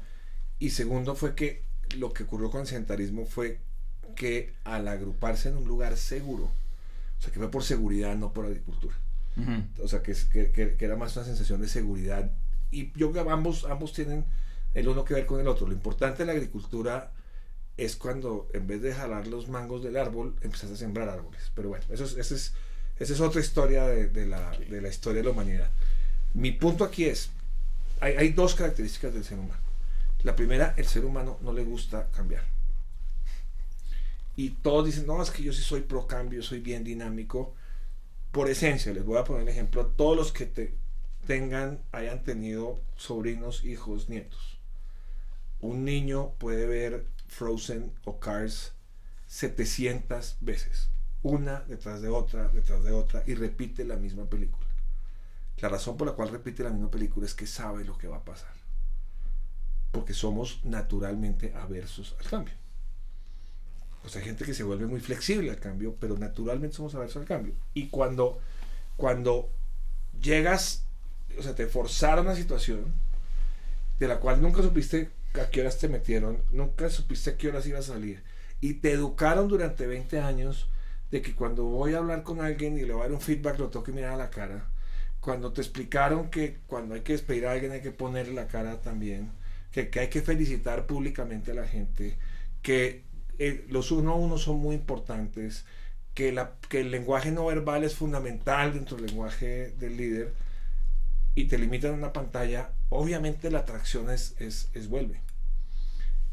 Y 0.59 0.71
segundo 0.71 1.15
fue 1.15 1.35
que 1.35 1.65
lo 1.97 2.13
que 2.13 2.25
ocurrió 2.25 2.51
con 2.51 2.63
el 2.63 2.67
sedentarismo 2.67 3.27
fue 3.27 3.61
que 4.15 4.55
al 4.65 4.89
agruparse 4.89 5.49
en 5.49 5.57
un 5.57 5.65
lugar 5.67 5.97
seguro, 5.97 6.45
o 6.45 7.23
sea, 7.23 7.33
que 7.33 7.39
fue 7.39 7.51
por 7.51 7.65
seguridad, 7.65 8.17
no 8.17 8.33
por 8.33 8.47
agricultura. 8.47 8.95
O 9.81 9.87
sea, 9.87 10.03
que, 10.03 10.17
que, 10.33 10.51
que, 10.51 10.85
era 10.85 10.97
más 10.97 11.17
una 11.17 11.25
sensación 11.25 11.61
de 11.61 11.69
seguridad. 11.69 12.33
Y 12.73 12.91
yo 12.99 13.13
creo 13.13 13.25
que 13.25 13.31
ambos, 13.31 13.67
ambos 13.67 13.93
tienen 13.93 14.25
el 14.75 14.89
uno 14.89 15.05
que 15.05 15.15
ver 15.15 15.27
con 15.27 15.39
el 15.41 15.47
otro. 15.47 15.69
Lo 15.69 15.73
importante 15.73 16.19
de 16.19 16.27
la 16.27 16.33
agricultura 16.33 17.13
es 17.77 17.95
cuando 17.95 18.49
en 18.53 18.67
vez 18.67 18.83
de 18.83 18.93
jalar 18.93 19.29
los 19.29 19.49
mangos 19.49 19.83
del 19.85 19.97
árbol, 19.97 20.35
empiezas 20.43 20.73
a 20.73 20.77
sembrar 20.77 21.09
árboles. 21.09 21.53
Pero 21.55 21.69
bueno, 21.69 21.85
eso 21.91 22.05
es, 22.05 22.33
es, 22.33 22.53
esa 22.99 23.13
es 23.13 23.21
otra 23.21 23.41
historia 23.41 23.87
de, 23.87 24.27
la, 24.27 24.51
de, 24.59 24.81
la, 24.81 24.89
historia 24.89 25.23
de 25.23 25.25
la 25.25 25.31
humanidad. 25.31 25.71
Mi 26.35 26.53
punto 26.53 26.85
aquí 26.85 27.05
es, 27.05 27.31
hay, 28.01 28.15
hay 28.15 28.29
dos 28.31 28.55
características 28.55 29.15
del 29.15 29.25
ser 29.25 29.39
humano. 29.39 29.61
La 30.23 30.35
primera, 30.35 30.75
el 30.77 30.87
ser 30.87 31.05
humano 31.05 31.39
no 31.43 31.53
le 31.53 31.63
gusta 31.63 32.09
cambiar. 32.15 32.45
Y 34.37 34.51
todos 34.51 34.87
dicen, 34.87 35.07
no, 35.07 35.23
es 35.23 35.31
que 35.31 35.43
yo 35.43 35.53
sí 35.53 35.63
soy 35.63 35.81
pro 35.81 36.07
cambio, 36.07 36.43
soy 36.43 36.61
bien 36.61 36.85
dinámico. 36.85 37.55
Por 38.33 38.49
esencia, 38.49 38.93
les 38.93 39.05
voy 39.05 39.19
a 39.19 39.25
poner 39.25 39.43
un 39.43 39.49
ejemplo, 39.49 39.87
todos 39.87 40.17
los 40.17 40.33
que 40.33 40.47
te, 40.47 40.75
tengan, 41.27 41.81
hayan 41.93 42.23
tenido 42.25 42.81
sobrinos, 42.97 43.65
hijos, 43.65 44.09
nietos. 44.09 44.59
Un 45.61 45.85
niño 45.85 46.31
puede 46.39 46.67
ver 46.67 47.05
Frozen 47.29 47.93
o 48.05 48.19
Cars 48.19 48.73
700 49.27 50.39
veces, 50.41 50.89
una 51.23 51.61
detrás 51.61 52.01
de 52.01 52.09
otra, 52.09 52.49
detrás 52.49 52.85
de 52.85 52.93
otra, 52.93 53.23
y 53.27 53.35
repite 53.35 53.85
la 53.85 53.97
misma 53.97 54.25
película. 54.25 54.67
La 55.61 55.69
razón 55.69 55.97
por 55.97 56.07
la 56.07 56.15
cual 56.15 56.29
repite 56.29 56.63
la 56.63 56.71
misma 56.71 56.91
película 56.91 57.27
es 57.27 57.35
que 57.35 57.47
sabe 57.47 57.85
lo 57.85 57.99
que 57.99 58.07
va 58.07 58.19
a 58.19 58.25
pasar. 58.25 58.53
Porque 59.91 60.15
somos 60.15 60.61
naturalmente 60.65 61.53
aversos 61.55 62.15
al 62.21 62.27
cambio. 62.27 62.55
O 64.05 64.09
sea, 64.09 64.21
hay 64.21 64.29
gente 64.29 64.45
que 64.45 64.55
se 64.55 64.63
vuelve 64.63 64.87
muy 64.87 65.01
flexible 65.01 65.51
al 65.51 65.59
cambio, 65.59 65.97
pero 65.99 66.17
naturalmente 66.17 66.77
somos 66.77 66.95
aversos 66.95 67.23
al 67.23 67.29
cambio. 67.29 67.55
Y 67.75 67.89
cuando, 67.89 68.39
cuando 68.97 69.51
llegas, 70.23 70.85
o 71.37 71.43
sea, 71.43 71.55
te 71.55 71.67
forzaron 71.67 72.27
a 72.27 72.31
una 72.31 72.37
situación 72.37 72.95
de 73.99 74.07
la 74.07 74.21
cual 74.21 74.41
nunca 74.41 74.63
supiste 74.63 75.11
a 75.35 75.51
qué 75.51 75.61
horas 75.61 75.79
te 75.79 75.89
metieron, 75.89 76.39
nunca 76.53 76.89
supiste 76.89 77.31
a 77.31 77.37
qué 77.37 77.49
horas 77.49 77.67
ibas 77.67 77.91
a 77.91 77.95
salir. 77.95 78.23
Y 78.61 78.75
te 78.75 78.93
educaron 78.93 79.49
durante 79.49 79.87
20 79.87 80.21
años 80.21 80.69
de 81.11 81.23
que 81.23 81.35
cuando 81.35 81.65
voy 81.65 81.95
a 81.95 81.99
hablar 81.99 82.23
con 82.23 82.41
alguien 82.41 82.79
y 82.79 82.83
le 82.83 82.93
voy 82.93 83.03
a 83.03 83.05
dar 83.05 83.13
un 83.13 83.21
feedback, 83.21 83.59
lo 83.59 83.69
tengo 83.69 83.85
que 83.85 83.93
mirar 83.93 84.13
a 84.13 84.17
la 84.17 84.31
cara. 84.31 84.67
Cuando 85.21 85.53
te 85.53 85.61
explicaron 85.61 86.31
que 86.31 86.59
cuando 86.67 86.95
hay 86.95 87.01
que 87.01 87.13
despedir 87.13 87.47
a 87.47 87.53
alguien 87.53 87.73
hay 87.73 87.81
que 87.81 87.91
ponerle 87.91 88.35
la 88.35 88.47
cara 88.47 88.81
también. 88.81 89.33
Que, 89.73 89.91
hay 89.99 90.09
que 90.09 90.23
felicitar 90.23 90.87
públicamente 90.87 91.53
a 91.53 91.55
la 91.55 91.67
gente. 91.67 92.17
Que 92.63 93.05
eh, 93.39 93.65
los 93.69 93.91
uno 93.91 94.13
a 94.13 94.17
uno 94.17 94.39
son 94.39 94.59
muy 94.61 94.75
importantes. 94.75 95.65
Que, 96.15 96.33
la, 96.33 96.53
que 96.69 96.81
el 96.81 96.91
lenguaje 96.91 97.31
no 97.31 97.47
verbal 97.47 97.85
es 97.85 97.95
fundamental 97.95 98.75
dentro 98.75 98.97
del 98.97 99.07
lenguaje 99.07 99.73
del 99.79 99.97
líder. 99.97 100.35
Y 101.35 101.45
te 101.45 101.59
limitan 101.59 101.93
a 101.93 101.95
una 101.95 102.13
pantalla. 102.13 102.71
Obviamente 102.91 103.51
la 103.51 103.61
atracción 103.61 104.11
es, 104.11 104.35
es, 104.39 104.69
es 104.75 104.89
vuelve. 104.89 105.21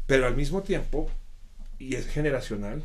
Pero 0.06 0.26
al 0.26 0.36
mismo 0.36 0.62
tiempo, 0.62 1.10
y 1.78 1.96
es 1.96 2.06
generacional, 2.06 2.82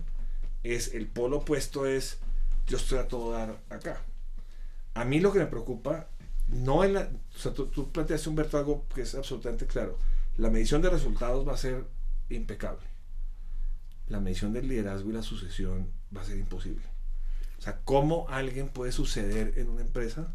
es 0.64 0.94
el 0.94 1.08
polo 1.08 1.38
opuesto 1.38 1.86
es 1.86 2.20
yo 2.68 2.78
estoy 2.78 3.00
a 3.00 3.08
todo 3.08 3.32
dar 3.32 3.62
acá. 3.70 4.02
A 4.94 5.06
mí 5.06 5.20
lo 5.20 5.32
que 5.32 5.40
me 5.40 5.46
preocupa, 5.46 6.08
no 6.48 6.84
en 6.84 6.94
la, 6.94 7.10
o 7.36 7.38
sea, 7.38 7.54
tú, 7.54 7.68
tú 7.68 7.92
planteaste 7.92 8.30
Humberto 8.30 8.58
algo 8.58 8.86
que 8.94 9.02
es 9.02 9.16
absolutamente 9.16 9.66
claro. 9.66 9.98
La 10.38 10.50
medición 10.50 10.82
de 10.82 10.90
resultados 10.90 11.48
va 11.48 11.54
a 11.54 11.58
ser 11.58 11.86
impecable. 12.30 12.86
La 14.08 14.20
medición 14.20 14.54
del 14.54 14.68
liderazgo 14.68 15.10
y 15.10 15.14
la 15.14 15.24
sucesión 15.24 15.92
va 16.16 16.22
a 16.22 16.26
ser 16.26 16.38
imposible. 16.38 16.84
O 17.58 17.62
sea, 17.62 17.80
¿cómo 17.84 18.28
alguien 18.30 18.70
puede 18.70 18.92
suceder 18.92 19.54
en 19.58 19.70
una 19.70 19.82
empresa 19.82 20.34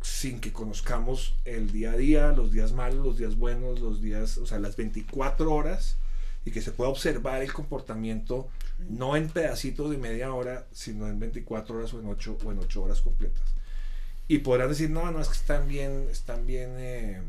sin 0.00 0.40
que 0.40 0.52
conozcamos 0.52 1.34
el 1.44 1.70
día 1.72 1.92
a 1.92 1.96
día, 1.96 2.32
los 2.32 2.52
días 2.52 2.72
malos, 2.72 3.04
los 3.04 3.16
días 3.16 3.36
buenos, 3.36 3.80
los 3.80 4.02
días, 4.02 4.36
o 4.36 4.46
sea, 4.46 4.58
las 4.58 4.76
24 4.76 5.50
horas 5.50 5.96
y 6.44 6.50
que 6.50 6.60
se 6.60 6.72
pueda 6.72 6.90
observar 6.90 7.42
el 7.42 7.52
comportamiento 7.52 8.48
no 8.90 9.16
en 9.16 9.28
pedacitos 9.28 9.90
de 9.90 9.96
media 9.96 10.32
hora, 10.32 10.66
sino 10.72 11.08
en 11.08 11.18
24 11.18 11.78
horas 11.78 11.94
o 11.94 12.00
en 12.00 12.06
8, 12.06 12.38
o 12.44 12.52
en 12.52 12.58
8 12.58 12.82
horas 12.82 13.00
completas. 13.00 13.42
Y 14.28 14.38
podrán 14.38 14.68
decir, 14.68 14.90
no, 14.90 15.10
no, 15.10 15.20
es 15.20 15.28
que 15.28 15.34
están 15.34 15.68
bien, 15.68 16.08
están 16.10 16.46
bien, 16.46 16.70
eh, 16.78 17.22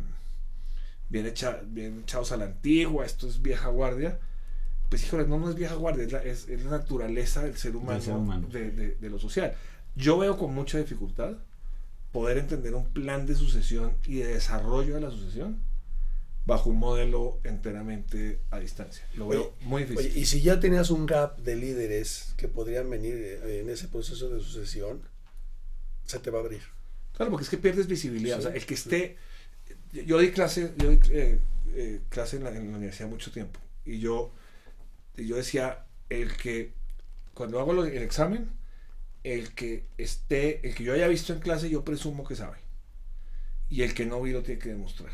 bien, 1.10 1.34
bien 1.68 2.00
echados 2.02 2.32
a 2.32 2.38
la 2.38 2.46
antigua, 2.46 3.06
esto 3.06 3.28
es 3.28 3.42
vieja 3.42 3.70
guardia. 3.70 4.20
Pues 4.90 5.04
híjole, 5.06 5.28
no, 5.28 5.40
no 5.40 5.50
es 5.50 5.56
vieja 5.56 5.76
guardia, 5.76 6.04
es 6.20 6.48
la, 6.48 6.72
naturaleza 6.72 7.44
del 7.44 7.58
ser 7.58 7.76
humano, 7.76 8.48
De, 8.50 8.98
de 9.00 9.10
lo 9.10 9.20
social. 9.20 9.54
Yo 9.96 10.18
veo 10.18 10.38
con 10.38 10.54
mucha 10.54 10.78
dificultad 10.78 11.34
poder 12.12 12.38
entender 12.38 12.76
un 12.76 12.86
plan 12.86 13.26
de 13.26 13.36
sucesión 13.36 13.94
y 14.06 14.16
de 14.16 14.28
desarrollo 14.28 14.96
de 14.96 15.02
la 15.02 15.10
sucesión 15.10 15.60
bajo 16.46 16.70
un 16.70 16.78
modelo 16.78 17.40
enteramente 17.44 18.40
a 18.52 18.60
distancia. 18.60 19.06
Lo 19.16 19.28
veo 19.28 19.56
muy 19.62 19.84
difícil. 19.84 20.16
y 20.16 20.26
si 20.26 20.42
ya 20.42 20.60
tenías 20.60 20.92
un 20.92 21.06
gap 21.06 21.38
de 21.40 21.56
líderes 21.56 22.34
que 22.38 22.48
podrían 22.48 22.90
venir 22.90 23.16
eh, 23.16 23.62
en 23.62 23.70
ese 23.70 23.88
proceso 23.88 24.30
de 24.30 24.40
sucesión, 24.40 25.02
se 26.06 26.20
te 26.20 26.30
va 26.30 26.40
a 26.40 26.42
abrir. 26.42 26.62
Claro, 27.14 27.32
porque 27.32 27.46
es 27.46 27.50
que 27.50 27.58
pierdes 27.58 27.88
visibilidad. 27.88 28.40
o 28.40 28.42
sea, 28.44 28.54
el 28.54 28.66
que 28.66 28.76
esté... 28.76 29.18
Yo 29.92 30.20
di 30.20 30.32
clase, 30.32 30.74
yo 30.78 30.90
di, 30.90 31.00
eh, 31.10 31.40
eh, 31.74 32.02
clase 32.10 32.38
en 32.38 32.44
la, 32.44 32.52
en 32.52 32.72
la, 32.72 32.78
universidad 32.78 33.10
mucho 33.10 33.32
tiempo 33.32 33.60
y 33.86 34.00
yo, 34.00 34.34
y 35.16 35.26
yo 35.26 35.38
decía, 35.38 35.86
el 36.10 36.36
que 36.36 36.74
cuando 37.34 37.60
hago 37.60 37.84
el 37.84 38.02
examen, 38.02 38.50
el 39.24 39.54
que 39.54 39.86
esté, 39.98 40.68
el 40.68 40.76
que 40.76 40.84
yo 40.84 40.94
haya 40.94 41.08
visto 41.08 41.34
en 41.34 41.40
clase, 41.40 41.70
yo 41.70 41.84
presumo 41.84 42.26
que 42.26 42.36
sabe. 42.36 42.58
Y 43.70 43.82
el 43.82 43.94
que 43.94 44.06
no 44.06 44.22
vi 44.22 44.32
lo 44.32 44.44
tiene 44.44 44.60
que 44.60 44.70
demostrar. 44.70 45.12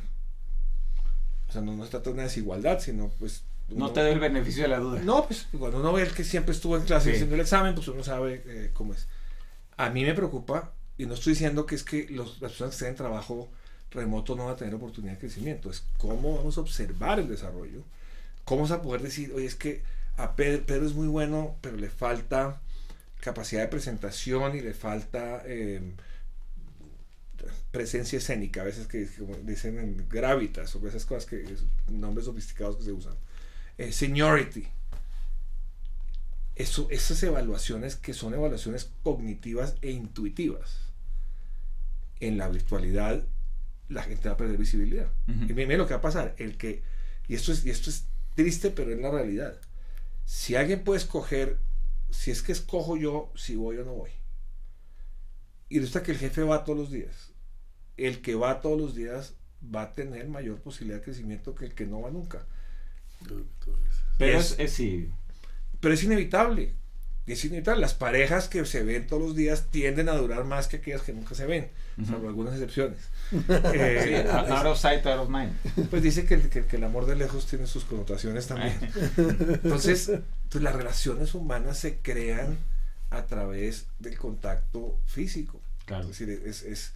O 1.51 1.53
sea, 1.53 1.61
no, 1.61 1.75
no 1.75 1.83
se 1.83 1.91
trata 1.91 2.05
de 2.05 2.13
una 2.13 2.23
desigualdad, 2.23 2.79
sino 2.79 3.09
pues... 3.19 3.43
no 3.67 3.91
te 3.91 3.99
da 3.99 4.07
el 4.07 4.21
beneficio 4.21 4.63
de 4.63 4.69
la 4.69 4.79
duda. 4.79 5.01
No, 5.01 5.27
pues 5.27 5.49
cuando 5.59 5.81
uno 5.81 5.91
ve 5.91 6.03
el 6.03 6.13
que 6.13 6.23
siempre 6.23 6.53
estuvo 6.53 6.77
en 6.77 6.83
clase 6.83 7.11
haciendo 7.11 7.35
el 7.35 7.41
examen, 7.41 7.75
pues 7.75 7.89
uno 7.89 8.05
sabe 8.05 8.41
eh, 8.45 8.71
cómo 8.73 8.93
es. 8.93 9.07
A 9.75 9.89
mí 9.89 10.05
me 10.05 10.13
preocupa, 10.13 10.71
y 10.97 11.05
no 11.05 11.13
estoy 11.13 11.33
diciendo 11.33 11.65
que 11.65 11.75
es 11.75 11.83
que 11.83 12.07
los, 12.09 12.39
las 12.39 12.51
personas 12.51 12.71
que 12.71 12.75
estén 12.75 12.87
en 12.87 12.95
trabajo 12.95 13.49
remoto 13.91 14.37
no 14.37 14.45
van 14.45 14.53
a 14.53 14.55
tener 14.55 14.73
oportunidad 14.75 15.15
de 15.15 15.19
crecimiento, 15.19 15.69
es 15.69 15.83
cómo 15.97 16.37
vamos 16.37 16.57
a 16.57 16.61
observar 16.61 17.19
el 17.19 17.27
desarrollo, 17.27 17.83
cómo 18.45 18.61
vamos 18.61 18.71
a 18.71 18.81
poder 18.81 19.01
decir, 19.01 19.33
oye, 19.35 19.45
es 19.45 19.55
que 19.55 19.81
a 20.15 20.37
Pedro 20.37 20.85
es 20.85 20.93
muy 20.93 21.07
bueno, 21.07 21.57
pero 21.59 21.75
le 21.75 21.89
falta 21.89 22.61
capacidad 23.19 23.61
de 23.61 23.67
presentación 23.67 24.55
y 24.55 24.61
le 24.61 24.73
falta 24.73 25.43
em, 25.45 25.95
presencia 27.71 28.17
escénica, 28.17 28.61
a 28.61 28.65
veces 28.65 28.87
que 28.87 29.07
dicen 29.43 29.79
en 29.79 30.09
gravitas 30.09 30.75
o 30.75 30.87
esas 30.87 31.05
cosas 31.05 31.25
que 31.25 31.43
nombres 31.87 32.25
sofisticados 32.25 32.77
que 32.77 32.83
se 32.83 32.91
usan. 32.91 33.15
Eh, 33.77 33.91
seniority. 33.91 34.67
Eso, 36.55 36.87
esas 36.91 37.23
evaluaciones 37.23 37.95
que 37.95 38.13
son 38.13 38.33
evaluaciones 38.33 38.91
cognitivas 39.03 39.75
e 39.81 39.91
intuitivas. 39.91 40.91
En 42.19 42.37
la 42.37 42.49
virtualidad 42.49 43.25
la 43.91 44.03
gente 44.03 44.29
va 44.29 44.35
a 44.35 44.37
perder 44.37 44.57
visibilidad. 44.57 45.09
Ujú. 45.27 45.45
Y 45.45 45.53
mire 45.53 45.77
lo 45.77 45.87
que 45.87 45.93
va 45.93 45.99
a 45.99 46.03
pasar, 46.03 46.35
el 46.37 46.57
que, 46.57 46.83
y 47.27 47.35
esto 47.35 47.51
es, 47.51 47.65
y 47.65 47.69
esto 47.69 47.89
es 47.89 48.05
triste, 48.35 48.71
pero 48.71 48.91
es 48.91 48.99
la 48.99 49.11
realidad. 49.11 49.59
Si 50.25 50.55
alguien 50.55 50.83
puede 50.83 50.99
escoger, 50.99 51.57
si 52.09 52.31
es 52.31 52.41
que 52.41 52.51
escojo 52.51 52.97
yo 52.97 53.31
si 53.35 53.55
voy 53.55 53.77
o 53.77 53.85
no 53.85 53.93
voy, 53.93 54.11
y 55.69 55.79
resulta 55.79 56.03
que 56.03 56.11
el 56.11 56.17
jefe 56.17 56.43
va 56.43 56.63
todos 56.63 56.77
los 56.77 56.91
días, 56.91 57.30
el 58.05 58.21
que 58.21 58.35
va 58.35 58.61
todos 58.61 58.79
los 58.79 58.95
días 58.95 59.33
va 59.73 59.83
a 59.83 59.91
tener 59.93 60.27
mayor 60.27 60.59
posibilidad 60.59 60.99
de 60.99 61.03
crecimiento 61.05 61.53
que 61.55 61.65
el 61.65 61.73
que 61.73 61.85
no 61.85 62.01
va 62.01 62.09
nunca. 62.11 62.45
Pero 64.17 64.39
es- 64.39 64.55
sí. 64.71 65.09
Pero 65.79 65.93
es 65.93 66.03
inevitable. 66.03 66.73
Es 67.27 67.45
inevitable. 67.45 67.81
Las 67.81 67.93
parejas 67.93 68.47
que 68.47 68.65
se 68.65 68.83
ven 68.83 69.07
todos 69.07 69.21
los 69.21 69.35
días 69.35 69.67
tienden 69.71 70.09
a 70.09 70.13
durar 70.13 70.43
más 70.43 70.67
que 70.67 70.77
aquellas 70.77 71.01
que 71.03 71.13
nunca 71.13 71.33
se 71.35 71.45
ven, 71.45 71.69
Ujú. 71.97 72.07
salvo 72.11 72.27
algunas 72.27 72.53
excepciones. 72.55 72.97
Sí, 73.31 73.37
Eh, 73.73 74.25
out 74.29 74.65
of 74.65 74.77
sight, 74.79 75.05
out 75.05 75.19
of 75.21 75.29
mind. 75.29 75.53
pues 75.89 76.01
dice 76.03 76.25
que, 76.25 76.33
el- 76.33 76.49
que- 76.49 76.65
que 76.65 76.75
el 76.75 76.83
amor 76.83 77.05
de 77.05 77.15
lejos 77.15 77.45
tiene 77.47 77.67
sus 77.67 77.85
connotaciones 77.85 78.47
también. 78.47 78.73
Entonces, 79.17 80.11
pues 80.49 80.63
las 80.63 80.75
relaciones 80.75 81.33
humanas 81.33 81.77
se 81.77 81.97
crean 81.99 82.57
a 83.11 83.25
través 83.27 83.85
del 83.99 84.17
contacto 84.17 84.97
físico. 85.05 85.61
Claro. 85.85 86.03
Es 86.09 86.19
decir, 86.19 86.43
es, 86.45 86.63
es- 86.63 86.93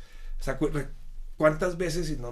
¿cuántas 1.37 1.77
veces, 1.77 2.09
y 2.09 2.17
no, 2.17 2.31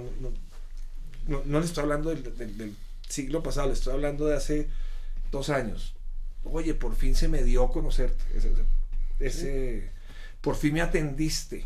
no, 1.27 1.41
no, 1.45 1.59
le 1.59 1.65
estoy 1.65 1.83
hablando 1.83 2.09
del, 2.09 2.23
del- 2.37 2.75
siglo 3.09 3.43
pasado, 3.43 3.67
le 3.67 3.73
estoy 3.73 3.93
hablando 3.93 4.25
de 4.25 4.35
hace 4.35 4.69
dos 5.31 5.49
años? 5.49 5.95
Oye, 6.43 6.73
por 6.73 6.95
fin 6.95 7.15
se 7.15 7.27
me 7.27 7.43
dio 7.43 7.69
conocerte. 7.69 8.23
Ese, 9.19 9.91
por 10.41 10.55
fin 10.55 10.73
me 10.73 10.81
atendiste. 10.81 11.65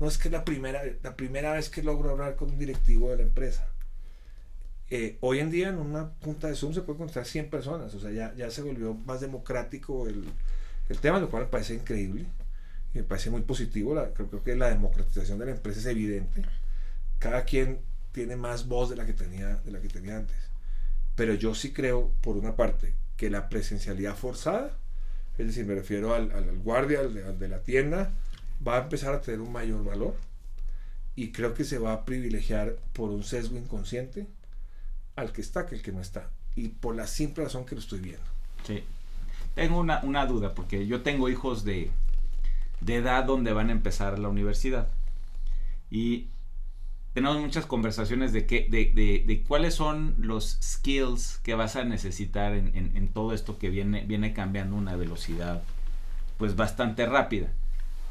No 0.00 0.08
es 0.08 0.18
que 0.18 0.28
es 0.28 0.32
la 0.32 0.44
primera, 0.44 0.82
la 1.02 1.16
primera 1.16 1.52
vez 1.52 1.68
que 1.70 1.82
logro 1.82 2.10
hablar 2.10 2.36
con 2.36 2.50
un 2.50 2.58
directivo 2.58 3.10
de 3.10 3.18
la 3.18 3.22
empresa. 3.22 3.68
Eh, 4.90 5.16
hoy 5.20 5.38
en 5.38 5.50
día 5.50 5.68
en 5.70 5.78
una 5.78 6.10
junta 6.22 6.48
de 6.48 6.54
Zoom 6.54 6.74
se 6.74 6.82
puede 6.82 6.98
encontrar 6.98 7.24
100 7.24 7.48
personas, 7.48 7.94
o 7.94 8.00
sea, 8.00 8.10
ya, 8.10 8.34
ya 8.34 8.50
se 8.50 8.60
volvió 8.60 8.92
más 8.92 9.20
democrático 9.22 10.06
el, 10.06 10.24
el 10.90 10.98
tema, 10.98 11.18
lo 11.18 11.30
cual 11.30 11.44
me 11.44 11.48
parece 11.48 11.74
increíble 11.74 12.26
me 12.94 13.02
parece 13.02 13.30
muy 13.30 13.42
positivo. 13.42 13.94
La, 13.94 14.10
creo, 14.12 14.28
creo 14.28 14.42
que 14.42 14.56
la 14.56 14.68
democratización 14.68 15.38
de 15.38 15.46
la 15.46 15.52
empresa 15.52 15.80
es 15.80 15.86
evidente. 15.86 16.42
Cada 17.18 17.44
quien 17.44 17.80
tiene 18.12 18.36
más 18.36 18.68
voz 18.68 18.90
de 18.90 18.96
la 18.96 19.06
que 19.06 19.12
tenía, 19.14 19.56
de 19.56 19.70
la 19.72 19.80
que 19.80 19.88
tenía 19.88 20.16
antes. 20.16 20.36
Pero 21.14 21.34
yo 21.34 21.54
sí 21.54 21.72
creo, 21.72 22.10
por 22.20 22.36
una 22.36 22.56
parte, 22.56 22.94
que 23.16 23.30
la 23.30 23.48
presencialidad 23.48 24.16
forzada, 24.16 24.76
es 25.38 25.46
decir, 25.46 25.64
me 25.64 25.74
refiero 25.74 26.14
al, 26.14 26.30
al- 26.32 26.58
guardia, 26.58 27.00
al 27.00 27.14
de, 27.14 27.24
al 27.24 27.38
de 27.38 27.48
la 27.48 27.60
tienda, 27.60 28.10
va 28.66 28.76
a 28.78 28.82
empezar 28.82 29.14
a 29.14 29.20
tener 29.20 29.40
un 29.40 29.52
mayor 29.52 29.84
valor 29.84 30.14
y 31.16 31.32
creo 31.32 31.54
que 31.54 31.64
se 31.64 31.78
va 31.78 31.92
a 31.92 32.04
privilegiar 32.04 32.76
por 32.92 33.10
un 33.10 33.24
sesgo 33.24 33.56
inconsciente 33.56 34.26
al 35.16 35.32
que 35.32 35.40
está 35.42 35.66
que 35.66 35.74
el 35.74 35.82
que 35.82 35.92
no 35.92 36.00
está. 36.00 36.30
Y 36.54 36.68
por 36.68 36.94
la 36.94 37.06
simple 37.06 37.44
razón 37.44 37.64
que 37.64 37.74
lo 37.74 37.80
estoy 37.80 38.00
viendo. 38.00 38.24
Sí. 38.66 38.84
Tengo 39.54 39.78
una, 39.78 40.02
una 40.02 40.24
duda, 40.26 40.54
porque 40.54 40.86
yo 40.86 41.02
tengo 41.02 41.28
hijos 41.28 41.64
de, 41.64 41.90
de 42.84 42.96
edad 42.96 43.24
donde 43.24 43.52
van 43.52 43.68
a 43.68 43.72
empezar 43.72 44.18
la 44.18 44.28
universidad. 44.28 44.88
Y 45.90 46.26
tenemos 47.14 47.40
muchas 47.40 47.66
conversaciones 47.66 48.32
de, 48.32 48.46
qué, 48.46 48.66
de, 48.70 49.24
de, 49.26 49.42
cuáles 49.44 49.74
son 49.74 50.14
los 50.18 50.58
skills 50.62 51.40
que 51.42 51.54
vas 51.54 51.76
a 51.76 51.84
necesitar 51.84 52.54
en, 52.54 52.74
en- 52.96 53.08
todo 53.08 53.34
esto 53.34 53.58
que 53.58 53.70
viene, 53.70 54.04
viene 54.06 54.32
cambiando 54.32 54.76
una 54.76 54.96
velocidad 54.96 55.62
pues 56.38 56.56
bastante 56.56 57.06
rápida. 57.06 57.48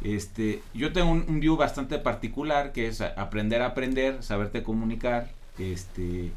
Este, 0.03 0.63
yo 0.73 0.93
tengo 0.93 1.11
un, 1.11 1.39
view 1.39 1.57
bastante 1.57 1.99
particular 1.99 2.71
que 2.73 2.87
es 2.87 3.01
aprender 3.01 3.61
a 3.61 3.67
aprender, 3.67 4.23
saberte 4.23 4.63
comunicar, 4.63 5.29
este, 5.59 6.31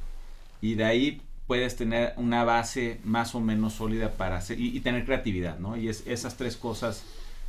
y 0.61 0.74
de 0.74 0.85
ahí 0.85 1.22
puedes 1.47 1.76
tener 1.76 2.14
una 2.16 2.45
base 2.45 3.01
más 3.05 3.35
o 3.35 3.41
menos 3.41 3.74
sólida 3.74 4.12
para 4.12 4.37
hacer 4.39 4.61
y, 4.61 4.76
y 4.76 4.80
tener 4.80 5.05
creatividad, 5.07 5.59
¿no? 5.59 5.76
Y 5.76 5.89
es, 5.89 6.07
esas 6.07 6.37
tres 6.37 6.57
cosas 6.57 7.05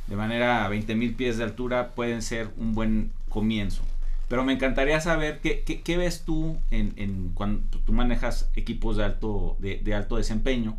de 0.06 0.16
manera 0.16 0.64
a 0.64 0.68
20 0.68 0.94
mil 0.94 1.14
pies 1.14 1.38
de 1.38 1.44
altura 1.44 1.94
pueden 1.94 2.22
ser 2.22 2.50
un 2.56 2.74
buen 2.74 3.12
comienzo. 3.28 3.82
Pero 4.28 4.44
me 4.44 4.52
encantaría 4.52 5.00
saber 5.00 5.40
qué, 5.40 5.96
ves 5.96 6.24
tú 6.24 6.58
en, 6.70 7.30
cuando 7.34 7.78
tú 7.78 7.92
manejas 7.92 8.50
equipos 8.56 8.96
de 8.96 9.04
alto, 9.04 9.56
de, 9.60 9.94
alto 9.94 10.16
desempeño 10.16 10.76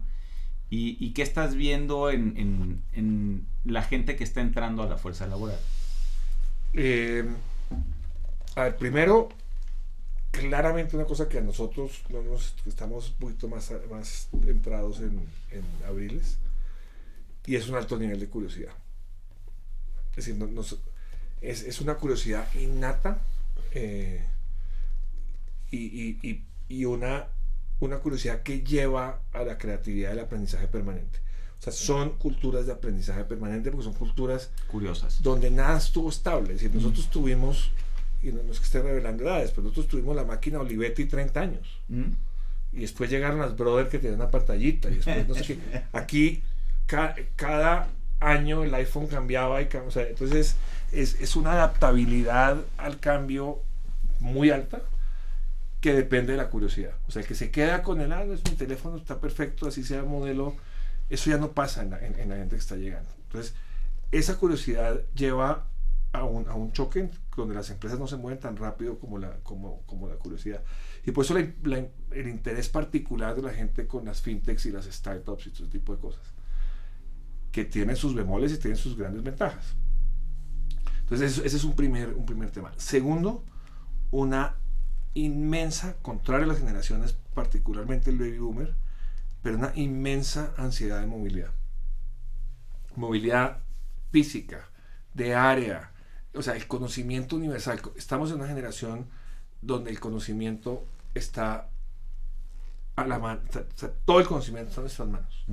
y, 0.70 1.14
qué 1.14 1.22
estás 1.22 1.56
viendo 1.56 2.10
en, 2.10 2.82
la 3.64 3.84
gente 3.84 4.16
que 4.16 4.24
está 4.24 4.42
entrando 4.42 4.84
a 4.84 4.88
la 4.88 4.98
fuerza 4.98 5.28
laboral. 5.28 5.60
Eh, 6.74 7.26
a 8.56 8.64
ver, 8.64 8.76
primero, 8.76 9.30
claramente 10.32 10.98
una 10.98 11.06
cosa 11.06 11.30
que 11.30 11.38
a 11.38 11.42
nosotros 11.42 12.04
no 12.10 12.22
nos, 12.24 12.54
estamos 12.66 13.12
un 13.12 13.16
poquito 13.16 13.48
más, 13.48 13.74
más 13.90 14.30
entrados 14.46 15.00
en, 15.00 15.22
en 15.52 15.64
abriles, 15.88 16.38
y 17.46 17.56
es 17.56 17.70
un 17.70 17.76
alto 17.76 17.98
nivel 17.98 18.20
de 18.20 18.28
curiosidad. 18.28 18.74
Es 20.18 20.26
decir, 20.26 20.36
no- 20.36 20.48
nos- 20.48 20.78
es, 21.42 21.62
es 21.64 21.80
una 21.82 21.96
curiosidad 21.96 22.48
innata 22.56 23.20
eh, 23.74 24.24
y, 25.72 25.78
y- 25.78 26.20
y- 26.24 26.44
y 26.70 26.86
una, 26.86 27.28
una 27.80 27.98
curiosidad 28.00 28.42
que 28.42 28.62
lleva 28.62 29.22
a 29.34 29.44
la 29.44 29.58
creatividad 29.58 30.12
al 30.14 30.20
aprendizaje 30.20 30.68
permanente. 30.68 31.20
O 31.60 31.64
sea, 31.64 31.74
son 31.74 32.18
culturas 32.18 32.66
de 32.68 32.72
aprendizaje 32.74 33.24
permanente 33.24 33.72
porque 33.72 33.86
son 33.86 33.94
culturas 33.94 34.50
Curiosas. 34.68 35.22
donde 35.24 35.50
nada 35.50 35.78
estuvo 35.78 36.10
estable. 36.10 36.54
Es 36.54 36.62
decir, 36.62 36.76
nosotros 36.76 37.10
tuvimos, 37.10 37.72
y 38.22 38.28
no, 38.32 38.44
no 38.44 38.52
es 38.52 38.60
que 38.60 38.66
esté 38.66 38.82
revelando 38.82 39.24
edades, 39.24 39.52
pero 39.52 39.64
nosotros 39.64 39.88
tuvimos 39.88 40.16
la 40.16 40.24
máquina 40.24 40.60
Olivetti 40.60 41.06
30 41.06 41.40
años. 41.40 41.80
¿Mm? 41.88 42.04
Y 42.74 42.82
después 42.82 43.10
llegaron 43.10 43.40
las 43.40 43.56
Brother 43.58 43.90
que 43.90 43.98
tenían 43.98 44.20
una 44.22 44.30
pantallita. 44.30 44.90
Y 44.90 44.96
después 44.96 45.28
no 45.28 45.36
sé 45.36 45.44
qué. 45.46 45.60
Aquí 45.94 46.44
ca- 46.86 47.16
cada 47.36 47.88
año 48.20 48.64
el 48.64 48.74
iPhone 48.74 49.08
cambiaba 49.08 49.62
y 49.62 49.70
o 49.86 49.92
sea, 49.92 50.04
entonces 50.04 50.56
es, 50.92 51.20
es 51.22 51.36
una 51.36 51.54
adaptabilidad 51.54 52.58
al 52.78 53.00
cambio 53.00 53.60
muy 54.20 54.50
alta 54.50 54.82
que 55.82 55.94
depende 55.94 56.32
de 56.32 56.38
la 56.38 56.50
curiosidad. 56.50 56.94
O 57.08 57.12
sea, 57.12 57.22
el 57.22 57.28
que 57.28 57.36
se 57.36 57.52
queda 57.52 57.84
con 57.84 58.02
el, 58.02 58.12
ah, 58.12 58.24
es 58.24 58.44
mi 58.50 58.56
teléfono, 58.58 58.98
está 58.98 59.20
perfecto, 59.20 59.68
así 59.68 59.84
sea 59.84 60.00
el 60.00 60.06
modelo, 60.08 60.56
eso 61.10 61.30
ya 61.30 61.38
no 61.38 61.52
pasa 61.52 61.84
en 61.84 61.92
la, 61.92 62.06
en- 62.06 62.20
en 62.20 62.30
la 62.30 62.36
gente 62.38 62.56
que 62.56 62.62
está 62.62 62.76
llegando. 62.76 63.10
Entonces, 63.28 63.54
esa 64.12 64.38
curiosidad 64.38 65.02
lleva 65.14 65.68
a 66.14 66.24
un, 66.24 66.48
a 66.50 66.56
un 66.56 66.72
choque 66.72 67.10
donde 67.36 67.54
las 67.54 67.70
empresas 67.70 68.00
no 68.00 68.08
se 68.08 68.16
mueven 68.16 68.40
tan 68.40 68.58
rápido 68.58 68.98
como 68.98 69.20
la, 69.20 69.34
como, 69.44 69.84
como 69.86 70.08
la 70.08 70.16
curiosidad. 70.16 70.64
Y 71.06 71.12
por 71.12 71.26
eso 71.26 71.36
la- 71.36 71.48
la- 71.64 71.86
el 72.12 72.28
interés 72.28 72.70
particular 72.70 73.36
de 73.36 73.44
la 73.44 73.54
gente 73.54 73.86
con 73.86 74.06
las 74.06 74.22
fintechs 74.22 74.66
y 74.66 74.72
las 74.72 74.86
startups 74.86 75.46
y 75.48 75.50
todo 75.52 75.64
ese 75.64 75.72
tipo 75.72 75.94
de 75.96 76.02
cosas, 76.02 76.22
que 77.58 77.66
tienen 77.66 77.96
sus 77.96 78.14
bemoles 78.14 78.54
y 78.54 78.60
tienen 78.60 78.78
sus 78.78 78.96
grandes 78.96 79.24
ventajas. 79.24 79.74
Entonces, 81.00 81.42
ese 81.44 81.58
es 81.58 81.64
un 81.64 81.74
primer, 81.74 82.10
un 82.10 82.24
primer 82.24 82.52
tema. 82.52 82.72
Segundo, 82.78 83.44
una 84.12 84.58
inmensa, 85.16 85.96
contrario 86.04 86.46
a 86.46 86.50
las 86.50 86.60
generaciones, 86.60 87.18
particularmente 87.34 88.12
el 88.12 88.20
baby 88.20 88.38
boomer, 88.38 88.76
pero 89.42 89.58
una 89.58 89.72
inmensa 89.74 90.54
ansiedad 90.56 91.00
de 91.00 91.08
movilidad. 91.08 91.50
Movilidad 92.96 93.58
física, 94.12 94.70
de 95.16 95.34
área, 95.34 95.94
o 96.36 96.44
sea, 96.44 96.56
el 96.56 96.68
conocimiento 96.68 97.38
universal. 97.38 97.82
Estamos 97.96 98.30
en 98.30 98.36
una 98.36 98.50
generación 98.50 99.08
donde 99.64 99.90
el 99.90 100.00
conocimiento 100.00 100.86
está 101.16 101.72
a 102.96 103.08
la 103.08 103.18
mano, 103.18 103.42
o 103.50 103.52
sea, 103.52 103.92
todo 104.06 104.20
el 104.20 104.28
conocimiento 104.28 104.70
está 104.70 104.82
en 104.82 104.84
nuestras 104.84 105.10
manos. 105.10 105.46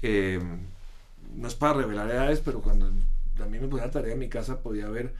Eh, 0.00 0.40
no 1.34 1.48
es 1.48 1.54
para 1.54 1.74
revelar 1.74 2.10
edades, 2.10 2.40
pero 2.40 2.60
cuando 2.60 2.90
mí 3.48 3.58
me 3.58 3.68
ponía 3.68 3.86
la 3.86 3.92
tarea 3.92 4.12
en 4.12 4.18
mi 4.18 4.28
casa 4.28 4.60
podía 4.60 4.88
ver 4.88 5.14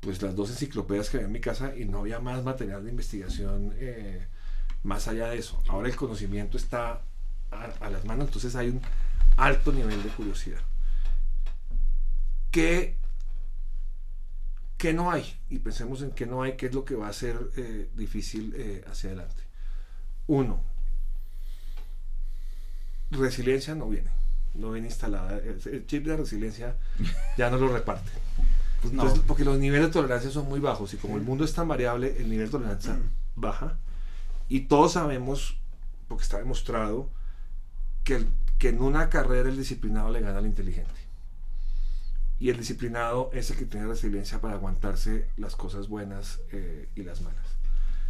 pues 0.00 0.22
las 0.22 0.34
dos 0.34 0.50
enciclopedias 0.50 1.10
que 1.10 1.18
había 1.18 1.26
en 1.26 1.32
mi 1.32 1.40
casa 1.40 1.76
y 1.76 1.84
no 1.84 1.98
había 1.98 2.20
más 2.20 2.42
material 2.42 2.84
de 2.84 2.90
investigación 2.90 3.74
eh, 3.76 4.26
más 4.82 5.08
allá 5.08 5.28
de 5.28 5.38
eso. 5.38 5.62
Ahora 5.68 5.88
el 5.88 5.96
conocimiento 5.96 6.56
está 6.56 7.02
a, 7.50 7.90
las 7.90 8.04
manos, 8.04 8.28
entonces 8.28 8.56
hay 8.56 8.70
un 8.70 8.80
alto 9.36 9.72
nivel 9.72 10.02
de 10.02 10.08
curiosidad. 10.10 10.60
¿Qué, 12.50 12.96
qué 14.78 14.94
no 14.94 15.10
hay? 15.10 15.38
Y 15.50 15.58
pensemos 15.58 16.00
en 16.00 16.12
qué 16.12 16.24
no 16.24 16.42
hay, 16.42 16.56
qué 16.56 16.66
es 16.66 16.74
lo 16.74 16.84
que 16.84 16.94
va 16.94 17.08
a 17.08 17.12
ser 17.12 17.38
eh, 17.56 17.90
difícil 17.94 18.54
eh, 18.56 18.82
hacia 18.90 19.10
adelante. 19.10 19.42
Uno, 20.28 20.62
resiliencia 23.10 23.74
no 23.74 23.88
viene, 23.88 24.10
no 24.54 24.72
viene 24.72 24.88
instalada. 24.88 25.38
El, 25.38 25.86
chip 25.86 26.06
de 26.06 26.16
resiliencia 26.16 26.76
ya 27.38 27.50
no 27.50 27.58
lo 27.58 27.68
reparte. 27.68 28.10
Pues 28.82 28.92
no. 28.94 29.02
Entonces, 29.02 29.24
porque 29.26 29.44
los 29.44 29.58
niveles 29.58 29.88
de 29.88 29.92
tolerancia 29.92 30.30
son 30.30 30.48
muy 30.48 30.60
bajos 30.60 30.94
y 30.94 30.96
como 30.96 31.16
el 31.16 31.22
mundo 31.22 31.44
es 31.44 31.52
tan 31.54 31.68
variable, 31.68 32.16
el 32.18 32.28
nivel 32.30 32.46
de 32.46 32.52
tolerancia 32.52 32.98
baja. 33.36 33.76
Y 34.48 34.60
todos 34.62 34.92
sabemos, 34.94 35.56
porque 36.08 36.22
está 36.24 36.38
demostrado, 36.38 37.08
que, 38.04 38.16
el- 38.16 38.28
que 38.58 38.68
en 38.70 38.80
una 38.82 39.08
carrera 39.10 39.48
el 39.48 39.56
disciplinado 39.56 40.10
le 40.10 40.20
gana 40.20 40.38
al 40.38 40.46
inteligente. 40.46 40.90
y 42.40 42.48
el 42.48 42.56
disciplinado 42.56 43.30
es 43.34 43.50
el 43.50 43.58
que 43.58 43.66
tiene 43.66 43.86
resiliencia 43.86 44.40
para 44.40 44.54
aguantarse 44.54 45.26
las 45.36 45.54
cosas 45.56 45.88
buenas 45.88 46.40
eh, 46.52 46.88
y 46.96 47.02
las 47.02 47.20
malas. 47.20 47.44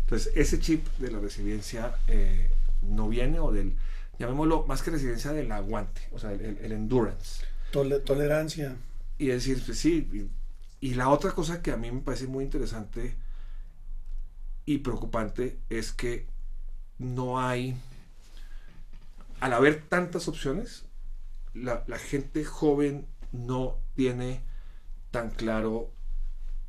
Entonces, 0.02 0.32
ese 0.36 0.60
chip 0.60 0.86
de 0.98 1.10
la 1.10 1.18
resiliencia 1.18 1.96
eh, 2.06 2.48
no 2.82 3.08
viene 3.08 3.40
o 3.40 3.50
del, 3.52 3.76
llamémoslo 4.20 4.66
más 4.66 4.82
que 4.82 4.90
resiliencia, 4.90 5.32
del 5.32 5.50
aguante, 5.50 6.02
o 6.12 6.18
sea, 6.18 6.32
el, 6.32 6.72
endurance. 6.72 7.42
tolerancia. 8.04 8.76
Y 9.16 9.28
decir, 9.28 9.62
pues 9.64 9.78
sí, 9.78 10.30
y, 10.80 10.94
la 10.94 11.08
otra 11.08 11.32
cosa 11.32 11.62
que 11.62 11.72
a 11.72 11.78
mí 11.78 11.90
me 11.90 12.02
parece 12.02 12.26
muy 12.26 12.44
interesante 12.44 13.16
y 14.66 14.78
preocupante 14.78 15.58
es 15.70 15.92
que 15.92 16.26
no 16.98 17.40
hay, 17.40 17.74
al 19.40 19.54
haber 19.54 19.82
tantas 19.88 20.28
opciones, 20.28 20.84
la, 21.54 21.84
la 21.86 21.98
gente 21.98 22.44
joven 22.44 23.06
no 23.32 23.78
tiene 23.96 24.42
tan 25.10 25.30
claro 25.30 25.90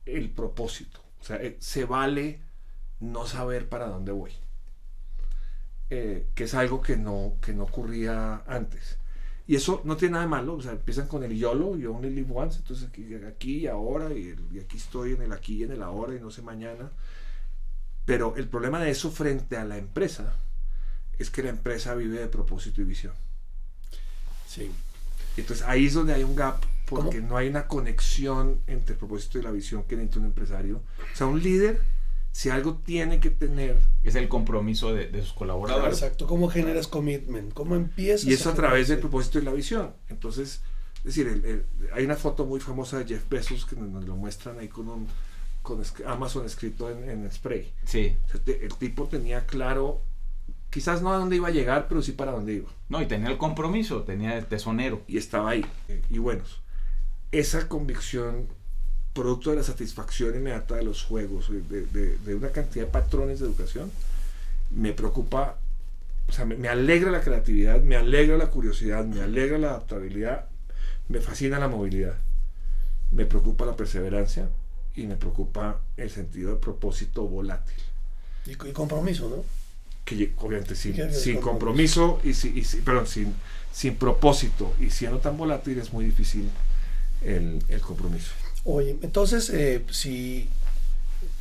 el 0.05 0.29
propósito. 0.29 1.01
O 1.19 1.23
sea, 1.25 1.35
eh, 1.35 1.57
se 1.59 1.83
vale 1.83 2.39
no 3.01 3.27
saber 3.27 3.67
para 3.67 3.87
dónde 3.87 4.13
voy. 4.13 4.31
Eh, 5.93 6.27
que 6.33 6.45
es 6.45 6.53
algo 6.53 6.81
que 6.81 6.95
no, 6.95 7.33
que 7.41 7.51
no 7.51 7.63
ocurría 7.63 8.43
antes. 8.47 8.97
Y 9.45 9.57
eso 9.57 9.81
no 9.83 9.97
tiene 9.97 10.13
nada 10.13 10.23
de 10.23 10.29
malo, 10.29 10.53
o 10.53 10.61
sea, 10.61 10.71
empiezan 10.71 11.09
con 11.09 11.21
el 11.25 11.37
YOLO, 11.37 11.75
you 11.75 11.93
only 11.93 12.09
live 12.09 12.31
once, 12.33 12.59
entonces 12.59 12.87
aquí, 12.87 13.13
aquí 13.27 13.57
y 13.57 13.67
ahora, 13.67 14.13
y, 14.13 14.33
y, 14.53 14.59
aquí 14.59 14.77
estoy 14.77 15.15
en 15.15 15.23
el 15.23 15.33
aquí 15.33 15.55
y 15.55 15.63
en 15.63 15.73
el 15.73 15.83
ahora, 15.83 16.15
y 16.15 16.21
no 16.21 16.31
sé 16.31 16.43
mañana. 16.43 16.91
Pero 18.05 18.37
el 18.37 18.47
problema 18.47 18.81
de 18.81 18.89
eso 18.89 19.11
frente 19.11 19.57
a 19.57 19.65
la 19.65 19.77
empresa 19.77 20.37
es 21.19 21.29
que 21.29 21.43
la 21.43 21.49
empresa 21.49 21.93
vive 21.93 22.19
de 22.19 22.27
propósito 22.27 22.81
y 22.81 22.85
visión. 22.85 23.13
Sí. 24.47 24.71
Entonces 25.35 25.65
ahí 25.67 25.87
es 25.87 25.93
donde 25.93 26.13
hay 26.13 26.23
un 26.23 26.37
gap, 26.37 26.63
porque 26.85 27.19
no 27.19 27.35
hay 27.35 27.49
una 27.49 27.67
conexión 27.67 28.61
entre 28.65 28.93
el 28.93 28.97
propósito 28.97 29.39
y 29.39 29.41
la 29.41 29.51
visión 29.51 29.83
que 29.83 29.97
necesita 29.97 30.19
un 30.19 30.25
empresario. 30.27 30.77
O 31.13 31.15
sea, 31.17 31.27
un 31.27 31.43
líder, 31.43 31.81
si 32.31 32.49
algo 32.49 32.75
tiene 32.75 33.19
que 33.19 33.29
tener... 33.29 33.77
Es 34.03 34.15
el 34.15 34.29
compromiso 34.29 34.93
de, 34.93 35.11
sus 35.21 35.33
colaboradores. 35.33 36.01
exacto, 36.01 36.27
¿cómo 36.27 36.49
generas 36.49 36.87
commitment? 36.87 37.53
¿Cómo 37.53 37.75
empiezas? 37.75 38.25
Y 38.25 38.33
eso 38.33 38.49
a, 38.49 38.53
través 38.53 38.87
del 38.87 38.99
propósito 38.99 39.39
y 39.39 39.43
la 39.43 39.53
visión. 39.53 39.93
Entonces, 40.09 40.61
es 40.97 41.03
decir, 41.03 41.65
hay 41.93 42.05
una 42.05 42.15
foto 42.15 42.45
muy 42.45 42.59
famosa 42.59 42.99
de 42.99 43.05
Jeff 43.05 43.27
Bezos 43.29 43.65
que 43.65 43.75
nos, 43.75 44.05
lo 44.05 44.15
muestran 44.15 44.59
ahí 44.59 44.67
con 44.67 44.89
un 44.89 45.07
con 45.61 45.79
Amazon 46.07 46.43
escrito 46.47 46.89
en, 46.89 47.07
en 47.07 47.31
spray. 47.31 47.71
Sí. 47.85 48.15
el 48.47 48.73
tipo 48.79 49.05
tenía 49.05 49.45
claro 49.45 50.01
quizás 50.71 51.03
no 51.03 51.13
a 51.13 51.17
dónde 51.17 51.35
iba 51.35 51.49
a 51.49 51.51
llegar, 51.51 51.87
pero 51.87 52.01
sí 52.01 52.13
para 52.13 52.31
dónde 52.31 52.53
iba. 52.53 52.69
No, 52.89 53.01
y 53.01 53.05
tenía 53.05 53.29
el 53.29 53.37
compromiso, 53.37 54.01
tenía 54.03 54.37
el 54.37 54.47
tesonero. 54.47 55.03
Y 55.07 55.17
estaba 55.17 55.51
ahí. 55.51 55.63
Y 56.09 56.17
bueno, 56.17 56.43
esa 57.31 57.67
convicción, 57.67 58.47
producto 59.13 59.49
de 59.49 59.57
la 59.57 59.63
satisfacción 59.63 60.35
inmediata 60.35 60.75
de 60.75 60.83
los 60.83 61.03
juegos, 61.03 61.49
de, 61.49 62.35
una 62.35 62.49
cantidad 62.49 62.85
de 62.85 62.91
patrones 62.91 63.39
de 63.39 63.45
educación, 63.45 63.91
me 64.71 64.93
preocupa, 64.93 65.57
o 66.29 66.31
sea, 66.31 66.45
me, 66.45 66.67
alegra 66.67 67.11
la 67.11 67.21
creatividad, 67.21 67.81
me 67.81 67.97
alegra 67.97 68.37
la 68.37 68.49
curiosidad, 68.49 69.05
me 69.05 69.21
alegra 69.21 69.57
la 69.57 69.69
adaptabilidad, 69.71 70.45
me 71.09 71.19
fascina 71.19 71.59
la 71.59 71.67
movilidad, 71.67 72.15
me 73.11 73.25
preocupa 73.25 73.65
la 73.65 73.75
perseverancia 73.75 74.49
y 74.95 75.07
me 75.07 75.15
preocupa 75.15 75.81
el 75.97 76.09
sentido 76.09 76.51
de 76.51 76.55
propósito 76.57 77.27
volátil. 77.27 77.81
y 78.45 78.55
compromiso, 78.71 79.29
¿no? 79.29 79.43
que 80.05 80.33
obviamente 80.37 80.75
sin, 80.75 81.13
sin 81.13 81.39
compromiso 81.39 82.19
y, 82.23 82.29
y, 82.29 82.63
perdón, 82.83 83.07
sin, 83.07 83.35
sin 83.71 83.95
propósito 83.95 84.73
y 84.79 84.89
siendo 84.89 85.19
tan 85.19 85.37
volátil 85.37 85.77
es 85.79 85.93
muy 85.93 86.05
difícil 86.05 86.49
el, 87.21 87.63
el 87.69 87.81
compromiso. 87.81 88.31
Oye, 88.63 88.97
entonces, 89.01 89.49
eh, 89.49 89.83
si, 89.91 90.47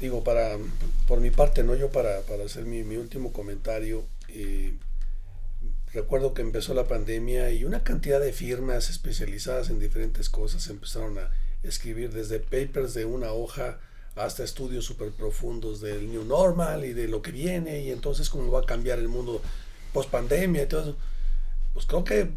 digo, 0.00 0.24
para, 0.24 0.56
por 1.06 1.20
mi 1.20 1.30
parte, 1.30 1.62
¿no? 1.62 1.74
Yo 1.74 1.90
para, 1.90 2.20
para 2.22 2.44
hacer 2.44 2.64
mi, 2.64 2.82
mi 2.82 2.96
último 2.96 3.32
comentario, 3.32 4.04
eh, 4.28 4.74
recuerdo 5.92 6.34
que 6.34 6.42
empezó 6.42 6.72
la 6.72 6.88
pandemia 6.88 7.50
y 7.50 7.64
una 7.64 7.82
cantidad 7.82 8.20
de 8.20 8.32
firmas 8.32 8.90
especializadas 8.90 9.70
en 9.70 9.80
diferentes 9.80 10.30
cosas 10.30 10.68
empezaron 10.68 11.18
a 11.18 11.30
escribir 11.62 12.12
desde 12.12 12.38
papers 12.38 12.94
de 12.94 13.04
una 13.04 13.32
hoja 13.32 13.78
hasta 14.16 14.44
estudios 14.44 14.84
súper 14.84 15.10
profundos 15.10 15.80
del 15.80 16.10
New 16.10 16.24
Normal 16.24 16.84
y 16.84 16.92
de 16.92 17.08
lo 17.08 17.22
que 17.22 17.32
viene 17.32 17.82
y 17.82 17.90
entonces 17.90 18.28
cómo 18.30 18.50
va 18.50 18.60
a 18.60 18.66
cambiar 18.66 18.98
el 18.98 19.08
mundo 19.08 19.42
post 19.92 20.10
pandemia 20.10 20.62
y 20.62 20.66
todo 20.66 20.82
eso. 20.82 20.96
Pues 21.72 21.86
creo 21.86 22.04
que, 22.04 22.30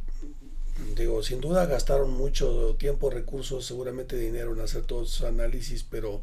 digo, 0.95 1.23
sin 1.23 1.41
duda 1.41 1.65
gastaron 1.65 2.11
mucho 2.11 2.75
tiempo, 2.77 3.09
recursos, 3.09 3.65
seguramente 3.65 4.17
dinero 4.17 4.53
en 4.53 4.61
hacer 4.61 4.83
todos 4.83 5.13
esos 5.13 5.27
análisis, 5.27 5.83
pero, 5.83 6.21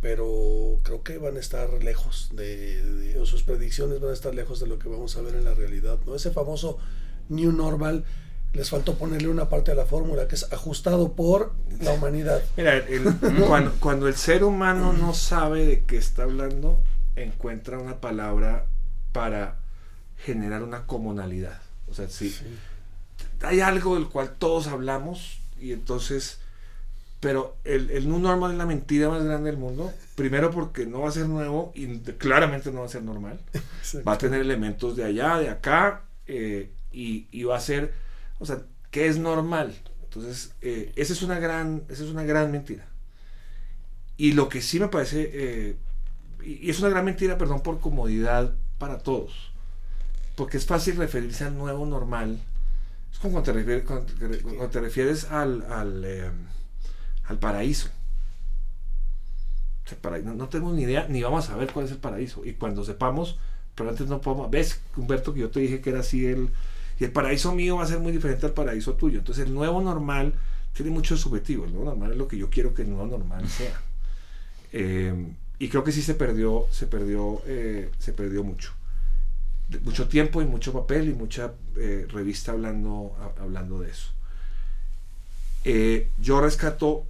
pero 0.00 0.78
creo 0.82 1.02
que 1.02 1.18
van 1.18 1.36
a 1.36 1.40
estar 1.40 1.70
lejos 1.82 2.30
de, 2.32 2.82
de, 2.82 3.26
sus 3.26 3.42
predicciones 3.42 4.00
van 4.00 4.10
a 4.10 4.14
estar 4.14 4.34
lejos 4.34 4.60
de 4.60 4.66
lo 4.66 4.78
que 4.78 4.88
vamos 4.88 5.16
a 5.16 5.22
ver 5.22 5.34
en 5.34 5.44
la 5.44 5.54
realidad. 5.54 5.98
¿no? 6.06 6.14
Ese 6.14 6.30
famoso 6.30 6.78
New 7.28 7.52
Normal 7.52 8.04
les 8.52 8.68
faltó 8.68 8.96
ponerle 8.96 9.28
una 9.28 9.48
parte 9.48 9.70
de 9.70 9.76
la 9.76 9.86
fórmula 9.86 10.28
que 10.28 10.34
es 10.34 10.52
ajustado 10.52 11.12
por 11.12 11.52
la 11.80 11.92
humanidad. 11.92 12.42
Mira, 12.56 12.84
cuando, 13.46 13.72
cuando, 13.80 14.08
el 14.08 14.14
ser 14.14 14.44
humano 14.44 14.92
no 14.92 15.14
sabe 15.14 15.64
de 15.66 15.84
qué 15.84 15.96
está 15.96 16.24
hablando, 16.24 16.82
encuentra 17.16 17.78
una 17.78 18.00
palabra 18.00 18.66
para 19.12 19.56
generar 20.18 20.62
una 20.62 20.86
comunalidad. 20.86 21.60
O 21.88 21.94
sea, 21.94 22.08
sí, 22.08 22.34
hay 23.44 23.60
algo 23.60 23.94
del 23.94 24.08
cual 24.08 24.32
todos 24.38 24.66
hablamos 24.66 25.38
y 25.60 25.72
entonces, 25.72 26.38
pero 27.20 27.56
el, 27.64 27.90
el 27.90 28.08
normal 28.08 28.52
es 28.52 28.58
la 28.58 28.66
mentira 28.66 29.08
más 29.08 29.22
grande 29.24 29.50
del 29.50 29.58
mundo. 29.58 29.92
Primero 30.14 30.50
porque 30.50 30.86
no 30.86 31.00
va 31.00 31.08
a 31.08 31.12
ser 31.12 31.28
nuevo 31.28 31.72
y 31.74 31.98
claramente 31.98 32.72
no 32.72 32.80
va 32.80 32.86
a 32.86 32.90
ser 32.90 33.02
normal. 33.02 33.40
Va 34.06 34.12
a 34.12 34.18
tener 34.18 34.40
elementos 34.40 34.96
de 34.96 35.04
allá, 35.04 35.38
de 35.38 35.48
acá 35.48 36.02
eh, 36.26 36.70
y, 36.92 37.26
y 37.30 37.44
va 37.44 37.56
a 37.56 37.60
ser 37.60 37.92
o 38.42 38.44
sea, 38.44 38.60
que 38.90 39.06
es 39.06 39.18
normal. 39.18 39.72
Entonces, 40.02 40.52
eh, 40.62 40.92
esa, 40.96 41.12
es 41.12 41.22
una 41.22 41.38
gran, 41.38 41.84
esa 41.88 42.02
es 42.02 42.10
una 42.10 42.24
gran 42.24 42.50
mentira. 42.50 42.84
Y 44.16 44.32
lo 44.32 44.48
que 44.48 44.60
sí 44.60 44.80
me 44.80 44.88
parece, 44.88 45.30
eh, 45.32 45.76
y 46.44 46.68
es 46.68 46.80
una 46.80 46.88
gran 46.88 47.04
mentira, 47.04 47.38
perdón, 47.38 47.62
por 47.62 47.78
comodidad 47.78 48.52
para 48.78 48.98
todos. 48.98 49.52
Porque 50.34 50.56
es 50.56 50.66
fácil 50.66 50.96
referirse 50.96 51.44
al 51.44 51.56
nuevo 51.56 51.86
normal. 51.86 52.40
Es 53.12 53.18
como 53.18 53.34
cuando 53.34 53.42
te 53.42 53.52
refieres, 53.52 53.84
cuando, 53.84 54.68
te 54.68 54.80
refieres 54.80 55.24
al, 55.30 55.62
al, 55.70 56.04
eh, 56.04 56.30
al 57.24 57.38
paraíso. 57.38 57.88
no, 60.24 60.34
no, 60.34 60.48
tenemos 60.48 60.74
ni 60.74 60.82
idea, 60.82 61.06
ni 61.08 61.22
vamos 61.22 61.44
a 61.44 61.52
saber 61.52 61.70
cuál 61.72 61.86
es 61.86 61.92
el 61.92 61.98
paraíso. 61.98 62.44
Y 62.44 62.54
cuando 62.54 62.84
sepamos, 62.84 63.38
pero 63.74 63.90
antes 63.90 64.06
no 64.08 64.20
podemos. 64.20 64.50
¿Ves, 64.50 64.80
Humberto, 64.96 65.34
que 65.34 65.40
yo 65.40 65.50
te 65.50 65.60
dije 65.60 65.80
que 65.80 65.90
era 65.90 66.00
así 66.00 66.26
el 66.26 66.50
y 67.02 67.04
el 67.04 67.12
paraíso 67.12 67.52
mío 67.52 67.76
va 67.76 67.82
a 67.82 67.86
ser 67.86 67.98
muy 67.98 68.12
diferente 68.12 68.46
al 68.46 68.52
paraíso 68.52 68.94
tuyo. 68.94 69.18
Entonces 69.18 69.46
el 69.46 69.54
nuevo 69.54 69.80
normal 69.80 70.34
tiene 70.72 70.92
muchos 70.92 71.20
subjetivos. 71.20 71.66
El 71.66 71.74
nuevo 71.74 71.90
normal 71.90 72.12
es 72.12 72.16
lo 72.16 72.28
que 72.28 72.38
yo 72.38 72.48
quiero 72.50 72.74
que 72.74 72.82
el 72.82 72.90
nuevo 72.90 73.06
normal 73.06 73.48
sea. 73.48 73.80
Eh, 74.74 75.12
y 75.58 75.68
creo 75.68 75.84
que 75.84 75.92
sí 75.92 76.00
se 76.00 76.14
perdió, 76.14 76.64
se 76.70 76.86
perdió, 76.86 77.42
eh, 77.44 77.90
se 77.98 78.14
perdió 78.14 78.42
mucho. 78.42 78.72
Mucho 79.80 80.08
tiempo 80.08 80.42
y 80.42 80.46
mucho 80.46 80.72
papel 80.72 81.08
y 81.08 81.14
mucha 81.14 81.52
eh, 81.76 82.06
revista 82.10 82.52
hablando, 82.52 83.16
hablando 83.40 83.80
de 83.80 83.90
eso. 83.90 84.12
yo 86.18 86.40
rescato 86.40 87.04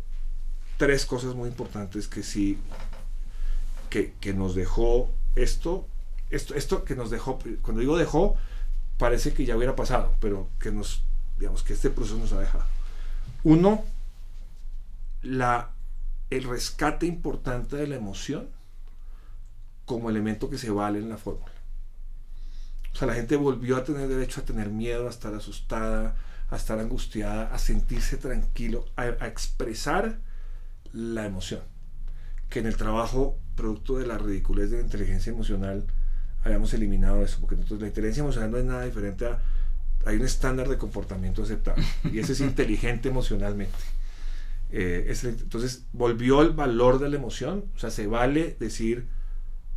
tres 0.76 1.06
cosas 1.06 1.34
muy 1.34 1.48
importantes 1.48 2.08
que 2.08 2.22
sí, 2.22 2.58
que, 3.90 4.14
que 4.20 4.34
nos 4.34 4.54
dejó 4.54 5.08
esto, 5.36 5.86
esto, 6.30 6.54
esto 6.54 6.84
que 6.84 6.94
nos 6.94 7.10
dejó, 7.10 7.38
cuando 7.62 7.80
digo 7.80 7.96
dejó, 7.96 8.36
parece 8.98 9.32
que 9.32 9.44
ya 9.44 9.56
hubiera 9.56 9.76
pasado, 9.76 10.14
pero 10.20 10.48
que 10.58 10.70
nos, 10.70 11.02
digamos, 11.38 11.62
que 11.62 11.72
este 11.72 11.90
proceso 11.90 12.18
nos 12.18 12.32
ha 12.32 12.40
dejado. 12.40 12.64
Uno, 13.44 13.84
la, 15.22 15.70
el 16.30 16.44
rescate 16.44 17.06
importante 17.06 17.76
de 17.76 17.86
la 17.86 17.96
emoción 17.96 18.48
como 19.84 20.10
elemento 20.10 20.48
que 20.48 20.58
se 20.58 20.70
vale 20.70 20.98
en 20.98 21.08
la 21.08 21.16
fórmula. 21.16 21.52
O 22.92 22.96
sea, 22.96 23.08
la 23.08 23.14
gente 23.14 23.36
volvió 23.36 23.76
a 23.76 23.84
tener 23.84 24.08
derecho 24.08 24.40
a 24.40 24.44
tener 24.44 24.68
miedo, 24.70 25.06
a 25.06 25.10
estar 25.10 25.34
asustada, 25.34 26.16
a 26.50 26.56
estar 26.56 26.78
angustiada, 26.78 27.52
a 27.52 27.58
sentirse 27.58 28.16
tranquilo, 28.18 28.84
a, 28.96 29.02
a 29.02 29.26
expresar 29.26 30.18
la 30.92 31.24
emoción. 31.24 31.62
Que 32.50 32.58
en 32.60 32.66
el 32.66 32.76
trabajo, 32.76 33.38
producto 33.56 33.96
de 33.96 34.06
la 34.06 34.18
ridiculez 34.18 34.70
de 34.70 34.78
la 34.78 34.82
inteligencia 34.82 35.32
emocional, 35.32 35.86
habíamos 36.44 36.74
eliminado 36.74 37.22
eso, 37.22 37.38
porque 37.40 37.54
entonces 37.54 37.80
la 37.80 37.86
inteligencia 37.86 38.22
emocional 38.22 38.50
no 38.50 38.58
es 38.58 38.64
nada 38.64 38.84
diferente 38.84 39.26
a... 39.26 39.40
Hay 40.04 40.16
un 40.16 40.24
estándar 40.24 40.68
de 40.68 40.78
comportamiento 40.78 41.44
aceptable 41.44 41.84
y 42.04 42.18
ese 42.18 42.32
es 42.32 42.40
inteligente 42.42 43.08
emocionalmente. 43.08 43.78
Eh, 44.70 45.14
entonces 45.22 45.84
volvió 45.92 46.42
el 46.42 46.50
valor 46.50 46.98
de 46.98 47.08
la 47.08 47.16
emoción, 47.16 47.66
o 47.76 47.78
sea, 47.78 47.90
se 47.90 48.06
vale 48.06 48.56
decir, 48.58 49.06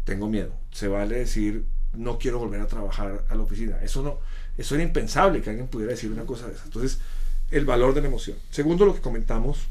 tengo 0.06 0.30
miedo, 0.30 0.56
se 0.72 0.88
vale 0.88 1.18
decir, 1.20 1.66
no 1.98 2.18
quiero 2.18 2.40
volver 2.40 2.62
a 2.62 2.68
trabajar 2.68 3.26
a 3.30 3.36
la 3.36 3.44
oficina. 3.44 3.82
Eso 3.82 4.02
no, 4.02 4.20
eso 4.58 4.76
era 4.76 4.84
impensable 4.84 5.42
que 5.42 5.50
alguien 5.50 5.68
pudiera 5.68 5.92
decir 5.92 6.12
una 6.12 6.26
cosa 6.26 6.48
de 6.48 6.54
esa. 6.54 6.64
Entonces, 6.66 7.00
el 7.52 7.66
valor 7.66 7.94
de 7.94 8.02
la 8.02 8.08
emoción. 8.08 8.38
Segundo, 8.52 8.86
lo 8.86 8.96
que 8.96 9.02
comentamos, 9.02 9.68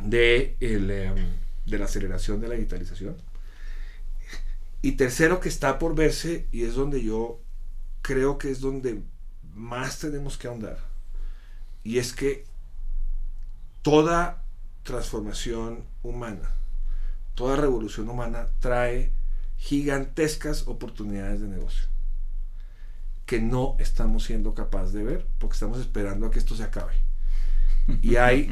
de, 0.00 0.56
el, 0.60 0.90
em, 0.90 1.26
de 1.66 1.78
la 1.78 1.84
aceleración 1.84 2.40
de 2.40 2.48
la 2.48 2.54
digitalización. 2.54 3.16
Y 4.80 4.92
tercero, 4.92 5.40
que 5.40 5.48
está 5.48 5.78
por 5.78 5.94
verse, 5.94 6.46
y 6.50 6.64
es 6.64 6.74
donde 6.74 7.02
yo 7.02 7.40
creo 8.02 8.38
que 8.38 8.50
es 8.50 8.60
donde 8.60 9.02
más 9.54 10.00
tenemos 10.00 10.36
que 10.36 10.48
ahondar, 10.48 10.78
y 11.84 11.98
es 11.98 12.12
que 12.12 12.44
toda 13.82 14.42
transformación 14.82 15.84
humana, 16.02 16.50
toda 17.34 17.56
revolución 17.56 18.08
humana 18.08 18.48
trae 18.60 19.12
gigantescas 19.62 20.66
oportunidades 20.66 21.40
de 21.40 21.46
negocio 21.46 21.86
que 23.26 23.40
no 23.40 23.76
estamos 23.78 24.24
siendo 24.24 24.54
capaces 24.54 24.92
de 24.92 25.04
ver 25.04 25.26
porque 25.38 25.54
estamos 25.54 25.78
esperando 25.78 26.26
a 26.26 26.32
que 26.32 26.40
esto 26.40 26.56
se 26.56 26.64
acabe. 26.64 26.94
Y 28.02 28.16
hay, 28.16 28.48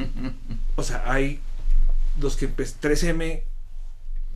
o 0.77 0.85
sea, 0.85 1.11
hay 1.11 1.41
los 2.21 2.37
que 2.37 2.49
3M 2.49 3.43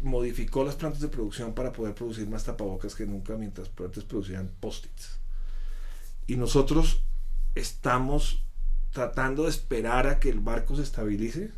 modificó 0.02 0.64
las 0.64 0.74
plantas 0.74 1.00
de 1.00 1.06
producción 1.06 1.54
para 1.54 1.72
poder 1.72 1.94
producir 1.94 2.28
más 2.28 2.42
tapabocas 2.42 2.96
que 2.96 3.06
nunca 3.06 3.36
mientras 3.36 3.70
antes 3.78 4.02
producían 4.02 4.50
post-its. 4.58 5.20
Y 6.26 6.34
nosotros 6.34 7.04
estamos 7.54 8.42
tratando 8.90 9.44
de 9.44 9.50
esperar 9.50 10.08
a 10.08 10.18
que 10.18 10.28
el 10.28 10.40
barco 10.40 10.74
se 10.74 10.82
estabilice 10.82 11.52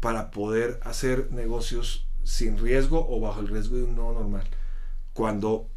para 0.00 0.32
poder 0.32 0.80
hacer 0.82 1.30
negocios 1.30 2.09
sin 2.24 2.58
riesgo 2.58 3.06
o 3.08 3.20
bajo 3.20 3.40
el 3.40 3.48
riesgo 3.48 3.76
de 3.76 3.84
un 3.84 3.96
no 3.96 4.12
normal. 4.12 4.44
Cuando 5.12 5.68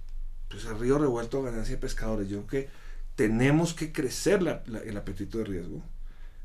pues, 0.50 0.66
el 0.66 0.80
río 0.80 0.98
revuelto 0.98 1.42
ganancia 1.42 1.76
de 1.76 1.82
pescadores, 1.82 2.30
yo 2.30 2.46
creo 2.46 2.64
que 2.64 2.70
tenemos 3.16 3.74
que 3.74 3.92
crecer 3.92 4.42
el 4.86 4.98
apetito 4.98 5.38
de 5.38 5.46
riesgo, 5.46 5.84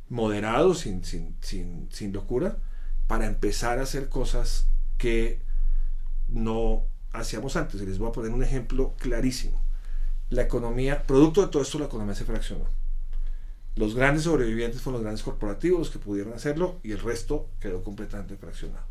moderado, 0.09 0.75
sin, 0.75 1.05
sin, 1.05 1.37
sin, 1.41 1.89
sin 1.91 2.13
locura, 2.13 2.57
para 3.07 3.27
empezar 3.27 3.79
a 3.79 3.83
hacer 3.83 4.09
cosas 4.09 4.67
que 4.99 5.41
no 6.29 6.85
hacíamos 7.13 7.57
antes. 7.57 7.81
Y 7.81 7.87
les 7.87 7.99
voy 7.99 8.09
a 8.09 8.13
poner 8.13 8.33
un 8.33 8.43
ejemplo 8.43 8.95
clarísimo. 8.99 9.61
La 10.31 10.43
economía, 10.43 11.05
producto 11.05 11.41
de 11.41 11.49
todo 11.49 11.63
esto, 11.63 11.79
la 11.79 11.87
economía 11.87 12.15
se 12.15 12.25
fraccionó. 12.25 12.67
Los 13.77 13.95
grandes 13.95 14.25
sobrevivientes 14.25 14.81
fueron 14.81 15.01
los 15.01 15.05
grandes 15.05 15.23
corporativos 15.23 15.91
que 15.91 15.99
pudieron 15.99 16.33
hacerlo 16.35 16.81
y 16.83 16.93
el 16.93 16.99
resto 16.99 17.49
quedó 17.61 17.85
completamente 17.85 18.37
fraccionado. 18.37 18.85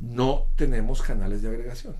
No 0.00 0.46
tenemos 0.56 1.02
canales 1.02 1.42
de 1.42 1.48
agregación. 1.48 1.96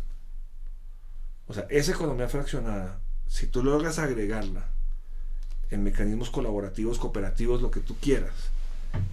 O 1.46 1.54
sea, 1.54 1.66
esa 1.70 1.92
economía 1.92 2.28
fraccionada, 2.28 3.00
si 3.26 3.46
tú 3.46 3.62
logras 3.64 3.98
agregarla 3.98 4.68
en 5.70 5.82
mecanismos 5.82 6.30
colaborativos, 6.30 6.98
cooperativos, 6.98 7.62
lo 7.62 7.70
que 7.70 7.80
tú 7.80 7.96
quieras, 8.00 8.50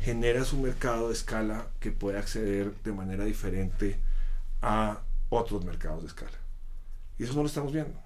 generas 0.02 0.54
un 0.54 0.64
mercado 0.64 1.08
de 1.08 1.14
escala 1.14 1.68
que 1.80 1.92
puede 1.92 2.18
acceder 2.18 2.74
de 2.84 2.92
manera 2.92 3.26
diferente 3.26 3.98
a 4.62 5.02
otros 5.30 5.64
mercados 5.66 6.02
de 6.02 6.08
escala. 6.08 6.38
Y 7.18 7.24
eso 7.24 7.34
no 7.34 7.42
lo 7.42 7.48
estamos 7.48 7.72
viendo. 7.72 7.98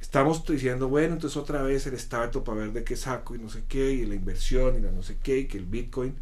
Estamos 0.00 0.44
diciendo, 0.46 0.88
bueno, 0.88 1.14
entonces 1.14 1.36
otra 1.36 1.62
vez 1.62 1.86
el 1.86 1.94
Estado 1.94 2.42
para 2.42 2.60
ver 2.60 2.72
de 2.72 2.84
qué 2.84 2.96
saco 2.96 3.34
y 3.34 3.38
no 3.38 3.50
sé 3.50 3.64
qué, 3.68 3.92
y 3.92 4.06
la 4.06 4.14
inversión 4.14 4.76
y 4.76 4.80
la 4.80 4.90
no 4.90 5.02
sé 5.02 5.18
qué, 5.22 5.38
y 5.40 5.46
que 5.46 5.58
el 5.58 5.66
Bitcoin, 5.66 6.16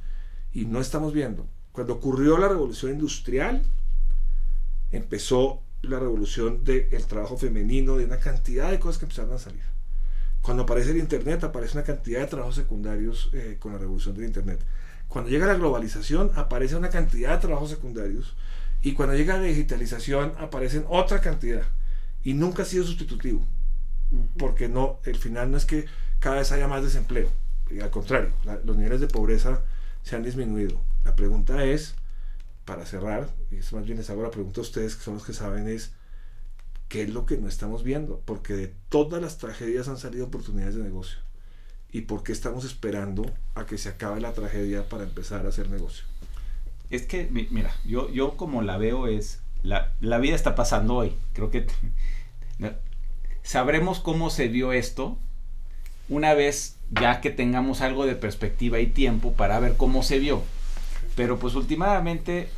y 0.52 0.64
no 0.64 0.80
estamos 0.80 1.12
viendo. 1.12 1.46
Cuando 1.78 1.94
ocurrió 1.94 2.36
la 2.38 2.48
revolución 2.48 2.90
industrial, 2.90 3.62
empezó 4.90 5.62
la 5.82 6.00
revolución 6.00 6.64
del 6.64 7.06
trabajo 7.06 7.36
femenino, 7.36 7.96
de 7.96 8.04
una 8.04 8.18
cantidad 8.18 8.72
de 8.72 8.80
cosas 8.80 8.98
que 8.98 9.04
empezaron 9.04 9.32
a 9.32 9.38
salir. 9.38 9.62
Cuando 10.42 10.64
aparece 10.64 10.90
el 10.90 10.96
Internet, 10.96 11.44
aparece 11.44 11.78
una 11.78 11.84
cantidad 11.84 12.18
de 12.18 12.26
trabajos 12.26 12.56
secundarios 12.56 13.30
eh, 13.32 13.58
con 13.60 13.74
la 13.74 13.78
revolución 13.78 14.16
del 14.16 14.24
Internet. 14.24 14.58
Cuando 15.06 15.30
llega 15.30 15.46
la 15.46 15.54
globalización, 15.54 16.32
aparece 16.34 16.74
una 16.74 16.90
cantidad 16.90 17.34
de 17.34 17.42
trabajos 17.42 17.70
secundarios. 17.70 18.34
Y 18.82 18.94
cuando 18.94 19.14
llega 19.14 19.36
la 19.36 19.44
digitalización, 19.44 20.32
aparecen 20.36 20.84
otra 20.88 21.20
cantidad. 21.20 21.62
Y 22.24 22.34
nunca 22.34 22.64
ha 22.64 22.66
sido 22.66 22.82
sustitutivo. 22.82 23.46
Porque 24.36 24.68
no, 24.68 24.98
el 25.04 25.16
final 25.16 25.52
no 25.52 25.56
es 25.56 25.64
que 25.64 25.84
cada 26.18 26.38
vez 26.38 26.50
haya 26.50 26.66
más 26.66 26.82
desempleo. 26.82 27.28
Y 27.70 27.78
al 27.78 27.90
contrario, 27.90 28.32
los 28.64 28.76
niveles 28.76 29.00
de 29.00 29.06
pobreza 29.06 29.60
se 30.02 30.16
han 30.16 30.24
disminuido. 30.24 30.80
La 31.08 31.16
pregunta 31.16 31.64
es, 31.64 31.94
para 32.66 32.84
cerrar, 32.84 33.30
y 33.50 33.56
eso 33.56 33.76
más 33.76 33.86
bien 33.86 33.96
les 33.96 34.10
hago 34.10 34.30
pregunta 34.30 34.60
a 34.60 34.62
ustedes, 34.62 34.94
que 34.94 35.02
son 35.02 35.14
los 35.14 35.24
que 35.24 35.32
saben, 35.32 35.66
es, 35.66 35.92
¿qué 36.88 37.00
es 37.00 37.08
lo 37.08 37.24
que 37.24 37.38
no 37.38 37.48
estamos 37.48 37.82
viendo? 37.82 38.20
Porque 38.26 38.52
de 38.52 38.74
todas 38.90 39.22
las 39.22 39.38
tragedias 39.38 39.88
han 39.88 39.96
salido 39.96 40.26
oportunidades 40.26 40.74
de 40.74 40.82
negocio. 40.82 41.16
¿Y 41.90 42.02
por 42.02 42.22
qué 42.22 42.32
estamos 42.32 42.66
esperando 42.66 43.24
a 43.54 43.64
que 43.64 43.78
se 43.78 43.88
acabe 43.88 44.20
la 44.20 44.34
tragedia 44.34 44.86
para 44.86 45.04
empezar 45.04 45.46
a 45.46 45.48
hacer 45.48 45.70
negocio? 45.70 46.04
Es 46.90 47.06
que, 47.06 47.26
mira, 47.30 47.74
yo, 47.86 48.10
yo 48.10 48.36
como 48.36 48.60
la 48.60 48.76
veo 48.76 49.06
es, 49.06 49.40
la, 49.62 49.94
la 50.02 50.18
vida 50.18 50.36
está 50.36 50.54
pasando 50.54 50.94
hoy. 50.96 51.14
Creo 51.32 51.50
que 51.50 51.68
sabremos 53.42 54.00
cómo 54.00 54.28
se 54.28 54.50
dio 54.50 54.74
esto 54.74 55.16
una 56.10 56.34
vez 56.34 56.76
ya 56.90 57.22
que 57.22 57.30
tengamos 57.30 57.80
algo 57.80 58.04
de 58.04 58.14
perspectiva 58.14 58.78
y 58.78 58.88
tiempo 58.88 59.32
para 59.32 59.58
ver 59.58 59.78
cómo 59.78 60.02
se 60.02 60.18
vio. 60.18 60.42
Pero 61.18 61.40
pues 61.40 61.56
últimamente, 61.56 62.48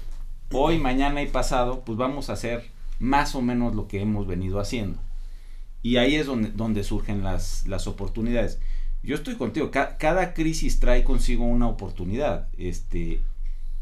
hoy, 0.52 0.76
mañana 0.76 1.22
y 1.22 1.26
pasado, 1.26 1.80
pues 1.80 1.96
vamos 1.96 2.28
a 2.28 2.34
hacer 2.34 2.66
más 2.98 3.34
o 3.34 3.40
menos 3.40 3.74
lo 3.74 3.88
que 3.88 4.02
hemos 4.02 4.26
venido 4.26 4.61
haciendo. 4.61 4.98
Y 5.82 5.96
ahí 5.96 6.16
es 6.16 6.26
donde, 6.26 6.84
surgen 6.84 7.24
las, 7.24 7.66
las 7.66 7.86
oportunidades. 7.86 8.58
Yo 9.02 9.14
estoy 9.14 9.36
contigo, 9.36 9.70
cada 9.70 10.34
crisis 10.34 10.78
trae 10.78 11.04
consigo 11.04 11.46
una 11.46 11.68
oportunidad. 11.68 12.48
Este, 12.58 13.22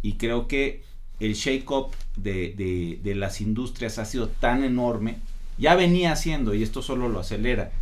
y 0.00 0.12
creo 0.12 0.46
que 0.46 0.84
el 1.18 1.34
shake-up 1.34 1.88
de, 2.14 3.00
de, 3.02 3.14
las 3.16 3.40
industrias 3.40 3.98
ha 3.98 4.04
sido 4.04 4.28
tan 4.28 4.62
enorme, 4.62 5.16
ya 5.58 5.74
venía 5.74 6.12
haciendo, 6.12 6.54
y 6.54 6.62
esto 6.62 6.82
solo 6.82 7.08
lo 7.08 7.18
acelera, 7.18 7.72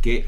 que 0.00 0.24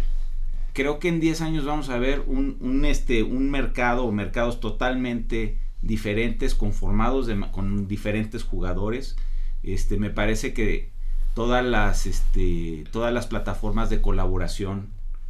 creo 0.74 0.98
que 0.98 1.08
en 1.08 1.20
10 1.20 1.40
años 1.40 1.64
vamos 1.64 1.88
a 1.88 1.96
ver 1.96 2.22
un, 2.26 2.58
un, 2.60 2.84
este, 2.84 3.22
un 3.22 3.50
mercado 3.50 4.04
o 4.04 4.12
mercados 4.12 4.60
totalmente 4.60 5.61
diferentes, 5.82 6.54
conformados 6.54 7.28
con 7.50 7.88
diferentes 7.88 8.44
jugadores. 8.44 9.16
Este, 9.62 9.98
me 9.98 10.10
parece 10.10 10.54
que 10.54 10.90
todas 11.34 11.64
las, 11.64 12.06
este, 12.06 12.84
todas 12.90 13.12
las 13.12 13.26
plataformas 13.26 13.90
de 13.90 14.00
colaboración 14.00 14.88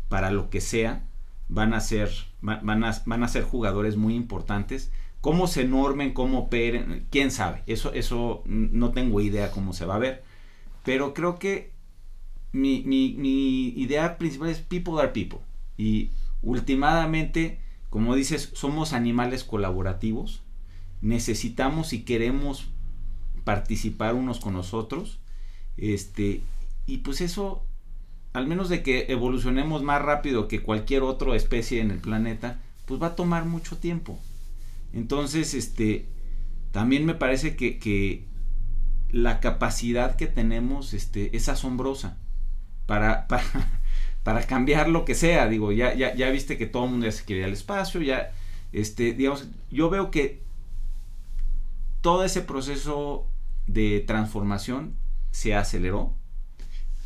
para 0.09 0.30
lo 0.30 0.50
que 0.50 0.61
sea 0.61 1.05
van 1.48 1.74
a 1.74 1.80
ser, 1.80 2.11
van 2.40 2.84
a, 2.84 3.03
van 3.07 3.22
a 3.22 3.28
ser 3.28 3.42
jugadores 3.42 3.96
muy 3.96 4.14
importantes. 4.14 4.90
Cómo 5.20 5.46
se 5.46 5.64
normen, 5.64 6.12
cómo 6.14 6.40
operen, 6.40 7.07
quién 7.11 7.30
sabe. 7.30 7.62
Eso, 7.66 7.92
eso 7.92 8.42
no 8.46 8.90
tengo 8.92 9.20
idea 9.20 9.53
cómo 9.53 9.72
se 9.72 9.86
va 9.86 9.96
a 9.96 10.00
ver. 10.00 10.24
Pero 10.84 11.14
creo 11.14 11.38
que 11.38 11.70
mi, 12.53 12.82
mi, 12.84 13.14
mi 13.16 13.68
idea 13.68 14.18
principal 14.18 14.48
es 14.50 14.59
people 14.59 15.00
are 15.00 15.09
people. 15.09 15.40
Y 15.76 16.11
últimamente, 16.42 17.61
como 17.93 18.14
dices, 18.14 18.49
somos 18.55 18.95
animales 18.95 19.45
colaborativos. 19.45 20.40
Necesitamos 21.03 21.93
y 21.93 22.05
queremos 22.05 22.68
participar 23.45 24.14
unos 24.14 24.40
con 24.40 24.55
nosotros. 24.55 25.18
Este, 25.76 26.40
y 26.86 26.99
pues 26.99 27.20
eso, 27.20 27.66
al 28.32 28.47
menos 28.47 28.70
de 28.70 28.82
que 28.82 29.09
evolucionemos 29.11 29.82
más 29.82 30.01
rápido 30.01 30.49
que 30.49 30.62
cualquier 30.62 31.03
otra 31.03 31.36
especie 31.36 31.82
en 31.82 31.90
el 31.90 31.99
planeta, 31.99 32.62
pues 32.86 33.01
va 33.01 33.09
a 33.09 33.14
tomar 33.14 33.45
mucho 33.45 33.76
tiempo. 33.76 34.18
Entonces, 34.95 35.53
este, 35.53 36.07
también 36.70 37.05
me 37.05 37.14
parece 37.14 37.57
que, 37.57 37.78
que 37.78 38.24
la 39.11 39.38
capacidad 39.40 40.16
que 40.16 40.28
tenemos 40.28 40.95
este, 40.95 41.36
es 41.36 41.51
asombrosa 41.51 42.16
para, 42.86 43.26
para, 43.28 43.82
para, 44.23 44.47
cambiar 44.47 44.89
lo 44.89 45.05
que 45.05 45.14
sea. 45.14 45.49
Digo, 45.49 45.73
ya, 45.73 45.95
ya, 45.95 46.14
ya 46.14 46.31
viste 46.31 46.59
que 46.59 46.66
todo 46.66 46.85
el 46.85 46.91
mundo 46.91 47.07
ya 47.07 47.12
se 47.12 47.25
quiere 47.25 47.41
ir 47.41 47.47
al 47.47 47.53
espacio, 47.53 48.01
ya, 48.01 48.33
este, 48.73 49.12
digamos, 49.12 49.49
yo 49.70 49.91
veo 49.91 50.11
que 50.11 50.41
todo 52.01 52.25
ese 52.25 52.43
proceso 52.43 53.27
de 53.66 54.01
transformación 54.07 54.97
se 55.31 55.55
aceleró, 55.55 56.14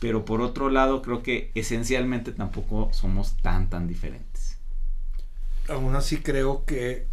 pero 0.01 0.25
por 0.25 0.41
otro 0.41 0.71
lado 0.71 1.03
creo 1.03 1.23
que 1.23 1.53
esencialmente 1.55 2.33
tampoco 2.33 2.91
somos 2.93 3.37
tan, 3.39 3.71
tan 3.71 3.87
diferentes. 3.87 4.59
Aún 5.69 5.95
así 5.95 6.19
creo 6.19 6.65
que 6.65 7.07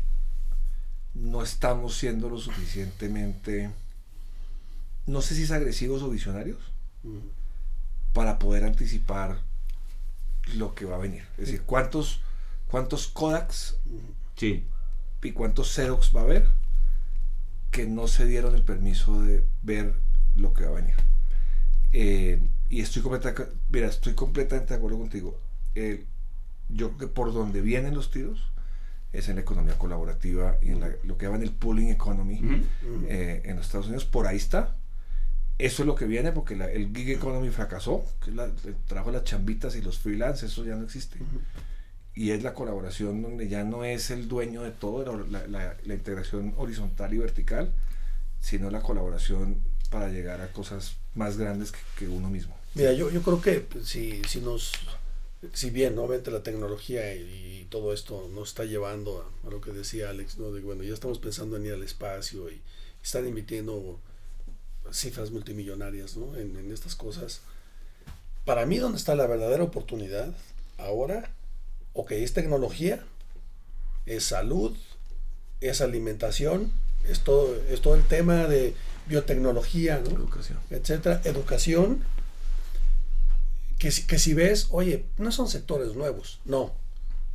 no 1.14 1.44
estamos 1.44 1.96
siendo 1.96 2.30
lo 2.30 2.38
suficientemente, 2.38 3.70
no 5.06 5.22
sé 5.22 5.36
si 5.36 5.44
es 5.44 5.52
agresivos 5.52 6.02
o 6.04 6.10
visionarios, 6.10 6.60
para 8.14 8.40
poder 8.40 8.64
anticipar 8.64 9.40
lo 10.56 10.76
que 10.76 10.86
va 10.86 10.96
a 10.96 11.00
venir. 11.00 11.24
Es 11.38 11.46
decir, 11.48 11.62
¿cuántos, 11.64 12.22
cuántos 12.68 13.08
Kodaks 13.08 13.78
sí. 14.36 14.66
y 15.22 15.32
cuántos 15.32 15.72
Xerox 15.74 16.12
va 16.16 16.22
a 16.22 16.24
haber 16.24 16.48
que 17.72 17.86
no 17.88 18.08
se 18.08 18.26
dieron 18.26 18.54
el 18.56 18.64
permiso 18.64 19.22
de 19.22 19.44
ver 19.64 19.96
lo 20.36 20.54
que 20.54 20.64
va 20.66 20.70
a 20.72 20.82
venir? 20.82 20.96
Eh, 21.92 22.42
y 22.70 22.82
estoy 22.82 23.02
completamente, 23.02 23.56
mira, 23.70 23.88
estoy 23.88 24.14
completamente 24.16 24.74
de 24.74 24.78
acuerdo 24.78 24.98
contigo. 24.98 25.40
yo 26.70 26.88
creo 26.90 26.98
que 26.98 27.08
por 27.08 27.34
donde 27.34 27.62
vienen 27.62 27.94
los 27.94 28.10
tiros 28.12 28.50
es 29.12 29.30
en 29.30 29.36
la 29.36 29.42
economía 29.42 29.78
colaborativa 29.78 30.58
y 30.62 30.70
en 30.72 30.80
la- 30.80 30.92
lo 31.04 31.18
que 31.18 31.26
llaman 31.28 31.44
el 31.44 31.52
pooling 31.52 31.90
economy 31.90 32.42
eh, 33.08 33.42
en 33.46 33.56
los 33.58 33.66
Estados 33.68 33.88
Unidos. 33.88 34.06
Por 34.06 34.26
ahí 34.28 34.38
está. 34.38 34.76
Eso 35.60 35.84
es 35.84 35.88
lo 35.88 35.96
que 35.96 36.06
viene 36.06 36.32
porque 36.32 36.56
la- 36.56 36.72
el 36.72 36.94
gig 36.96 37.10
economy 37.12 37.50
fracasó, 37.50 38.06
que 38.24 38.32
la- 38.32 38.46
el 38.46 38.76
trabajo 38.88 39.12
de 39.12 39.18
las 39.20 39.26
chambitas 39.26 39.76
y 39.76 39.82
los 39.82 40.00
freelance, 40.00 40.46
eso 40.46 40.66
ya 40.66 40.76
no 40.76 40.84
existe. 40.84 41.18
Y 42.16 42.32
es 42.32 42.44
la 42.44 42.54
colaboración 42.54 43.22
donde 43.22 43.48
ya 43.48 43.64
no 43.64 43.84
es 43.86 44.12
el 44.12 44.28
dueño 44.28 44.64
de 44.64 44.72
todo, 44.72 45.26
la, 45.26 45.48
la- 45.48 45.76
integración 45.94 46.54
horizontal 46.58 47.14
y 47.14 47.18
vertical, 47.20 47.72
sino 48.40 48.70
la 48.70 48.82
colaboración 48.82 49.58
para 49.90 50.10
llegar 50.10 50.42
a 50.42 50.52
cosas 50.52 50.96
más 51.16 51.38
grandes 51.38 51.72
que, 51.72 51.80
que 52.00 52.08
uno 52.08 52.30
mismo. 52.30 52.56
Mira, 52.76 52.94
yo, 52.94 53.10
yo 53.12 53.22
creo 53.22 53.40
que 53.42 53.66
si, 53.84 54.22
si 54.28 54.42
nos, 54.42 54.72
si 55.54 55.70
bien 55.70 55.98
obviamente 56.00 56.32
la 56.32 56.42
tecnología 56.44 57.14
y, 57.16 57.62
y 57.62 57.68
todo 57.70 57.94
esto 57.94 58.28
nos 58.34 58.50
está 58.50 58.66
llevando 58.66 59.22
a, 59.44 59.48
a 59.48 59.52
lo 59.52 59.62
que 59.62 59.72
decía 59.72 60.10
Alex, 60.10 60.40
¿no? 60.40 60.52
De, 60.52 60.62
bueno, 60.62 60.84
ya 60.84 60.94
estamos 60.94 61.20
pensando 61.20 61.58
en 61.58 61.66
ir 61.68 61.74
al 61.74 61.84
espacio 61.84 62.50
y 62.50 62.60
están 63.04 63.28
invirtiendo 63.28 64.00
cifras 64.94 65.32
multimillonarias 65.32 66.16
¿no? 66.18 66.36
en, 66.38 66.56
en 66.58 66.72
estas 66.72 66.96
cosas. 66.96 67.42
Para 68.46 68.66
mí, 68.66 68.78
donde 68.78 68.98
está 68.98 69.16
la 69.16 69.28
verdadera 69.28 69.64
oportunidad 69.64 70.34
ahora, 70.78 71.30
ok, 71.94 72.12
es 72.12 72.34
tecnología, 72.34 73.04
es 74.06 74.26
salud, 74.26 74.76
es 75.62 75.82
alimentación, 75.82 76.72
es 77.08 77.22
todo, 77.22 77.56
es 77.70 77.82
todo 77.82 77.96
el 77.96 78.04
tema 78.04 78.46
de 78.48 78.74
biotecnología, 79.08 80.00
¿no? 80.04 80.12
Educación. 80.12 80.60
etcétera, 80.70 81.22
educación, 81.26 82.04
que, 83.80 83.92
si- 83.92 84.06
que 84.08 84.20
si 84.20 84.34
ves, 84.34 84.68
oye, 84.72 85.06
no 85.18 85.32
son 85.32 85.48
sectores 85.50 85.96
nuevos, 85.96 86.40
no. 86.46 86.72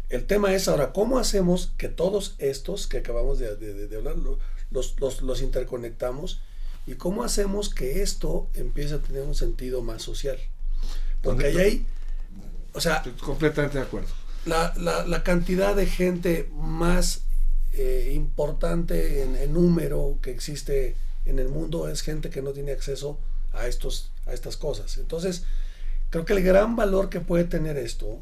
El 0.09 0.25
tema 0.27 0.55
es 0.55 0.69
ahora, 0.69 0.93
¿cómo 0.93 1.19
hacemos 1.19 1.73
que 1.77 1.89
todos 1.89 2.35
estos 2.39 2.87
que 2.87 2.99
acabamos 2.99 3.39
de, 3.39 3.57
de- 3.57 3.87
de- 3.89 3.97
hablar, 3.97 4.17
lo- 4.17 4.39
los, 4.71 4.99
los, 5.01 5.21
los 5.23 5.43
interconectamos? 5.43 6.41
¿Y 6.89 6.95
cómo 6.95 7.22
hacemos 7.22 7.68
que 7.68 8.03
esto 8.03 8.49
empiece 8.55 8.95
a 8.95 8.99
tener 8.99 9.22
un 9.22 9.34
sentido 9.34 9.82
más 9.82 10.03
social? 10.03 10.39
Porque 11.22 11.47
ahí 11.47 11.53
¿Dónde- 11.53 11.68
hay, 11.68 11.86
o 12.72 12.80
sea, 12.80 12.97
Estoy 12.97 13.12
completamente 13.12 13.78
de 13.78 13.84
acuerdo. 13.84 14.09
la, 14.47 14.72
la- 14.76 15.05
la 15.07 15.22
cantidad 15.22 15.76
de 15.76 15.86
gente 15.86 16.49
más 16.55 17.22
eh, 17.74 18.12
importante 18.14 19.22
en, 19.22 19.36
en 19.36 19.53
número 19.53 20.18
que 20.22 20.30
existe 20.30 20.97
en 21.26 21.39
el 21.39 21.49
mundo 21.49 21.89
es 21.89 22.01
gente 22.03 22.30
que 22.30 22.41
no 22.41 22.53
tiene 22.53 22.72
acceso 22.72 23.18
a, 23.53 23.66
estos, 23.66 24.11
a 24.26 24.32
estas 24.32 24.57
cosas. 24.57 24.97
Entonces, 24.97 25.45
creo 26.11 26.24
que 26.24 26.32
el 26.32 26.43
gran 26.43 26.74
valor 26.76 27.11
que 27.11 27.20
puede 27.20 27.45
tener 27.45 27.76
esto 27.76 28.18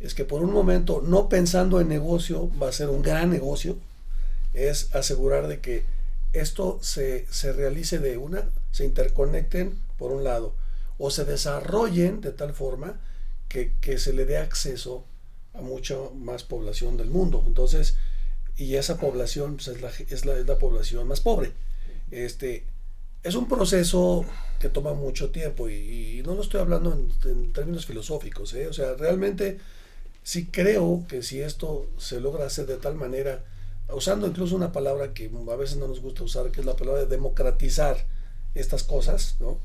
es 0.00 0.14
que 0.14 0.24
por 0.24 0.42
un 0.42 0.52
momento, 0.52 1.02
no 1.04 1.28
pensando 1.28 1.80
en 1.80 1.88
negocio, 1.88 2.50
va 2.60 2.68
a 2.70 2.72
ser 2.72 2.88
un 2.88 3.02
gran 3.02 3.30
negocio, 3.30 3.76
es 4.54 4.94
asegurar 4.94 5.46
de 5.46 5.60
que 5.60 5.84
esto 6.32 6.78
se, 6.82 7.26
se 7.30 7.52
realice 7.52 7.98
de 7.98 8.16
una, 8.16 8.48
se 8.70 8.84
interconecten 8.84 9.78
por 9.98 10.12
un 10.12 10.24
lado, 10.24 10.54
o 10.98 11.10
se 11.10 11.24
desarrollen 11.24 12.20
de 12.20 12.32
tal 12.32 12.52
forma 12.52 13.00
que, 13.48 13.72
que 13.80 13.98
se 13.98 14.12
le 14.12 14.24
dé 14.24 14.38
acceso 14.38 15.04
a 15.54 15.60
mucha 15.60 15.96
más 16.14 16.44
población 16.44 16.96
del 16.96 17.10
mundo. 17.10 17.42
Entonces, 17.46 17.96
y 18.56 18.76
esa 18.76 18.98
población 18.98 19.56
pues, 19.56 19.68
es, 19.68 19.82
la, 19.82 19.90
es, 19.90 20.24
la, 20.24 20.36
es 20.38 20.46
la 20.46 20.58
población 20.58 21.08
más 21.08 21.20
pobre. 21.20 21.52
Este, 22.10 22.64
es 23.22 23.34
un 23.34 23.48
proceso 23.48 24.24
que 24.58 24.68
toma 24.68 24.94
mucho 24.94 25.30
tiempo 25.30 25.68
y, 25.68 26.22
no 26.24 26.34
lo 26.34 26.42
estoy 26.42 26.60
hablando 26.60 26.92
en, 26.92 27.10
en 27.30 27.52
términos 27.52 27.86
filosóficos. 27.86 28.54
¿eh? 28.54 28.68
O 28.68 28.72
sea, 28.72 28.94
realmente 28.94 29.58
sí 30.22 30.46
creo 30.46 31.04
que 31.08 31.22
si 31.22 31.40
esto 31.40 31.88
se 31.98 32.20
logra 32.20 32.46
hacer 32.46 32.66
de 32.66 32.76
tal 32.76 32.94
manera, 32.94 33.44
usando 33.94 34.26
incluso 34.26 34.56
una 34.56 34.72
palabra 34.72 35.12
que 35.14 35.30
a 35.50 35.56
veces 35.56 35.76
no 35.76 35.86
nos 35.88 36.00
gusta 36.00 36.22
usar, 36.24 36.50
que 36.50 36.60
es 36.60 36.66
la 36.66 36.76
palabra 36.76 37.00
de 37.02 37.06
democratizar 37.06 38.06
estas 38.54 38.82
cosas, 38.84 39.36
¿no? 39.40 39.58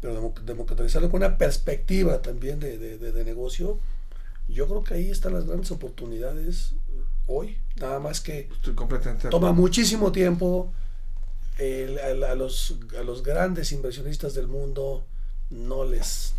pero 0.00 0.14
demo- 0.14 0.34
democratizarlo 0.44 1.10
con 1.10 1.22
una 1.22 1.38
perspectiva 1.38 2.20
también 2.22 2.60
de, 2.60 2.78
de- 2.78 2.98
de- 2.98 3.12
de 3.12 3.24
negocio, 3.24 3.78
yo 4.48 4.66
creo 4.68 4.84
que 4.84 4.94
ahí 4.94 5.10
están 5.10 5.32
las 5.34 5.46
grandes 5.46 5.70
oportunidades 5.70 6.72
eh, 6.72 7.02
hoy, 7.26 7.58
nada 7.76 7.98
más 7.98 8.20
que 8.20 8.48
Estoy 8.52 8.74
completamente 8.74 9.26
de 9.28 9.30
toma 9.30 9.52
muchísimo 9.52 10.12
tiempo, 10.12 10.72
a, 11.58 12.34
los, 12.34 12.74
a 12.98 13.02
los 13.02 13.22
grandes 13.22 13.72
inversionistas 13.72 14.34
del 14.34 14.46
mundo 14.48 15.04
no 15.50 15.84
les 15.84 16.34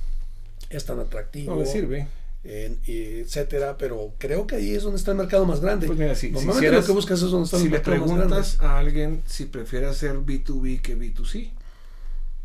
es 0.70 0.86
tan 0.86 1.00
atractivo, 1.00 1.54
No 1.56 1.60
me 1.62 1.66
sirve. 1.66 2.08
Etcétera, 2.48 3.78
pero 3.78 4.14
creo 4.18 4.48
que 4.48 4.56
ahí 4.56 4.74
es 4.74 4.84
donde 4.84 4.98
está 4.98 5.12
el 5.12 5.18
mercado 5.18 5.46
más 5.46 5.60
grande. 5.60 5.88
Pues 5.88 6.00
mira, 6.00 6.16
si, 6.16 6.28
si 6.28 6.34
Normalmente 6.34 6.60
hicieras- 6.66 6.82
lo 6.82 6.88
que 6.88 6.94
buscas 6.94 7.22
es 7.22 7.30
donde 7.30 7.46
está 7.46 7.58
si 7.58 7.64
el 7.66 7.72
le 7.72 7.78
mercado 7.78 7.98
más 7.98 8.10
preguntas 8.10 8.58
a 8.62 8.78
alguien 8.80 9.22
si 9.26 9.46
prefiere 9.46 9.88
hacer 9.88 10.18
B2B 10.20 10.82
que 10.82 10.98
B2C, 10.98 11.52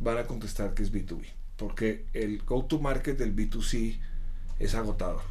van 0.01 0.19
a 0.19 0.25
contestar 0.27 0.75
que 0.75 0.83
es 0.83 0.93
B2B. 0.93 1.25
Porque 1.57 2.05
el 2.13 2.43
go-to-market 2.43 3.17
del 3.17 3.35
B2C 3.37 3.99
es 4.59 4.75
agotador. 4.75 5.23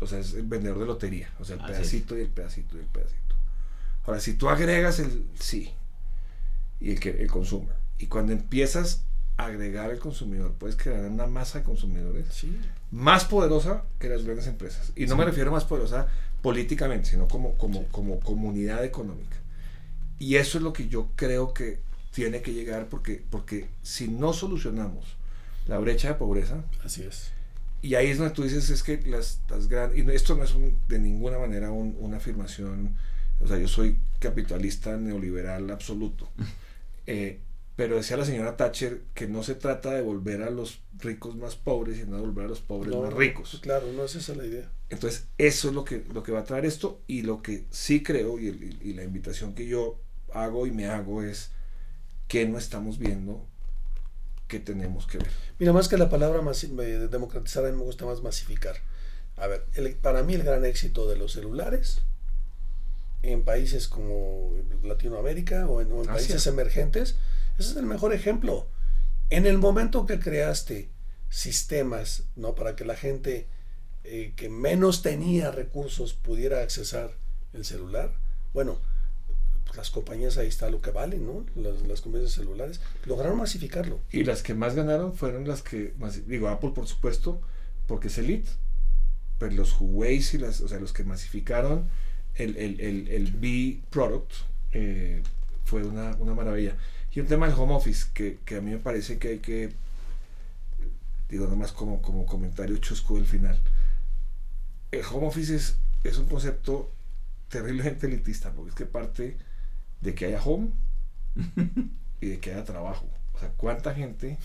O 0.00 0.06
sea, 0.06 0.18
es 0.18 0.34
el 0.34 0.46
vendedor 0.46 0.78
de 0.78 0.86
lotería. 0.86 1.30
O 1.40 1.44
sea, 1.44 1.56
el 1.56 1.62
Así 1.62 1.72
pedacito 1.72 2.18
y 2.18 2.20
el 2.20 2.28
pedacito 2.28 2.76
y 2.76 2.80
el 2.80 2.86
pedacito. 2.86 3.34
Ahora, 4.04 4.20
si 4.20 4.34
tú 4.34 4.48
agregas 4.48 4.98
el 5.00 5.26
sí 5.38 5.70
y 6.80 6.90
el, 6.90 7.00
que, 7.00 7.10
el 7.10 7.30
consumer, 7.30 7.74
y 7.98 8.06
cuando 8.06 8.32
empiezas 8.32 8.96
a 8.96 9.07
agregar 9.38 9.90
el 9.90 9.98
consumidor, 9.98 10.52
puedes 10.58 10.76
crear 10.76 11.04
una 11.08 11.26
masa 11.26 11.58
de 11.58 11.64
consumidores 11.64 12.26
Sí. 12.30 12.54
más 12.90 13.24
poderosa 13.24 13.84
que 13.98 14.08
las 14.08 14.24
grandes 14.24 14.46
empresas. 14.46 14.92
Y 14.96 15.06
no 15.06 15.16
me 15.16 15.24
refiero 15.24 15.50
más 15.52 15.64
poderosa 15.64 16.08
políticamente, 16.42 17.08
sino 17.10 17.26
como, 17.28 17.54
como, 17.54 17.84
como 17.88 18.20
comunidad 18.20 18.84
económica. 18.84 19.36
Y 20.18 20.36
eso 20.36 20.58
es 20.58 20.64
lo 20.64 20.72
que 20.72 20.88
yo 20.88 21.08
creo 21.16 21.54
que 21.54 21.78
tiene 22.12 22.42
que 22.42 22.52
llegar 22.52 22.88
porque, 22.88 23.22
porque 23.30 23.68
si 23.82 24.08
no 24.08 24.32
solucionamos 24.32 25.16
la 25.68 25.78
brecha 25.78 26.08
de 26.08 26.14
pobreza, 26.14 26.64
Así 26.84 27.02
es. 27.04 27.30
y 27.80 27.94
ahí 27.94 28.08
es 28.08 28.18
donde 28.18 28.34
tú 28.34 28.42
dices, 28.42 28.68
es 28.70 28.82
que 28.82 29.00
las, 29.06 29.40
las 29.48 29.68
grandes, 29.68 29.98
y 30.04 30.10
esto 30.10 30.34
no 30.34 30.42
es 30.42 30.52
un- 30.54 30.76
de 30.88 30.98
ninguna 30.98 31.38
manera 31.38 31.70
un- 31.70 31.96
una 32.00 32.16
afirmación, 32.16 32.96
o 33.40 33.46
sea, 33.46 33.56
yo 33.58 33.68
soy 33.68 33.98
capitalista 34.18 34.96
neoliberal 34.96 35.70
absoluto. 35.70 36.28
Eh, 37.10 37.38
pero 37.78 37.94
decía 37.94 38.16
la 38.16 38.24
señora 38.24 38.56
Thatcher 38.56 39.02
que 39.14 39.28
no 39.28 39.44
se 39.44 39.54
trata 39.54 39.92
de 39.92 40.02
volver 40.02 40.42
a 40.42 40.50
los 40.50 40.80
ricos 40.98 41.36
más 41.36 41.54
pobres, 41.54 41.98
sino 41.98 42.16
de 42.16 42.22
volver 42.22 42.46
a 42.46 42.48
los 42.48 42.60
pobres 42.60 42.92
No, 42.92 43.02
más 43.02 43.12
ricos. 43.12 43.60
Claro, 43.62 43.92
no 43.92 44.02
es 44.04 44.16
esa 44.16 44.34
la 44.34 44.44
idea. 44.44 44.68
Entonces, 44.90 45.28
eso 45.38 45.68
es 45.68 45.74
lo 45.74 45.84
que, 45.84 46.04
lo 46.12 46.24
que 46.24 46.32
va 46.32 46.40
a 46.40 46.44
traer 46.44 46.64
esto 46.64 47.00
y 47.06 47.22
lo 47.22 47.40
que 47.40 47.66
sí 47.70 48.02
creo 48.02 48.40
y, 48.40 48.48
el- 48.48 48.78
y 48.82 48.94
la 48.94 49.04
invitación 49.04 49.54
que 49.54 49.68
yo 49.68 50.00
hago 50.34 50.66
y 50.66 50.72
me 50.72 50.86
hago 50.88 51.22
es 51.22 51.52
que 52.26 52.48
no 52.48 52.58
estamos 52.58 52.98
viendo 52.98 53.46
que 54.48 54.58
tenemos 54.58 55.06
que 55.06 55.18
ver. 55.18 55.28
Mira, 55.60 55.72
más 55.72 55.86
que 55.86 55.96
la 55.98 56.10
palabra 56.10 56.40
masi- 56.42 56.76
eh, 56.82 57.06
democratizar, 57.08 57.64
a 57.64 57.70
mí 57.70 57.76
me 57.76 57.84
gusta 57.84 58.06
más 58.06 58.22
masificar. 58.22 58.74
A 59.36 59.46
ver, 59.46 59.64
el- 59.74 59.94
para 59.94 60.24
mí 60.24 60.34
el 60.34 60.42
gran 60.42 60.64
éxito 60.64 61.08
de 61.08 61.14
los 61.16 61.30
celulares 61.32 62.00
en 63.22 63.44
países 63.44 63.86
como 63.86 64.52
Latinoamérica 64.82 65.68
o 65.68 65.80
en, 65.80 65.92
o 65.92 65.96
en 66.02 66.10
Asia. 66.10 66.12
países 66.14 66.46
emergentes, 66.48 67.14
ese 67.58 67.70
es 67.70 67.76
el 67.76 67.86
mejor 67.86 68.12
ejemplo. 68.12 68.68
En 69.30 69.46
el 69.46 69.58
momento 69.58 70.06
que 70.06 70.18
creaste 70.18 70.90
sistemas 71.28 72.24
¿no? 72.36 72.54
para 72.54 72.76
que 72.76 72.84
la 72.84 72.96
gente 72.96 73.46
eh, 74.04 74.32
que 74.36 74.48
menos 74.48 75.02
tenía 75.02 75.50
recursos 75.50 76.14
pudiera 76.14 76.62
accesar 76.62 77.12
el 77.52 77.64
celular, 77.64 78.12
bueno, 78.54 78.78
las 79.76 79.90
compañías 79.90 80.38
ahí 80.38 80.48
está 80.48 80.70
lo 80.70 80.80
que 80.80 80.90
valen, 80.90 81.26
¿no? 81.26 81.44
Las, 81.54 82.00
compañías 82.00 82.30
de 82.30 82.42
celulares 82.42 82.80
lograron 83.04 83.36
masificarlo. 83.36 84.00
Y 84.10 84.24
las 84.24 84.42
que 84.42 84.54
más 84.54 84.74
ganaron 84.74 85.14
fueron 85.14 85.46
las 85.46 85.62
que, 85.62 85.92
digo, 86.26 86.48
Apple 86.48 86.72
por 86.74 86.86
supuesto, 86.86 87.40
porque 87.86 88.08
es 88.08 88.16
elite, 88.18 88.48
pero 89.38 89.52
los 89.52 89.78
Huawei 89.78 90.24
y 90.32 90.38
las, 90.38 90.60
o 90.62 90.68
sea, 90.68 90.80
los 90.80 90.92
que 90.92 91.04
masificaron 91.04 91.88
el, 92.34 92.56
el, 92.56 92.80
el, 92.80 93.08
el 93.08 93.32
B 93.32 93.82
product 93.90 94.32
eh, 94.72 95.22
fue 95.64 95.82
una, 95.84 96.16
una 96.16 96.34
maravilla. 96.34 96.76
Y 97.14 97.20
un 97.20 97.26
tema 97.26 97.46
del 97.48 97.58
home 97.58 97.74
office, 97.74 98.06
que, 98.14 98.38
que 98.44 98.56
a 98.56 98.60
mí 98.60 98.70
me 98.70 98.78
parece 98.78 99.18
que 99.18 99.28
hay 99.28 99.38
que, 99.38 99.72
digo 101.28 101.46
nomás 101.46 101.72
como, 101.72 102.00
como 102.02 102.26
comentario 102.26 102.76
chusco 102.78 103.14
del 103.16 103.26
final, 103.26 103.58
el 104.90 105.04
home 105.04 105.26
office 105.26 105.54
es, 105.54 105.76
es 106.04 106.18
un 106.18 106.26
concepto 106.26 106.90
terriblemente 107.48 108.06
elitista, 108.06 108.52
porque 108.52 108.70
es 108.70 108.74
que 108.76 108.86
parte 108.86 109.36
de 110.00 110.14
que 110.14 110.26
haya 110.26 110.42
home 110.42 110.68
y 112.20 112.28
de 112.28 112.38
que 112.38 112.52
haya 112.52 112.64
trabajo. 112.64 113.06
O 113.34 113.38
sea, 113.38 113.50
¿cuánta 113.56 113.94
gente 113.94 114.38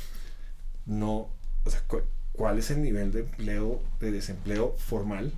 no, 0.86 1.30
o 1.66 1.70
sea, 1.70 1.82
cu- 1.88 2.04
cuál 2.34 2.60
es 2.60 2.72
el 2.72 2.82
nivel 2.82 3.12
de 3.12 3.22
empleo, 3.22 3.82
de 4.00 4.12
desempleo 4.12 4.76
formal? 4.78 5.34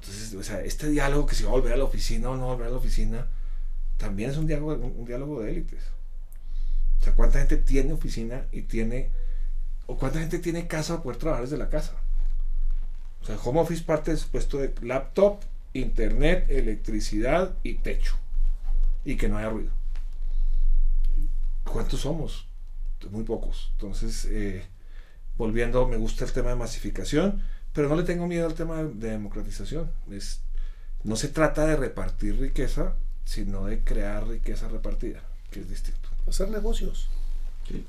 Entonces, 0.00 0.34
o 0.34 0.42
sea, 0.42 0.62
este 0.62 0.88
diálogo 0.90 1.26
que 1.26 1.34
si 1.34 1.44
va 1.44 1.50
a 1.50 1.54
volver 1.54 1.74
a 1.74 1.76
la 1.76 1.84
oficina 1.84 2.30
o 2.30 2.36
no 2.36 2.46
volver 2.46 2.68
a 2.68 2.70
la 2.70 2.76
oficina, 2.76 3.26
también 3.98 4.30
es 4.30 4.36
un 4.36 4.46
diálogo, 4.46 4.74
un 4.74 5.04
diálogo 5.04 5.42
de 5.42 5.50
élites. 5.52 5.82
O 7.00 7.04
sea, 7.04 7.14
¿cuánta 7.14 7.38
gente 7.38 7.56
tiene 7.56 7.92
oficina 7.92 8.46
y 8.52 8.62
tiene, 8.62 9.10
o 9.86 9.96
cuánta 9.96 10.20
gente 10.20 10.38
tiene 10.38 10.66
casa 10.66 10.94
para 10.94 11.02
poder 11.02 11.18
trabajar 11.18 11.44
desde 11.44 11.56
la 11.56 11.70
casa? 11.70 11.94
O 13.22 13.24
sea, 13.24 13.36
home 13.36 13.60
office 13.60 13.84
parte 13.84 14.10
del 14.10 14.20
supuesto 14.20 14.58
de 14.58 14.74
laptop 14.82 15.40
internet, 15.72 16.46
electricidad 16.48 17.54
y 17.62 17.74
techo. 17.74 18.16
Y 19.04 19.16
que 19.16 19.28
no 19.28 19.38
haya 19.38 19.50
ruido. 19.50 19.70
¿Cuántos 21.64 22.00
somos? 22.00 22.46
Muy 23.10 23.24
pocos. 23.24 23.70
Entonces, 23.74 24.26
eh, 24.26 24.64
volviendo, 25.38 25.86
me 25.88 25.96
gusta 25.96 26.24
el 26.24 26.32
tema 26.32 26.50
de 26.50 26.56
masificación, 26.56 27.42
pero 27.72 27.88
no 27.88 27.96
le 27.96 28.02
tengo 28.02 28.26
miedo 28.26 28.46
al 28.46 28.54
tema 28.54 28.82
de, 28.82 28.92
de 28.92 29.10
democratización. 29.10 29.90
Es, 30.10 30.40
no 31.02 31.16
se 31.16 31.28
trata 31.28 31.66
de 31.66 31.76
repartir 31.76 32.38
riqueza, 32.38 32.94
sino 33.24 33.66
de 33.66 33.82
crear 33.82 34.26
riqueza 34.26 34.68
repartida, 34.68 35.22
que 35.50 35.60
es 35.60 35.68
distinto. 35.70 36.09
Hacer 36.28 36.48
negocios. 36.50 37.08
Sí. 37.68 37.84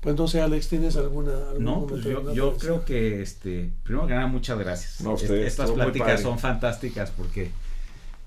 Pues 0.00 0.16
no 0.16 0.26
sé, 0.28 0.40
Alex, 0.40 0.68
¿tienes 0.68 0.96
alguna... 0.96 1.32
algún 1.50 1.64
No, 1.64 1.86
pues 1.86 2.02
yo, 2.04 2.56
creo 2.56 2.84
que, 2.84 3.20
este, 3.20 3.70
primero 3.82 4.06
que 4.06 4.14
nada, 4.14 4.26
muchas 4.26 4.58
gracias. 4.58 5.00
No, 5.02 5.12
ustedes, 5.12 5.46
Estas 5.46 5.70
pláticas 5.70 6.22
son 6.22 6.38
fantásticas 6.38 7.10
porque 7.10 7.50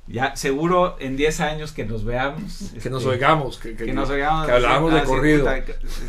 ya 0.07 0.35
seguro 0.35 0.97
en 0.99 1.17
10 1.17 1.39
años 1.39 1.71
que 1.71 1.85
nos 1.85 2.03
veamos. 2.05 2.71
Que 2.81 2.89
nos 2.91 3.01
este, 3.01 3.13
oigamos, 3.15 3.57
que, 3.57 3.75
que- 3.75 3.85
que 3.85 3.93
nos 3.93 4.09
oigamos. 4.09 4.45
que 4.45 4.51
hablábamos 4.51 4.93
de 4.93 5.03
corrido. 5.03 5.47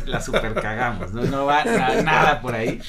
la 0.05 0.21
super 0.21 0.53
cagamos. 0.53 1.13
No, 1.13 1.23
no 1.23 1.45
va 1.45 1.63
na- 1.65 2.01
nada 2.03 2.41
por 2.41 2.53
ahí. 2.53 2.79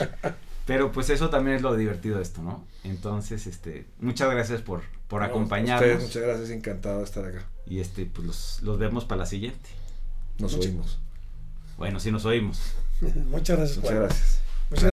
Pero 0.67 0.91
pues 0.93 1.09
eso 1.11 1.31
también 1.31 1.57
es 1.57 1.63
lo 1.63 1.77
divertido 1.77 2.17
de 2.17 2.25
esto, 2.25 2.43
¿no? 2.43 2.67
Entonces, 2.85 3.47
este, 3.47 3.87
muchas 4.01 4.31
gracias 4.31 4.61
por, 4.63 4.83
por 5.07 5.23
No, 5.23 5.29
acompañarnos. 5.29 5.81
Ustedes, 5.81 6.03
muchas 6.03 6.23
gracias, 6.25 6.51
encantado 6.51 6.99
de 6.99 7.05
estar 7.05 7.25
acá. 7.25 7.47
Y 7.67 7.79
este, 7.81 8.05
pues 8.05 8.27
los, 8.27 8.63
los 8.63 8.79
vemos 8.79 9.05
para 9.05 9.21
la 9.21 9.27
siguiente. 9.27 9.71
Nos 10.39 10.55
oímos. 10.55 10.99
Bueno, 11.77 12.01
sí 12.01 12.11
nos 12.11 12.25
oímos. 12.25 12.61
Muchas 13.31 13.59
gracias, 13.59 13.79
Muchas 13.79 13.99
gracias. 13.99 14.41